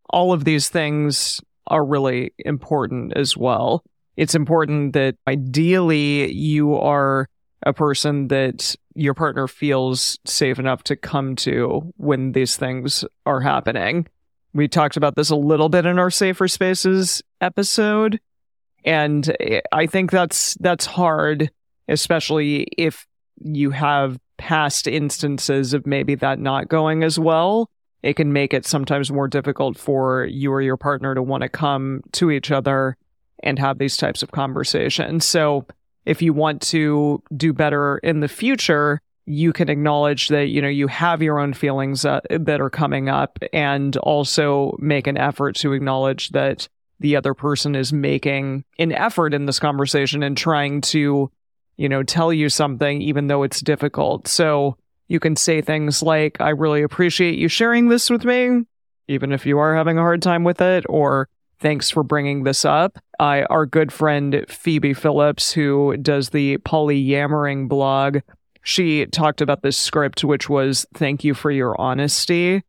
all 0.08 0.32
of 0.32 0.44
these 0.44 0.68
things 0.68 1.40
are 1.68 1.84
really 1.84 2.34
important 2.40 3.12
as 3.16 3.36
well. 3.36 3.84
It's 4.16 4.34
important 4.34 4.92
that 4.94 5.14
ideally 5.28 6.32
you 6.32 6.74
are 6.74 7.28
a 7.64 7.72
person 7.72 8.28
that 8.28 8.74
your 8.94 9.14
partner 9.14 9.46
feels 9.46 10.18
safe 10.26 10.58
enough 10.58 10.82
to 10.84 10.96
come 10.96 11.36
to 11.36 11.92
when 11.96 12.32
these 12.32 12.56
things 12.56 13.04
are 13.24 13.40
happening. 13.40 14.08
We 14.52 14.66
talked 14.66 14.96
about 14.96 15.14
this 15.14 15.30
a 15.30 15.36
little 15.36 15.68
bit 15.68 15.86
in 15.86 15.98
our 15.98 16.10
Safer 16.10 16.48
Spaces 16.48 17.22
episode. 17.40 18.18
And 18.84 19.36
I 19.72 19.86
think 19.86 20.10
that's 20.10 20.54
that's 20.54 20.86
hard, 20.86 21.50
especially 21.88 22.62
if 22.76 23.06
you 23.42 23.70
have 23.70 24.18
past 24.38 24.86
instances 24.86 25.74
of 25.74 25.86
maybe 25.86 26.14
that 26.16 26.38
not 26.38 26.68
going 26.68 27.02
as 27.02 27.18
well. 27.18 27.70
It 28.02 28.14
can 28.14 28.32
make 28.32 28.54
it 28.54 28.64
sometimes 28.64 29.10
more 29.10 29.28
difficult 29.28 29.76
for 29.76 30.24
you 30.24 30.50
or 30.50 30.62
your 30.62 30.78
partner 30.78 31.14
to 31.14 31.22
want 31.22 31.42
to 31.42 31.50
come 31.50 32.00
to 32.12 32.30
each 32.30 32.50
other 32.50 32.96
and 33.42 33.58
have 33.58 33.78
these 33.78 33.96
types 33.98 34.22
of 34.22 34.30
conversations. 34.30 35.26
So 35.26 35.66
if 36.06 36.22
you 36.22 36.32
want 36.32 36.62
to 36.62 37.22
do 37.36 37.52
better 37.52 37.98
in 37.98 38.20
the 38.20 38.28
future, 38.28 39.02
you 39.26 39.52
can 39.52 39.68
acknowledge 39.68 40.28
that 40.28 40.48
you 40.48 40.62
know 40.62 40.68
you 40.68 40.88
have 40.88 41.22
your 41.22 41.38
own 41.38 41.52
feelings 41.52 42.04
uh, 42.04 42.20
that 42.30 42.60
are 42.60 42.70
coming 42.70 43.08
up 43.08 43.38
and 43.52 43.96
also 43.98 44.76
make 44.78 45.06
an 45.06 45.16
effort 45.16 45.54
to 45.56 45.72
acknowledge 45.72 46.30
that 46.30 46.68
the 47.00 47.16
other 47.16 47.34
person 47.34 47.74
is 47.74 47.92
making 47.92 48.64
an 48.78 48.92
effort 48.92 49.34
in 49.34 49.46
this 49.46 49.58
conversation 49.58 50.22
and 50.22 50.36
trying 50.36 50.80
to 50.80 51.30
you 51.76 51.88
know 51.88 52.02
tell 52.02 52.32
you 52.32 52.48
something 52.48 53.02
even 53.02 53.26
though 53.26 53.42
it's 53.42 53.60
difficult 53.60 54.28
so 54.28 54.76
you 55.08 55.18
can 55.18 55.34
say 55.36 55.60
things 55.60 56.02
like 56.02 56.40
i 56.40 56.50
really 56.50 56.82
appreciate 56.82 57.38
you 57.38 57.48
sharing 57.48 57.88
this 57.88 58.10
with 58.10 58.24
me 58.24 58.62
even 59.08 59.32
if 59.32 59.44
you 59.44 59.58
are 59.58 59.74
having 59.74 59.98
a 59.98 60.02
hard 60.02 60.22
time 60.22 60.44
with 60.44 60.60
it 60.60 60.84
or 60.88 61.28
thanks 61.58 61.90
for 61.90 62.02
bringing 62.02 62.44
this 62.44 62.64
up 62.64 62.98
I, 63.18 63.42
our 63.44 63.66
good 63.66 63.92
friend 63.92 64.44
phoebe 64.48 64.94
phillips 64.94 65.52
who 65.52 65.96
does 65.96 66.30
the 66.30 66.58
polyamoring 66.58 67.68
blog 67.68 68.18
she 68.62 69.06
talked 69.06 69.40
about 69.40 69.62
this 69.62 69.76
script, 69.76 70.24
which 70.24 70.48
was 70.48 70.86
thank 70.94 71.24
you 71.24 71.34
for 71.34 71.50
your 71.50 71.80
honesty. 71.80 72.62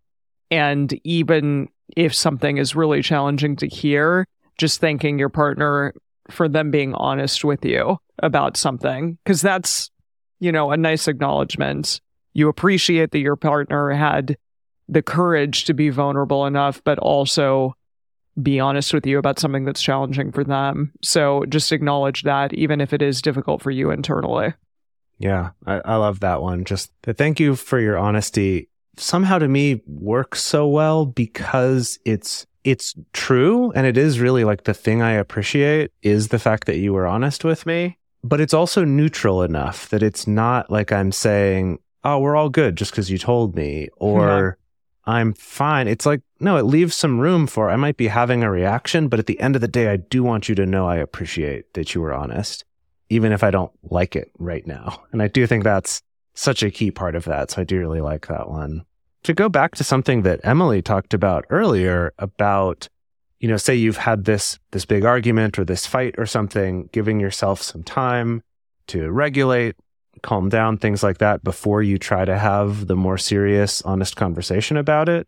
And 0.50 0.94
even 1.04 1.70
if 1.96 2.14
something 2.14 2.58
is 2.58 2.76
really 2.76 3.02
challenging 3.02 3.56
to 3.58 3.68
hear, 3.68 4.28
just 4.58 4.80
thanking 4.80 5.20
your 5.20 5.30
partner 5.30 5.94
for 6.30 6.48
them 6.48 6.72
being 6.72 6.94
honest 6.94 7.44
with 7.44 7.66
you 7.66 7.98
about 8.20 8.58
something. 8.58 9.18
Cause 9.26 9.42
that's, 9.42 9.92
you 10.40 10.52
know, 10.52 10.72
a 10.72 10.78
nice 10.78 11.08
acknowledgement. 11.08 12.00
You 12.34 12.48
appreciate 12.48 13.12
that 13.12 13.20
your 13.20 13.36
partner 13.36 13.92
had 13.92 14.38
the 14.88 15.02
courage 15.02 15.66
to 15.66 15.74
be 15.74 15.90
vulnerable 15.90 16.46
enough, 16.46 16.82
but 16.84 17.00
also 17.00 17.76
be 18.42 18.60
honest 18.60 18.94
with 18.94 19.06
you 19.06 19.18
about 19.18 19.40
something 19.40 19.66
that's 19.66 19.82
challenging 19.82 20.32
for 20.32 20.44
them. 20.44 20.94
So 21.02 21.44
just 21.50 21.72
acknowledge 21.72 22.24
that, 22.24 22.54
even 22.54 22.80
if 22.82 22.94
it 22.94 23.02
is 23.02 23.22
difficult 23.22 23.62
for 23.62 23.72
you 23.72 23.92
internally. 23.92 24.54
Yeah, 25.20 25.52
I, 25.68 25.82
I 25.86 25.96
love 25.98 26.22
that 26.22 26.42
one. 26.42 26.66
Just 26.66 26.92
the 27.04 27.14
thank 27.14 27.40
you 27.40 27.56
for 27.56 27.80
your 27.80 27.98
honesty 27.98 28.70
somehow 28.98 29.40
to 29.40 29.48
me 29.48 29.82
works 29.88 30.42
so 30.42 30.68
well 30.68 31.06
because 31.06 32.00
it's 32.06 32.46
it's 32.64 32.94
true 33.14 33.72
and 33.72 33.88
it 33.88 33.98
is 33.98 34.20
really 34.20 34.44
like 34.44 34.66
the 34.66 34.74
thing 34.74 35.02
I 35.02 35.14
appreciate 35.14 35.92
is 36.04 36.28
the 36.28 36.38
fact 36.40 36.66
that 36.68 36.78
you 36.78 36.94
were 36.94 37.08
honest 37.08 37.44
with 37.44 37.66
me. 37.66 37.98
but 38.24 38.40
it's 38.40 38.54
also 38.54 38.84
neutral 38.84 39.42
enough 39.42 39.90
that 39.90 40.04
it's 40.04 40.28
not 40.28 40.70
like 40.70 40.92
I'm 40.92 41.12
saying, 41.12 41.80
oh, 42.04 42.20
we're 42.20 42.36
all 42.36 42.50
good 42.50 42.76
just 42.76 42.92
because 42.92 43.10
you 43.10 43.18
told 43.18 43.56
me, 43.56 43.90
or 43.98 44.58
I'm 45.06 45.34
fine. 45.34 45.88
It's 45.88 46.06
like, 46.06 46.22
no, 46.40 46.58
it 46.58 46.66
leaves 46.66 46.96
some 46.96 47.20
room 47.20 47.48
for 47.48 47.70
I 47.72 47.76
might 47.78 47.98
be 47.98 48.08
having 48.08 48.44
a 48.44 48.52
reaction, 48.52 49.08
but 49.08 49.18
at 49.20 49.26
the 49.26 49.40
end 49.40 49.56
of 49.56 49.62
the 49.62 49.68
day, 49.68 49.88
I 49.88 49.98
do 49.98 50.22
want 50.22 50.48
you 50.48 50.54
to 50.56 50.66
know 50.68 50.88
I 50.88 50.98
appreciate 50.98 51.74
that 51.74 51.96
you 51.96 52.02
were 52.02 52.14
honest, 52.14 52.64
even 53.10 53.32
if 53.32 53.44
I 53.44 53.50
don't 53.50 53.72
like 53.90 54.16
it 54.16 54.32
right 54.38 54.66
now. 54.68 55.02
And 55.12 55.22
I 55.24 55.28
do 55.28 55.48
think 55.48 55.64
that's 55.64 56.04
such 56.34 56.64
a 56.64 56.72
key 56.72 56.92
part 56.92 57.16
of 57.16 57.26
that. 57.26 57.52
So 57.52 57.62
I 57.62 57.66
do 57.66 57.80
really 57.80 58.02
like 58.02 58.28
that 58.28 58.50
one. 58.50 58.86
To 59.24 59.34
go 59.34 59.50
back 59.50 59.76
to 59.76 59.84
something 59.84 60.24
that 60.24 60.40
Emily 60.44 60.82
talked 60.82 61.14
about 61.14 61.46
earlier 61.50 62.14
about, 62.18 62.90
you 63.40 63.48
know, 63.48 63.58
say 63.58 63.76
you've 63.76 63.98
had 63.98 64.26
this, 64.26 64.58
this 64.72 64.86
big 64.86 65.06
argument 65.06 65.60
or 65.60 65.66
this 65.66 65.86
fight 65.86 66.16
or 66.18 66.26
something, 66.26 66.90
giving 66.92 67.20
yourself 67.20 67.62
some 67.62 67.84
time 67.84 68.42
to 68.88 69.12
regulate, 69.12 69.76
calm 70.24 70.50
down, 70.50 70.78
things 70.78 71.04
like 71.04 71.20
that 71.20 71.44
before 71.44 71.84
you 71.84 71.98
try 71.98 72.26
to 72.26 72.38
have 72.38 72.88
the 72.88 72.96
more 72.96 73.18
serious, 73.18 73.82
honest 73.84 74.16
conversation 74.16 74.78
about 74.78 75.08
it. 75.08 75.28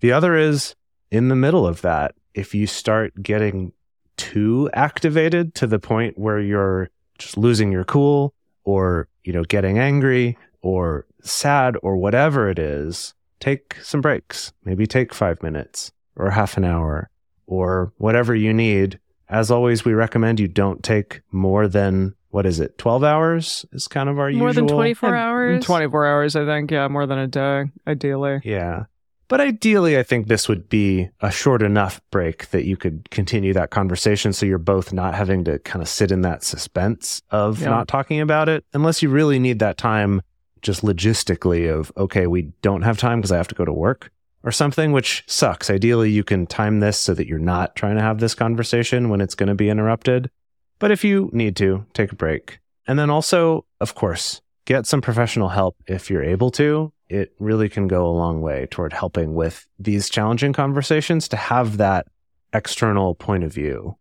The 0.00 0.12
other 0.12 0.36
is 0.36 0.74
in 1.10 1.28
the 1.28 1.36
middle 1.36 1.66
of 1.66 1.82
that. 1.82 2.14
If 2.34 2.54
you 2.54 2.66
start 2.66 3.22
getting 3.22 3.72
too 4.16 4.70
activated 4.72 5.54
to 5.56 5.66
the 5.66 5.78
point 5.78 6.18
where 6.18 6.40
you're 6.40 6.90
just 7.18 7.36
losing 7.36 7.70
your 7.70 7.84
cool 7.84 8.34
or, 8.64 9.08
you 9.22 9.32
know, 9.32 9.44
getting 9.44 9.78
angry 9.78 10.36
or 10.64 11.04
sad 11.22 11.76
or 11.82 11.96
whatever 11.96 12.48
it 12.48 12.58
is, 12.58 13.12
take 13.38 13.76
some 13.82 14.00
breaks. 14.00 14.52
Maybe 14.64 14.86
take 14.86 15.12
five 15.12 15.42
minutes 15.42 15.92
or 16.16 16.30
half 16.30 16.56
an 16.56 16.64
hour 16.64 17.10
or 17.46 17.92
whatever 17.98 18.34
you 18.34 18.52
need. 18.54 18.98
As 19.28 19.50
always, 19.50 19.84
we 19.84 19.92
recommend 19.92 20.40
you 20.40 20.48
don't 20.48 20.82
take 20.82 21.20
more 21.30 21.68
than 21.68 22.14
what 22.30 22.46
is 22.46 22.60
it? 22.60 22.78
12 22.78 23.04
hours 23.04 23.64
is 23.72 23.86
kind 23.88 24.08
of 24.08 24.18
our 24.18 24.24
More 24.24 24.30
usual. 24.30 24.44
More 24.46 24.52
than 24.54 24.66
24 24.66 25.08
And 25.10 25.18
hours. 25.18 25.64
24 25.64 26.06
hours, 26.06 26.34
I 26.36 26.44
think. 26.46 26.70
Yeah, 26.70 26.88
more 26.88 27.06
than 27.06 27.18
a 27.18 27.26
day, 27.28 27.64
ideally. 27.86 28.40
Yeah. 28.42 28.84
But 29.28 29.40
ideally, 29.40 29.98
I 29.98 30.02
think 30.02 30.28
this 30.28 30.48
would 30.48 30.68
be 30.68 31.08
a 31.20 31.30
short 31.30 31.62
enough 31.62 32.00
break 32.10 32.50
that 32.50 32.64
you 32.64 32.76
could 32.76 33.08
continue 33.10 33.52
that 33.54 33.70
conversation 33.70 34.32
so 34.32 34.46
you're 34.46 34.58
both 34.58 34.92
not 34.92 35.14
having 35.14 35.44
to 35.44 35.58
kind 35.60 35.82
of 35.82 35.88
sit 35.88 36.10
in 36.10 36.22
that 36.22 36.42
suspense 36.42 37.22
of 37.30 37.60
Yeah. 37.60 37.68
not 37.70 37.88
talking 37.88 38.20
about 38.20 38.48
it, 38.48 38.64
unless 38.74 39.02
you 39.02 39.08
really 39.10 39.38
need 39.38 39.60
that 39.60 39.76
time 39.76 40.20
just 40.64 40.82
logistically 40.82 41.72
of, 41.72 41.92
okay, 41.96 42.26
we 42.26 42.42
don't 42.62 42.82
have 42.82 42.98
time 42.98 43.20
because 43.20 43.30
I 43.30 43.36
have 43.36 43.48
to 43.48 43.54
go 43.54 43.64
to 43.64 43.72
work 43.72 44.10
or 44.42 44.50
something, 44.50 44.90
which 44.90 45.22
sucks. 45.26 45.70
Ideally, 45.70 46.10
you 46.10 46.24
can 46.24 46.46
time 46.46 46.80
this 46.80 46.98
so 46.98 47.14
that 47.14 47.28
you're 47.28 47.38
not 47.38 47.76
trying 47.76 47.96
to 47.96 48.02
have 48.02 48.18
this 48.18 48.34
conversation 48.34 49.08
when 49.08 49.20
it's 49.20 49.36
going 49.36 49.48
to 49.48 49.54
be 49.54 49.70
interrupted. 49.70 50.30
But 50.78 50.90
if 50.90 51.04
you 51.04 51.30
need 51.32 51.56
to, 51.56 51.86
take 51.94 52.10
a 52.10 52.16
break. 52.16 52.58
And 52.86 52.98
then 52.98 53.08
also, 53.08 53.64
of 53.80 53.94
course, 53.94 54.42
get 54.64 54.86
some 54.86 55.00
professional 55.00 55.48
help 55.48 55.76
if 55.86 56.10
you're 56.10 56.22
able 56.22 56.50
to. 56.52 56.92
It 57.08 57.32
really 57.38 57.68
can 57.68 57.86
go 57.86 58.06
a 58.06 58.12
long 58.12 58.40
way 58.40 58.66
toward 58.70 58.92
helping 58.92 59.34
with 59.34 59.66
these 59.78 60.10
challenging 60.10 60.52
conversations 60.52 61.28
to 61.28 61.36
have 61.36 61.76
that 61.76 62.06
external 62.52 63.14
point 63.14 63.44
of 63.44 63.52
view. 63.52 63.96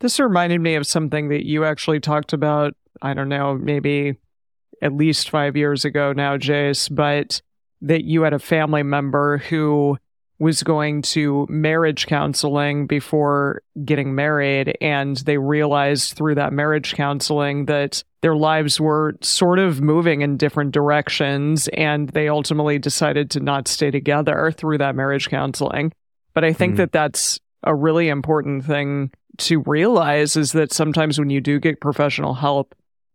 This 0.00 0.20
reminded 0.20 0.60
me 0.60 0.74
of 0.74 0.86
something 0.86 1.28
that 1.28 1.46
you 1.46 1.64
actually 1.64 2.00
talked 2.00 2.32
about, 2.32 2.74
I 3.00 3.14
don't 3.14 3.28
know, 3.28 3.54
maybe 3.54 4.16
at 4.82 4.92
least 4.92 5.30
five 5.30 5.56
years 5.56 5.84
ago 5.84 6.12
now, 6.12 6.36
Jase, 6.36 6.88
but 6.88 7.40
that 7.82 8.04
you 8.04 8.22
had 8.22 8.32
a 8.32 8.38
family 8.38 8.82
member 8.82 9.38
who 9.38 9.98
was 10.40 10.62
going 10.64 11.00
to 11.00 11.46
marriage 11.48 12.06
counseling 12.06 12.86
before 12.86 13.62
getting 13.84 14.14
married. 14.14 14.76
And 14.80 15.16
they 15.18 15.38
realized 15.38 16.14
through 16.14 16.34
that 16.34 16.52
marriage 16.52 16.94
counseling 16.94 17.66
that 17.66 18.02
their 18.20 18.34
lives 18.34 18.80
were 18.80 19.14
sort 19.20 19.58
of 19.60 19.80
moving 19.80 20.22
in 20.22 20.36
different 20.36 20.72
directions. 20.72 21.68
And 21.68 22.08
they 22.10 22.28
ultimately 22.28 22.78
decided 22.78 23.30
to 23.30 23.40
not 23.40 23.68
stay 23.68 23.90
together 23.92 24.52
through 24.56 24.78
that 24.78 24.96
marriage 24.96 25.28
counseling. 25.30 25.92
But 26.34 26.44
I 26.44 26.52
think 26.52 26.74
Mm. 26.74 26.78
that 26.78 26.92
that's 26.92 27.38
a 27.62 27.74
really 27.74 28.08
important 28.08 28.64
thing 28.64 29.12
to 29.38 29.60
realize 29.60 30.36
is 30.36 30.52
that 30.52 30.72
sometimes 30.72 31.18
when 31.18 31.30
you 31.30 31.40
do 31.40 31.60
get 31.60 31.80
professional 31.80 32.34
help, 32.34 32.74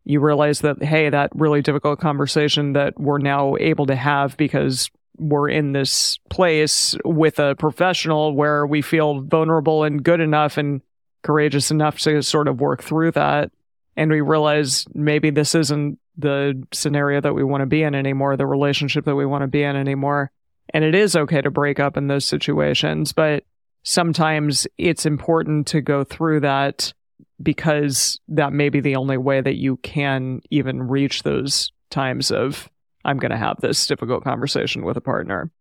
you 0.09 0.19
realize 0.19 0.61
that, 0.61 0.81
hey, 0.81 1.07
that 1.07 1.29
really 1.35 1.61
difficult 1.61 1.99
conversation 1.99 2.73
that 2.73 2.99
we're 2.99 3.19
now 3.19 3.55
able 3.59 3.85
to 3.85 3.95
have 3.95 4.35
because 4.37 4.89
we're 5.19 5.49
in 5.49 5.71
this 5.73 6.17
place 6.31 6.95
with 7.05 7.37
a 7.37 7.53
professional 7.59 8.33
where 8.33 8.65
we 8.65 8.81
feel 8.81 9.21
vulnerable 9.21 9.83
and 9.83 10.03
good 10.03 10.19
enough 10.19 10.57
and 10.57 10.81
courageous 11.21 11.69
enough 11.69 11.99
to 11.99 12.23
sort 12.23 12.47
of 12.47 12.59
work 12.59 12.81
through 12.81 13.11
that. 13.11 13.51
And 13.95 14.09
we 14.09 14.21
realize 14.21 14.87
maybe 14.95 15.29
this 15.29 15.53
isn't 15.53 15.99
the 16.17 16.59
scenario 16.71 17.21
that 17.21 17.35
we 17.35 17.43
want 17.43 17.61
to 17.61 17.67
be 17.67 17.83
in 17.83 17.93
anymore, 17.93 18.35
the 18.35 18.47
relationship 18.47 19.05
that 19.05 19.15
we 19.15 19.27
want 19.27 19.43
to 19.43 19.47
be 19.47 19.61
in 19.61 19.75
anymore. 19.75 20.31
And 20.73 20.83
it 20.83 20.95
is 20.95 21.15
okay 21.15 21.41
to 21.41 21.51
break 21.51 21.79
up 21.79 21.97
in 21.97 22.07
those 22.07 22.25
situations, 22.25 23.13
but 23.13 23.43
sometimes 23.83 24.65
it's 24.79 25.05
important 25.05 25.67
to 25.67 25.81
go 25.81 26.03
through 26.03 26.39
that 26.39 26.93
because 27.41 28.19
that 28.27 28.53
may 28.53 28.69
be 28.69 28.79
the 28.79 28.95
only 28.95 29.17
way 29.17 29.41
that 29.41 29.55
you 29.55 29.77
can 29.77 30.41
even 30.49 30.83
reach 30.87 31.23
those 31.23 31.71
times 31.89 32.31
of 32.31 32.69
I'm 33.05 33.17
going 33.17 33.31
to 33.31 33.37
have 33.37 33.57
this 33.61 33.87
difficult 33.87 34.23
conversation 34.23 34.83
with 34.83 34.97
a 34.97 35.01
partner. 35.01 35.51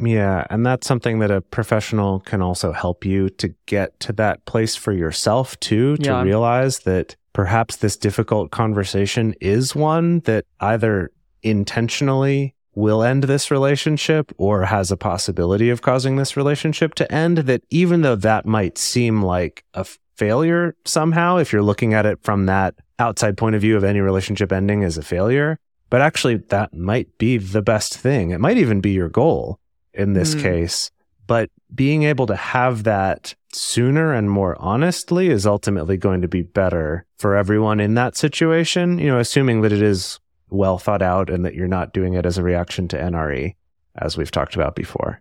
Yeah. 0.00 0.46
And 0.50 0.64
that's 0.64 0.86
something 0.86 1.18
that 1.20 1.30
a 1.30 1.40
professional 1.40 2.20
can 2.20 2.40
also 2.42 2.72
help 2.72 3.04
you 3.04 3.30
to 3.30 3.52
get 3.66 3.98
to 4.00 4.12
that 4.12 4.44
place 4.44 4.76
for 4.76 4.92
yourself 4.92 5.58
too, 5.60 5.96
to 5.98 6.10
Yeah. 6.10 6.22
realize 6.22 6.80
that 6.80 7.16
perhaps 7.32 7.76
this 7.76 7.96
difficult 7.96 8.50
conversation 8.50 9.34
is 9.40 9.74
one 9.74 10.20
that 10.20 10.44
either 10.60 11.10
intentionally 11.42 12.54
will 12.74 13.02
end 13.02 13.24
this 13.24 13.50
relationship 13.50 14.30
or 14.38 14.66
has 14.66 14.92
a 14.92 14.96
possibility 14.96 15.68
of 15.68 15.82
causing 15.82 16.14
this 16.16 16.36
relationship 16.36 16.94
to 16.94 17.12
end. 17.12 17.38
That 17.38 17.64
even 17.70 18.02
though 18.02 18.14
that 18.16 18.46
might 18.46 18.78
seem 18.78 19.22
like 19.22 19.64
a 19.74 19.84
failure 20.18 20.74
somehow, 20.84 21.36
if 21.38 21.52
you're 21.52 21.62
looking 21.62 21.94
at 21.94 22.04
it 22.04 22.18
from 22.22 22.46
that 22.46 22.74
outside 22.98 23.36
point 23.36 23.54
of 23.54 23.60
view 23.62 23.76
of 23.76 23.84
any 23.84 24.00
relationship 24.00 24.52
ending 24.52 24.82
as 24.82 24.98
a 24.98 25.02
failure, 25.02 25.58
but 25.90 26.02
actually 26.02 26.36
that 26.36 26.74
might 26.74 27.16
be 27.18 27.38
the 27.38 27.62
best 27.62 27.96
thing. 27.96 28.30
It 28.30 28.40
might 28.40 28.58
even 28.58 28.80
be 28.80 28.90
your 28.90 29.08
goal 29.08 29.58
in 29.94 30.12
this 30.12 30.34
Mm. 30.34 30.42
case. 30.42 30.90
But 31.26 31.50
being 31.74 32.02
able 32.02 32.26
to 32.26 32.36
have 32.36 32.84
that 32.84 33.34
sooner 33.52 34.12
and 34.12 34.30
more 34.30 34.56
honestly 34.58 35.28
is 35.28 35.46
ultimately 35.46 35.96
going 35.96 36.22
to 36.22 36.28
be 36.28 36.42
better 36.42 37.04
for 37.18 37.36
everyone 37.36 37.80
in 37.80 37.94
that 37.94 38.16
situation, 38.16 38.98
you 38.98 39.06
know, 39.06 39.18
assuming 39.18 39.60
that 39.62 39.72
it 39.72 39.82
is 39.82 40.18
well 40.50 40.78
thought 40.78 41.02
out 41.02 41.30
and 41.30 41.44
that 41.44 41.54
you're 41.54 41.68
not 41.68 41.92
doing 41.92 42.14
it 42.14 42.26
as 42.26 42.38
a 42.38 42.42
reaction 42.42 42.88
to 42.88 42.96
NRE, 42.98 43.54
as 43.96 44.16
we've 44.16 44.30
talked 44.30 44.54
about 44.54 44.74
before. 44.74 45.20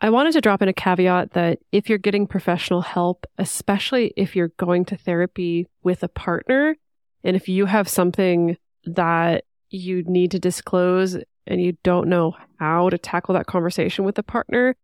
I 0.00 0.10
wanted 0.10 0.32
to 0.32 0.40
drop 0.40 0.60
in 0.60 0.68
a 0.68 0.74
caveat 0.74 1.32
that 1.32 1.58
if 1.72 1.88
you're 1.88 1.98
getting 1.98 2.26
professional 2.26 2.82
help, 2.82 3.26
especially 3.38 4.12
if 4.16 4.36
you're 4.36 4.52
going 4.58 4.84
to 4.86 4.96
therapy 4.96 5.66
with 5.82 6.02
a 6.02 6.08
partner, 6.08 6.76
and 7.24 7.34
if 7.34 7.48
you 7.48 7.66
have 7.66 7.88
something 7.88 8.56
that 8.84 9.44
you 9.70 10.02
need 10.04 10.30
to 10.32 10.38
disclose 10.38 11.16
and 11.46 11.62
you 11.62 11.76
don't 11.82 12.08
know 12.08 12.36
how 12.58 12.90
to 12.90 12.98
tackle 12.98 13.34
that 13.34 13.46
conversation 13.46 14.04
with 14.04 14.18
a 14.18 14.22
partner, 14.22 14.76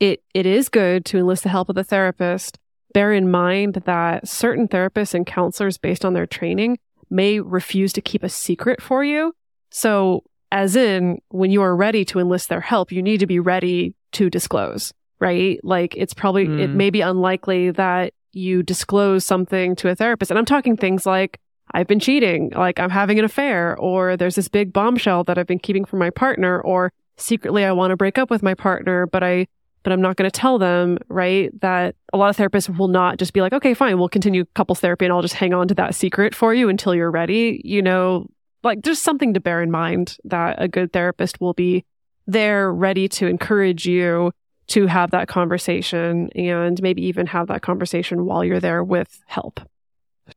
it 0.00 0.22
it 0.34 0.46
is 0.46 0.68
good 0.68 1.04
to 1.06 1.18
enlist 1.18 1.42
the 1.42 1.48
help 1.48 1.68
of 1.68 1.74
the 1.74 1.84
therapist. 1.84 2.58
Bear 2.92 3.12
in 3.12 3.30
mind 3.30 3.82
that 3.84 4.26
certain 4.26 4.68
therapists 4.68 5.14
and 5.14 5.26
counselors 5.26 5.78
based 5.78 6.04
on 6.04 6.14
their 6.14 6.26
training 6.26 6.78
may 7.10 7.40
refuse 7.40 7.92
to 7.92 8.00
keep 8.00 8.22
a 8.22 8.28
secret 8.28 8.80
for 8.80 9.04
you. 9.04 9.34
So 9.70 10.24
as 10.60 10.74
in 10.74 11.20
when 11.40 11.50
you 11.50 11.60
are 11.62 11.76
ready 11.76 12.02
to 12.10 12.18
enlist 12.18 12.48
their 12.48 12.60
help, 12.72 12.90
you 12.90 13.02
need 13.02 13.20
to 13.20 13.26
be 13.26 13.38
ready 13.38 13.94
to 14.12 14.30
disclose, 14.30 14.92
right? 15.20 15.60
Like 15.62 15.94
it's 15.96 16.14
probably 16.14 16.44
it 16.64 16.70
Mm. 16.70 16.74
may 16.82 16.90
be 16.90 17.02
unlikely 17.12 17.62
that 17.72 18.14
you 18.32 18.62
disclose 18.62 19.24
something 19.32 19.76
to 19.76 19.88
a 19.90 19.94
therapist. 19.94 20.30
And 20.30 20.38
I'm 20.38 20.44
talking 20.54 20.76
things 20.76 21.04
like 21.06 21.32
I've 21.74 21.86
been 21.86 22.00
cheating, 22.00 22.52
like 22.54 22.78
I'm 22.82 22.90
having 22.90 23.18
an 23.18 23.24
affair, 23.24 23.76
or 23.78 24.16
there's 24.16 24.36
this 24.36 24.48
big 24.48 24.72
bombshell 24.72 25.24
that 25.24 25.36
I've 25.38 25.46
been 25.46 25.58
keeping 25.58 25.84
from 25.84 25.98
my 25.98 26.10
partner, 26.10 26.60
or 26.60 26.92
secretly 27.18 27.62
I 27.64 27.72
want 27.72 27.90
to 27.90 27.96
break 27.96 28.16
up 28.18 28.30
with 28.30 28.42
my 28.42 28.54
partner, 28.54 29.06
but 29.06 29.22
I 29.22 29.46
but 29.82 29.92
I'm 29.92 30.00
not 30.00 30.16
going 30.16 30.28
to 30.28 30.40
tell 30.40 30.58
them, 30.58 30.98
right? 31.08 31.48
That 31.60 31.94
a 32.12 32.16
lot 32.16 32.28
of 32.30 32.36
therapists 32.36 32.68
will 32.76 32.88
not 32.88 33.18
just 33.20 33.32
be 33.32 33.40
like, 33.40 33.52
okay, 33.52 33.72
fine, 33.72 33.98
we'll 33.98 34.08
continue 34.18 34.44
couples 34.58 34.80
therapy 34.80 35.04
and 35.04 35.12
I'll 35.12 35.22
just 35.22 35.34
hang 35.42 35.54
on 35.54 35.68
to 35.68 35.74
that 35.74 35.94
secret 35.94 36.34
for 36.34 36.52
you 36.52 36.68
until 36.68 36.92
you're 36.92 37.10
ready. 37.22 37.60
You 37.64 37.82
know, 37.82 38.26
like 38.62 38.82
there's 38.82 39.00
something 39.00 39.34
to 39.34 39.40
bear 39.40 39.62
in 39.62 39.70
mind 39.70 40.16
that 40.24 40.60
a 40.60 40.68
good 40.68 40.92
therapist 40.92 41.40
will 41.40 41.54
be 41.54 41.84
there 42.26 42.72
ready 42.72 43.08
to 43.08 43.26
encourage 43.26 43.86
you 43.86 44.32
to 44.68 44.86
have 44.86 45.12
that 45.12 45.28
conversation 45.28 46.28
and 46.34 46.82
maybe 46.82 47.02
even 47.04 47.26
have 47.26 47.46
that 47.48 47.62
conversation 47.62 48.24
while 48.24 48.44
you're 48.44 48.60
there 48.60 48.82
with 48.82 49.20
help. 49.26 49.60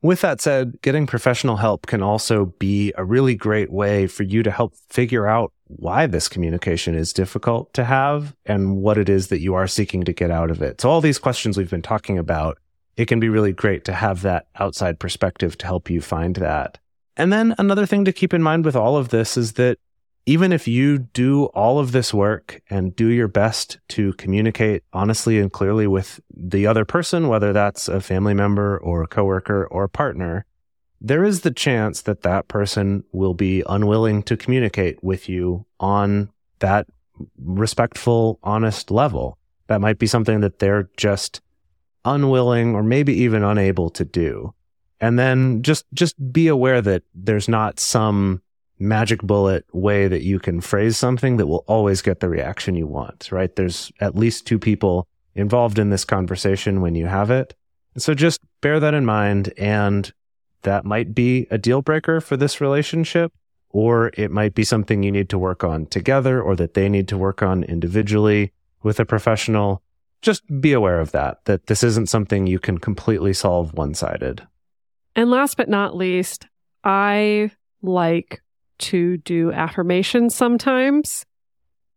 With 0.03 0.21
that 0.21 0.39
said, 0.39 0.79
getting 0.83 1.07
professional 1.07 1.57
help 1.57 1.87
can 1.87 2.03
also 2.03 2.45
be 2.59 2.93
a 2.95 3.03
really 3.03 3.33
great 3.33 3.71
way 3.71 4.05
for 4.05 4.21
you 4.21 4.43
to 4.43 4.51
help 4.51 4.75
figure 4.89 5.25
out 5.25 5.51
why 5.65 6.05
this 6.05 6.27
communication 6.27 6.93
is 6.93 7.11
difficult 7.11 7.73
to 7.73 7.83
have 7.83 8.35
and 8.45 8.77
what 8.77 8.99
it 8.99 9.09
is 9.09 9.29
that 9.29 9.41
you 9.41 9.55
are 9.55 9.67
seeking 9.67 10.03
to 10.03 10.13
get 10.13 10.29
out 10.29 10.51
of 10.51 10.61
it. 10.61 10.79
So, 10.81 10.89
all 10.89 11.01
these 11.01 11.17
questions 11.17 11.57
we've 11.57 11.69
been 11.69 11.81
talking 11.81 12.19
about 12.19 12.59
it 12.97 13.07
can 13.07 13.19
be 13.19 13.29
really 13.29 13.53
great 13.53 13.85
to 13.85 13.93
have 13.93 14.21
that 14.23 14.47
outside 14.59 14.99
perspective 14.99 15.57
to 15.59 15.65
help 15.65 15.89
you 15.89 16.01
find 16.01 16.35
that. 16.35 16.77
And 17.19 17.33
then 17.33 17.53
another 17.57 17.85
thing 17.85 18.05
to 18.05 18.13
keep 18.13 18.33
in 18.33 18.41
mind 18.41 18.63
with 18.63 18.77
all 18.77 18.95
of 18.95 19.09
this 19.09 19.35
is 19.35 19.53
that 19.53 19.77
even 20.25 20.53
if 20.53 20.69
you 20.69 20.99
do 20.99 21.45
all 21.47 21.77
of 21.77 21.91
this 21.91 22.13
work 22.13 22.61
and 22.69 22.95
do 22.95 23.07
your 23.07 23.27
best 23.27 23.77
to 23.89 24.13
communicate 24.13 24.83
honestly 24.93 25.37
and 25.37 25.51
clearly 25.51 25.85
with 25.85 26.21
the 26.33 26.65
other 26.65 26.85
person, 26.85 27.27
whether 27.27 27.51
that's 27.51 27.89
a 27.89 27.99
family 27.99 28.33
member 28.33 28.77
or 28.77 29.03
a 29.03 29.07
coworker 29.07 29.65
or 29.65 29.83
a 29.83 29.89
partner, 29.89 30.45
there 31.01 31.25
is 31.25 31.41
the 31.41 31.51
chance 31.51 32.03
that 32.03 32.21
that 32.21 32.47
person 32.47 33.03
will 33.11 33.33
be 33.33 33.63
unwilling 33.67 34.23
to 34.23 34.37
communicate 34.37 35.03
with 35.03 35.27
you 35.27 35.65
on 35.77 36.29
that 36.59 36.87
respectful, 37.37 38.39
honest 38.43 38.91
level. 38.91 39.37
That 39.67 39.81
might 39.81 39.99
be 39.99 40.07
something 40.07 40.39
that 40.39 40.59
they're 40.59 40.89
just 40.95 41.41
unwilling 42.05 42.75
or 42.75 42.83
maybe 42.83 43.13
even 43.13 43.43
unable 43.43 43.89
to 43.89 44.05
do. 44.05 44.53
And 45.01 45.17
then 45.17 45.61
just, 45.63 45.85
just 45.93 46.15
be 46.31 46.47
aware 46.47 46.81
that 46.81 47.03
there's 47.13 47.47
not 47.47 47.79
some 47.79 48.41
magic 48.79 49.21
bullet 49.21 49.65
way 49.73 50.07
that 50.07 50.23
you 50.23 50.39
can 50.39 50.61
phrase 50.61 50.97
something 50.97 51.37
that 51.37 51.47
will 51.47 51.63
always 51.67 52.01
get 52.01 52.19
the 52.21 52.29
reaction 52.29 52.75
you 52.75 52.87
want, 52.87 53.31
right? 53.31 53.55
There's 53.55 53.91
at 53.99 54.15
least 54.15 54.47
two 54.47 54.59
people 54.59 55.07
involved 55.35 55.79
in 55.79 55.89
this 55.89 56.05
conversation 56.05 56.81
when 56.81 56.95
you 56.95 57.05
have 57.05 57.29
it. 57.29 57.55
So 57.97 58.13
just 58.13 58.41
bear 58.61 58.79
that 58.79 58.93
in 58.93 59.05
mind. 59.05 59.53
And 59.57 60.11
that 60.61 60.85
might 60.85 61.13
be 61.13 61.47
a 61.51 61.57
deal 61.57 61.81
breaker 61.81 62.21
for 62.21 62.37
this 62.37 62.61
relationship, 62.61 63.33
or 63.69 64.11
it 64.15 64.31
might 64.31 64.55
be 64.55 64.63
something 64.63 65.03
you 65.03 65.11
need 65.11 65.29
to 65.29 65.37
work 65.37 65.63
on 65.63 65.85
together 65.85 66.41
or 66.41 66.55
that 66.55 66.73
they 66.73 66.89
need 66.89 67.07
to 67.09 67.17
work 67.17 67.41
on 67.41 67.63
individually 67.63 68.51
with 68.83 68.99
a 68.99 69.05
professional. 69.05 69.81
Just 70.21 70.43
be 70.61 70.73
aware 70.73 70.99
of 70.99 71.11
that, 71.11 71.45
that 71.45 71.67
this 71.67 71.83
isn't 71.83 72.09
something 72.09 72.47
you 72.47 72.59
can 72.59 72.77
completely 72.77 73.33
solve 73.33 73.73
one 73.73 73.93
sided. 73.93 74.45
And 75.19 75.29
last 75.29 75.57
but 75.57 75.67
not 75.67 75.97
least, 75.97 76.47
I 76.81 77.51
like 77.81 78.41
to 78.77 79.17
do 79.17 79.51
affirmations 79.51 80.33
sometimes 80.33 81.25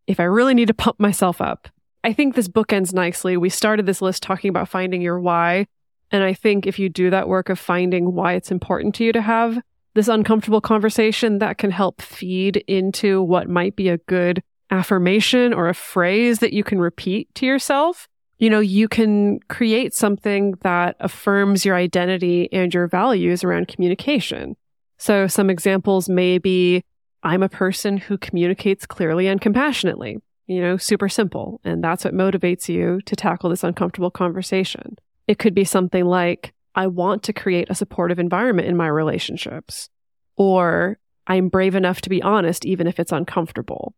if 0.08 0.18
I 0.18 0.24
really 0.24 0.54
need 0.54 0.66
to 0.66 0.74
pump 0.74 0.98
myself 0.98 1.40
up. 1.40 1.68
I 2.02 2.14
think 2.14 2.34
this 2.34 2.48
book 2.48 2.72
ends 2.72 2.92
nicely. 2.92 3.36
We 3.36 3.48
started 3.48 3.86
this 3.86 4.02
list 4.02 4.24
talking 4.24 4.48
about 4.48 4.68
finding 4.68 5.00
your 5.00 5.20
why. 5.20 5.68
And 6.10 6.24
I 6.24 6.34
think 6.34 6.66
if 6.66 6.80
you 6.80 6.88
do 6.88 7.10
that 7.10 7.28
work 7.28 7.48
of 7.48 7.60
finding 7.60 8.12
why 8.12 8.32
it's 8.32 8.50
important 8.50 8.92
to 8.96 9.04
you 9.04 9.12
to 9.12 9.22
have 9.22 9.62
this 9.94 10.08
uncomfortable 10.08 10.60
conversation, 10.60 11.38
that 11.38 11.58
can 11.58 11.70
help 11.70 12.02
feed 12.02 12.56
into 12.66 13.22
what 13.22 13.48
might 13.48 13.76
be 13.76 13.88
a 13.88 13.98
good 13.98 14.42
affirmation 14.72 15.54
or 15.54 15.68
a 15.68 15.74
phrase 15.74 16.40
that 16.40 16.52
you 16.52 16.64
can 16.64 16.80
repeat 16.80 17.32
to 17.36 17.46
yourself. 17.46 18.08
You 18.42 18.50
know, 18.50 18.58
you 18.58 18.88
can 18.88 19.38
create 19.48 19.94
something 19.94 20.54
that 20.62 20.96
affirms 20.98 21.64
your 21.64 21.76
identity 21.76 22.52
and 22.52 22.74
your 22.74 22.88
values 22.88 23.44
around 23.44 23.68
communication. 23.68 24.56
So 24.98 25.28
some 25.28 25.48
examples 25.48 26.08
may 26.08 26.38
be 26.38 26.82
I'm 27.22 27.44
a 27.44 27.48
person 27.48 27.98
who 27.98 28.18
communicates 28.18 28.84
clearly 28.84 29.28
and 29.28 29.40
compassionately, 29.40 30.18
you 30.48 30.60
know, 30.60 30.76
super 30.76 31.08
simple. 31.08 31.60
And 31.62 31.84
that's 31.84 32.04
what 32.04 32.14
motivates 32.14 32.68
you 32.68 33.00
to 33.02 33.14
tackle 33.14 33.48
this 33.48 33.62
uncomfortable 33.62 34.10
conversation. 34.10 34.98
It 35.28 35.38
could 35.38 35.54
be 35.54 35.62
something 35.62 36.04
like, 36.04 36.52
I 36.74 36.88
want 36.88 37.22
to 37.22 37.32
create 37.32 37.70
a 37.70 37.76
supportive 37.76 38.18
environment 38.18 38.66
in 38.66 38.76
my 38.76 38.88
relationships. 38.88 39.88
Or 40.34 40.98
I'm 41.28 41.48
brave 41.48 41.76
enough 41.76 42.00
to 42.00 42.10
be 42.10 42.20
honest, 42.20 42.66
even 42.66 42.88
if 42.88 42.98
it's 42.98 43.12
uncomfortable. 43.12 43.94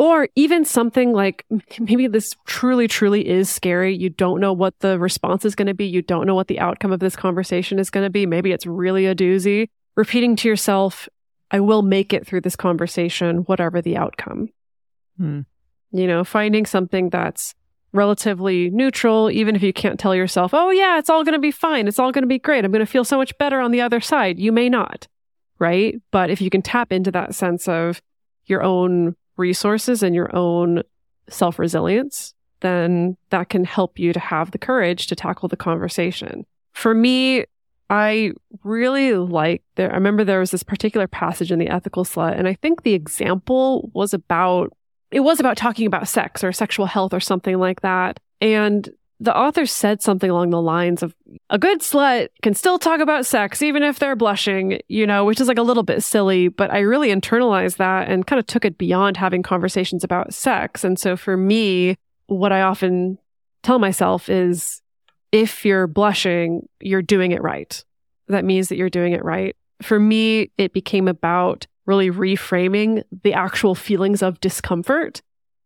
Or 0.00 0.30
even 0.34 0.64
something 0.64 1.12
like 1.12 1.44
maybe 1.78 2.06
this 2.06 2.34
truly, 2.46 2.88
truly 2.88 3.28
is 3.28 3.50
scary. 3.50 3.94
You 3.94 4.08
don't 4.08 4.40
know 4.40 4.54
what 4.54 4.78
the 4.80 4.98
response 4.98 5.44
is 5.44 5.54
going 5.54 5.66
to 5.66 5.74
be. 5.74 5.84
You 5.84 6.00
don't 6.00 6.26
know 6.26 6.34
what 6.34 6.48
the 6.48 6.58
outcome 6.58 6.90
of 6.90 7.00
this 7.00 7.14
conversation 7.14 7.78
is 7.78 7.90
going 7.90 8.04
to 8.04 8.10
be. 8.10 8.24
Maybe 8.24 8.50
it's 8.50 8.64
really 8.64 9.04
a 9.04 9.14
doozy. 9.14 9.68
Repeating 9.96 10.36
to 10.36 10.48
yourself, 10.48 11.06
I 11.50 11.60
will 11.60 11.82
make 11.82 12.14
it 12.14 12.26
through 12.26 12.40
this 12.40 12.56
conversation, 12.56 13.40
whatever 13.40 13.82
the 13.82 13.98
outcome. 13.98 14.48
Hmm. 15.18 15.40
You 15.92 16.06
know, 16.06 16.24
finding 16.24 16.64
something 16.64 17.10
that's 17.10 17.54
relatively 17.92 18.70
neutral, 18.70 19.30
even 19.30 19.54
if 19.54 19.62
you 19.62 19.74
can't 19.74 20.00
tell 20.00 20.14
yourself, 20.14 20.54
oh, 20.54 20.70
yeah, 20.70 20.98
it's 20.98 21.10
all 21.10 21.24
going 21.24 21.34
to 21.34 21.38
be 21.38 21.50
fine. 21.50 21.86
It's 21.86 21.98
all 21.98 22.10
going 22.10 22.22
to 22.22 22.26
be 22.26 22.38
great. 22.38 22.64
I'm 22.64 22.72
going 22.72 22.80
to 22.80 22.90
feel 22.90 23.04
so 23.04 23.18
much 23.18 23.36
better 23.36 23.60
on 23.60 23.70
the 23.70 23.82
other 23.82 24.00
side. 24.00 24.38
You 24.38 24.50
may 24.50 24.70
not, 24.70 25.08
right? 25.58 26.00
But 26.10 26.30
if 26.30 26.40
you 26.40 26.48
can 26.48 26.62
tap 26.62 26.90
into 26.90 27.10
that 27.10 27.34
sense 27.34 27.68
of 27.68 28.00
your 28.46 28.62
own 28.62 29.14
resources 29.40 30.02
and 30.02 30.14
your 30.14 30.34
own 30.36 30.82
self 31.28 31.58
resilience, 31.58 32.34
then 32.60 33.16
that 33.30 33.48
can 33.48 33.64
help 33.64 33.98
you 33.98 34.12
to 34.12 34.20
have 34.20 34.50
the 34.50 34.58
courage 34.58 35.06
to 35.08 35.16
tackle 35.16 35.48
the 35.48 35.56
conversation. 35.56 36.46
For 36.72 36.94
me, 36.94 37.44
I 37.88 38.32
really 38.62 39.14
like 39.14 39.62
there. 39.74 39.90
I 39.90 39.94
remember 39.94 40.22
there 40.22 40.38
was 40.38 40.52
this 40.52 40.62
particular 40.62 41.08
passage 41.08 41.50
in 41.50 41.58
the 41.58 41.68
ethical 41.68 42.04
slut, 42.04 42.38
and 42.38 42.46
I 42.46 42.54
think 42.54 42.82
the 42.82 42.94
example 42.94 43.90
was 43.92 44.14
about 44.14 44.72
it 45.10 45.20
was 45.20 45.40
about 45.40 45.56
talking 45.56 45.86
about 45.86 46.06
sex 46.06 46.44
or 46.44 46.52
sexual 46.52 46.86
health 46.86 47.12
or 47.12 47.18
something 47.18 47.58
like 47.58 47.80
that. 47.80 48.20
And 48.40 48.88
the 49.22 49.36
author 49.36 49.66
said 49.66 50.02
something 50.02 50.30
along 50.30 50.48
the 50.48 50.62
lines 50.62 51.02
of 51.02 51.14
a 51.50 51.58
good 51.58 51.80
slut 51.80 52.28
can 52.42 52.54
still 52.54 52.78
talk 52.78 53.00
about 53.00 53.26
sex 53.26 53.60
even 53.60 53.82
if 53.82 53.98
they're 53.98 54.16
blushing, 54.16 54.80
you 54.88 55.06
know, 55.06 55.26
which 55.26 55.40
is 55.40 55.46
like 55.46 55.58
a 55.58 55.62
little 55.62 55.82
bit 55.82 56.02
silly, 56.02 56.48
but 56.48 56.72
I 56.72 56.78
really 56.80 57.10
internalized 57.10 57.76
that 57.76 58.08
and 58.08 58.26
kind 58.26 58.40
of 58.40 58.46
took 58.46 58.64
it 58.64 58.78
beyond 58.78 59.18
having 59.18 59.42
conversations 59.42 60.02
about 60.02 60.32
sex. 60.32 60.84
And 60.84 60.98
so 60.98 61.18
for 61.18 61.36
me, 61.36 61.96
what 62.26 62.50
I 62.50 62.62
often 62.62 63.18
tell 63.62 63.78
myself 63.78 64.30
is 64.30 64.80
if 65.32 65.66
you're 65.66 65.86
blushing, 65.86 66.66
you're 66.80 67.02
doing 67.02 67.32
it 67.32 67.42
right. 67.42 67.84
That 68.28 68.46
means 68.46 68.68
that 68.68 68.76
you're 68.76 68.88
doing 68.88 69.12
it 69.12 69.24
right. 69.24 69.54
For 69.82 70.00
me, 70.00 70.50
it 70.56 70.72
became 70.72 71.08
about 71.08 71.66
really 71.84 72.10
reframing 72.10 73.02
the 73.22 73.34
actual 73.34 73.74
feelings 73.74 74.22
of 74.22 74.40
discomfort 74.40 75.20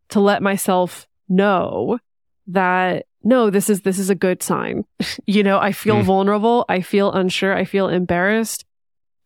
to 0.09 0.21
let 0.21 0.43
myself 0.43 1.07
know 1.29 1.99
that 2.47 3.07
no 3.25 3.51
this 3.51 3.68
is 3.70 3.83
this 3.83 3.99
is 3.99 4.11
a 4.11 4.14
good 4.14 4.43
sign. 4.43 4.85
You 5.27 5.43
know 5.43 5.59
i 5.59 5.72
feel 5.72 5.97
mm. 5.97 6.05
vulnerable. 6.05 6.64
I 6.68 6.81
feel 6.81 7.12
unsure. 7.12 7.55
I 7.55 7.64
feel 7.64 7.89
embarrassed. 7.89 8.64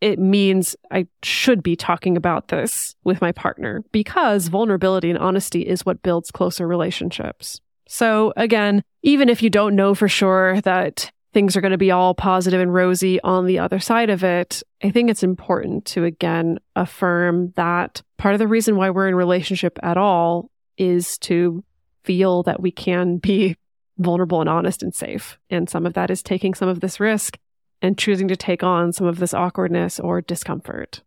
It 0.01 0.19
means 0.19 0.75
i 0.91 1.07
should 1.23 1.61
be 1.61 1.75
talking 1.75 2.17
about 2.17 2.47
this 2.47 2.95
with 3.03 3.21
my 3.21 3.31
partner 3.31 3.83
because 3.91 4.47
vulnerability 4.47 5.09
and 5.09 5.19
honesty 5.19 5.61
is 5.61 5.85
what 5.85 6.03
builds 6.03 6.31
closer 6.31 6.67
relationships. 6.67 7.61
So 7.87 8.33
again 8.37 8.83
even 9.01 9.29
if 9.29 9.41
you 9.41 9.49
don't 9.49 9.75
know 9.75 9.95
for 9.95 10.07
sure 10.07 10.61
that 10.61 11.11
things 11.33 11.55
are 11.55 11.61
going 11.61 11.71
to 11.71 11.77
be 11.77 11.91
all 11.91 12.13
positive 12.13 12.59
and 12.59 12.73
rosy 12.73 13.21
on 13.21 13.45
the 13.45 13.59
other 13.59 13.79
side 13.79 14.09
of 14.09 14.23
it, 14.23 14.63
I 14.83 14.89
think 14.89 15.09
it's 15.09 15.23
important 15.23 15.85
to 15.85 16.03
again 16.03 16.59
affirm 16.75 17.53
that 17.55 18.01
part 18.17 18.33
of 18.33 18.39
the 18.39 18.47
reason 18.47 18.75
why 18.75 18.89
we're 18.89 19.07
in 19.07 19.15
relationship 19.15 19.77
at 19.83 19.97
all 19.97 20.49
is 20.77 21.17
to 21.19 21.63
feel 22.03 22.43
that 22.43 22.61
we 22.61 22.71
can 22.71 23.17
be 23.17 23.55
vulnerable 23.99 24.41
and 24.41 24.49
honest 24.49 24.81
and 24.81 24.93
safe. 24.93 25.37
And 25.49 25.69
some 25.69 25.85
of 25.85 25.93
that 25.93 26.09
is 26.09 26.23
taking 26.23 26.53
some 26.53 26.69
of 26.69 26.79
this 26.79 26.99
risk 26.99 27.37
and 27.81 27.97
choosing 27.97 28.27
to 28.27 28.35
take 28.35 28.63
on 28.63 28.91
some 28.91 29.07
of 29.07 29.19
this 29.19 29.33
awkwardness 29.33 29.99
or 29.99 30.21
discomfort. 30.21 31.01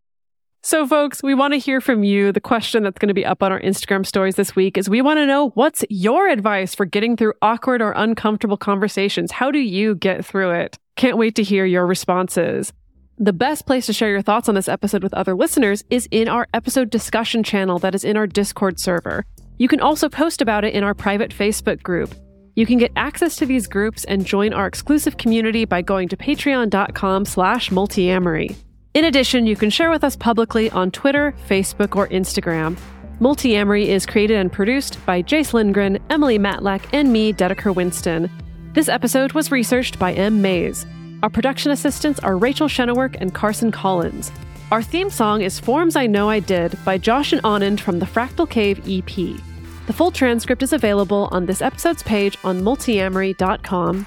So, 0.65 0.87
folks, 0.87 1.25
we 1.25 1.35
want 1.35 1.55
to 1.55 1.59
hear 1.59 1.81
from 1.81 2.05
you. 2.05 2.31
The 2.31 2.41
question 2.41 2.85
that's 2.85 2.99
going 2.99 3.09
to 3.09 3.15
be 3.15 3.27
up 3.27 3.43
on 3.43 3.51
our 3.51 3.61
Instagram 3.61 4.07
stories 4.07 4.37
this 4.37 4.55
week 4.55 4.79
is 4.79 4.89
we 4.89 5.03
want 5.03 5.19
to 5.19 5.27
know 5.27 5.49
what's 5.51 5.85
your 5.91 6.29
advice 6.29 6.73
for 6.73 6.85
getting 6.85 7.17
through 7.17 7.35
awkward 7.43 7.83
or 7.83 7.93
uncomfortable 7.97 8.57
conversations? 8.57 9.33
How 9.33 9.51
do 9.51 9.59
you 9.59 9.97
get 9.97 10.25
through 10.25 10.53
it? 10.53 10.79
Can't 10.95 11.19
wait 11.19 11.35
to 11.35 11.43
hear 11.43 11.65
your 11.65 11.85
responses. 11.85 12.73
The 13.19 13.33
best 13.33 13.67
place 13.67 13.87
to 13.87 13.93
share 13.93 14.11
your 14.11 14.23
thoughts 14.23 14.49
on 14.49 14.55
this 14.55 14.69
episode 14.69 15.03
with 15.03 15.15
other 15.15 15.35
listeners 15.35 15.83
is 15.91 16.07
in 16.13 16.29
our 16.29 16.47
episode 16.55 16.91
discussion 16.91 17.43
channel 17.43 17.81
that 17.81 17.95
is 17.95 18.05
in 18.05 18.17
our 18.17 18.29
Discord 18.29 18.79
server. 18.79 19.25
You 19.59 19.67
can 19.67 19.81
also 19.81 20.09
post 20.09 20.41
about 20.41 20.65
it 20.65 20.75
in 20.75 20.85
our 20.85 20.95
private 20.95 21.33
Facebook 21.33 21.83
group. 21.83 22.15
You 22.55 22.67
can 22.67 22.77
get 22.79 22.93
access 22.97 23.37
to 23.37 23.47
these 23.47 23.67
groups 23.67 24.05
and 24.05 24.27
join 24.27 24.53
our 24.53 24.67
exclusive 24.67 25.17
community 25.17 25.65
by 25.65 25.81
going 25.81 26.09
to 26.09 26.17
patreon.com 26.17 27.25
slash 27.25 27.71
multiamory. 27.71 28.57
In 28.93 29.07
addition, 29.07 29.47
you 29.47 29.57
can 29.57 29.71
share 29.71 29.91
with 29.91 30.05
us 30.05 30.17
publicly 30.17 30.71
on 30.71 30.91
Twitter, 30.91 31.35
Facebook, 31.49 31.97
or 31.97 32.09
Instagram. 32.09 32.77
Multiamory 33.21 33.87
is 33.87 34.05
created 34.05 34.37
and 34.37 34.53
produced 34.53 34.99
by 35.07 35.23
Jase 35.23 35.55
Lindgren, 35.55 35.99
Emily 36.11 36.39
Matlack, 36.39 36.85
and 36.93 37.11
me, 37.11 37.33
Dedeker 37.33 37.75
Winston. 37.75 38.31
This 38.75 38.89
episode 38.89 39.33
was 39.33 39.51
researched 39.51 39.99
by 39.99 40.13
M. 40.13 40.43
Mays. 40.43 40.85
Our 41.23 41.31
production 41.31 41.71
assistants 41.71 42.21
are 42.21 42.37
Rachel 42.37 42.69
Shenowork 42.69 43.17
and 43.19 43.33
Carson 43.33 43.71
Collins. 43.71 44.31
Our 44.71 44.83
theme 44.83 45.09
song 45.09 45.41
is 45.41 45.61
Forms 45.61 45.97
I 45.97 46.07
Know 46.07 46.29
I 46.29 46.41
Did 46.41 46.77
by 46.85 46.99
Josh 46.99 47.33
and 47.33 47.43
Anand 47.43 47.81
from 47.81 47.99
the 47.99 48.07
Fractal 48.07 48.49
Cave 48.49 48.81
EP. 48.87 49.41
The 49.87 49.93
full 49.93 50.11
transcript 50.13 50.63
is 50.63 50.73
available 50.73 51.29
on 51.33 51.47
this 51.47 51.61
episode's 51.61 52.03
page 52.03 52.39
on 52.45 52.61
multiamory.com 52.61 54.07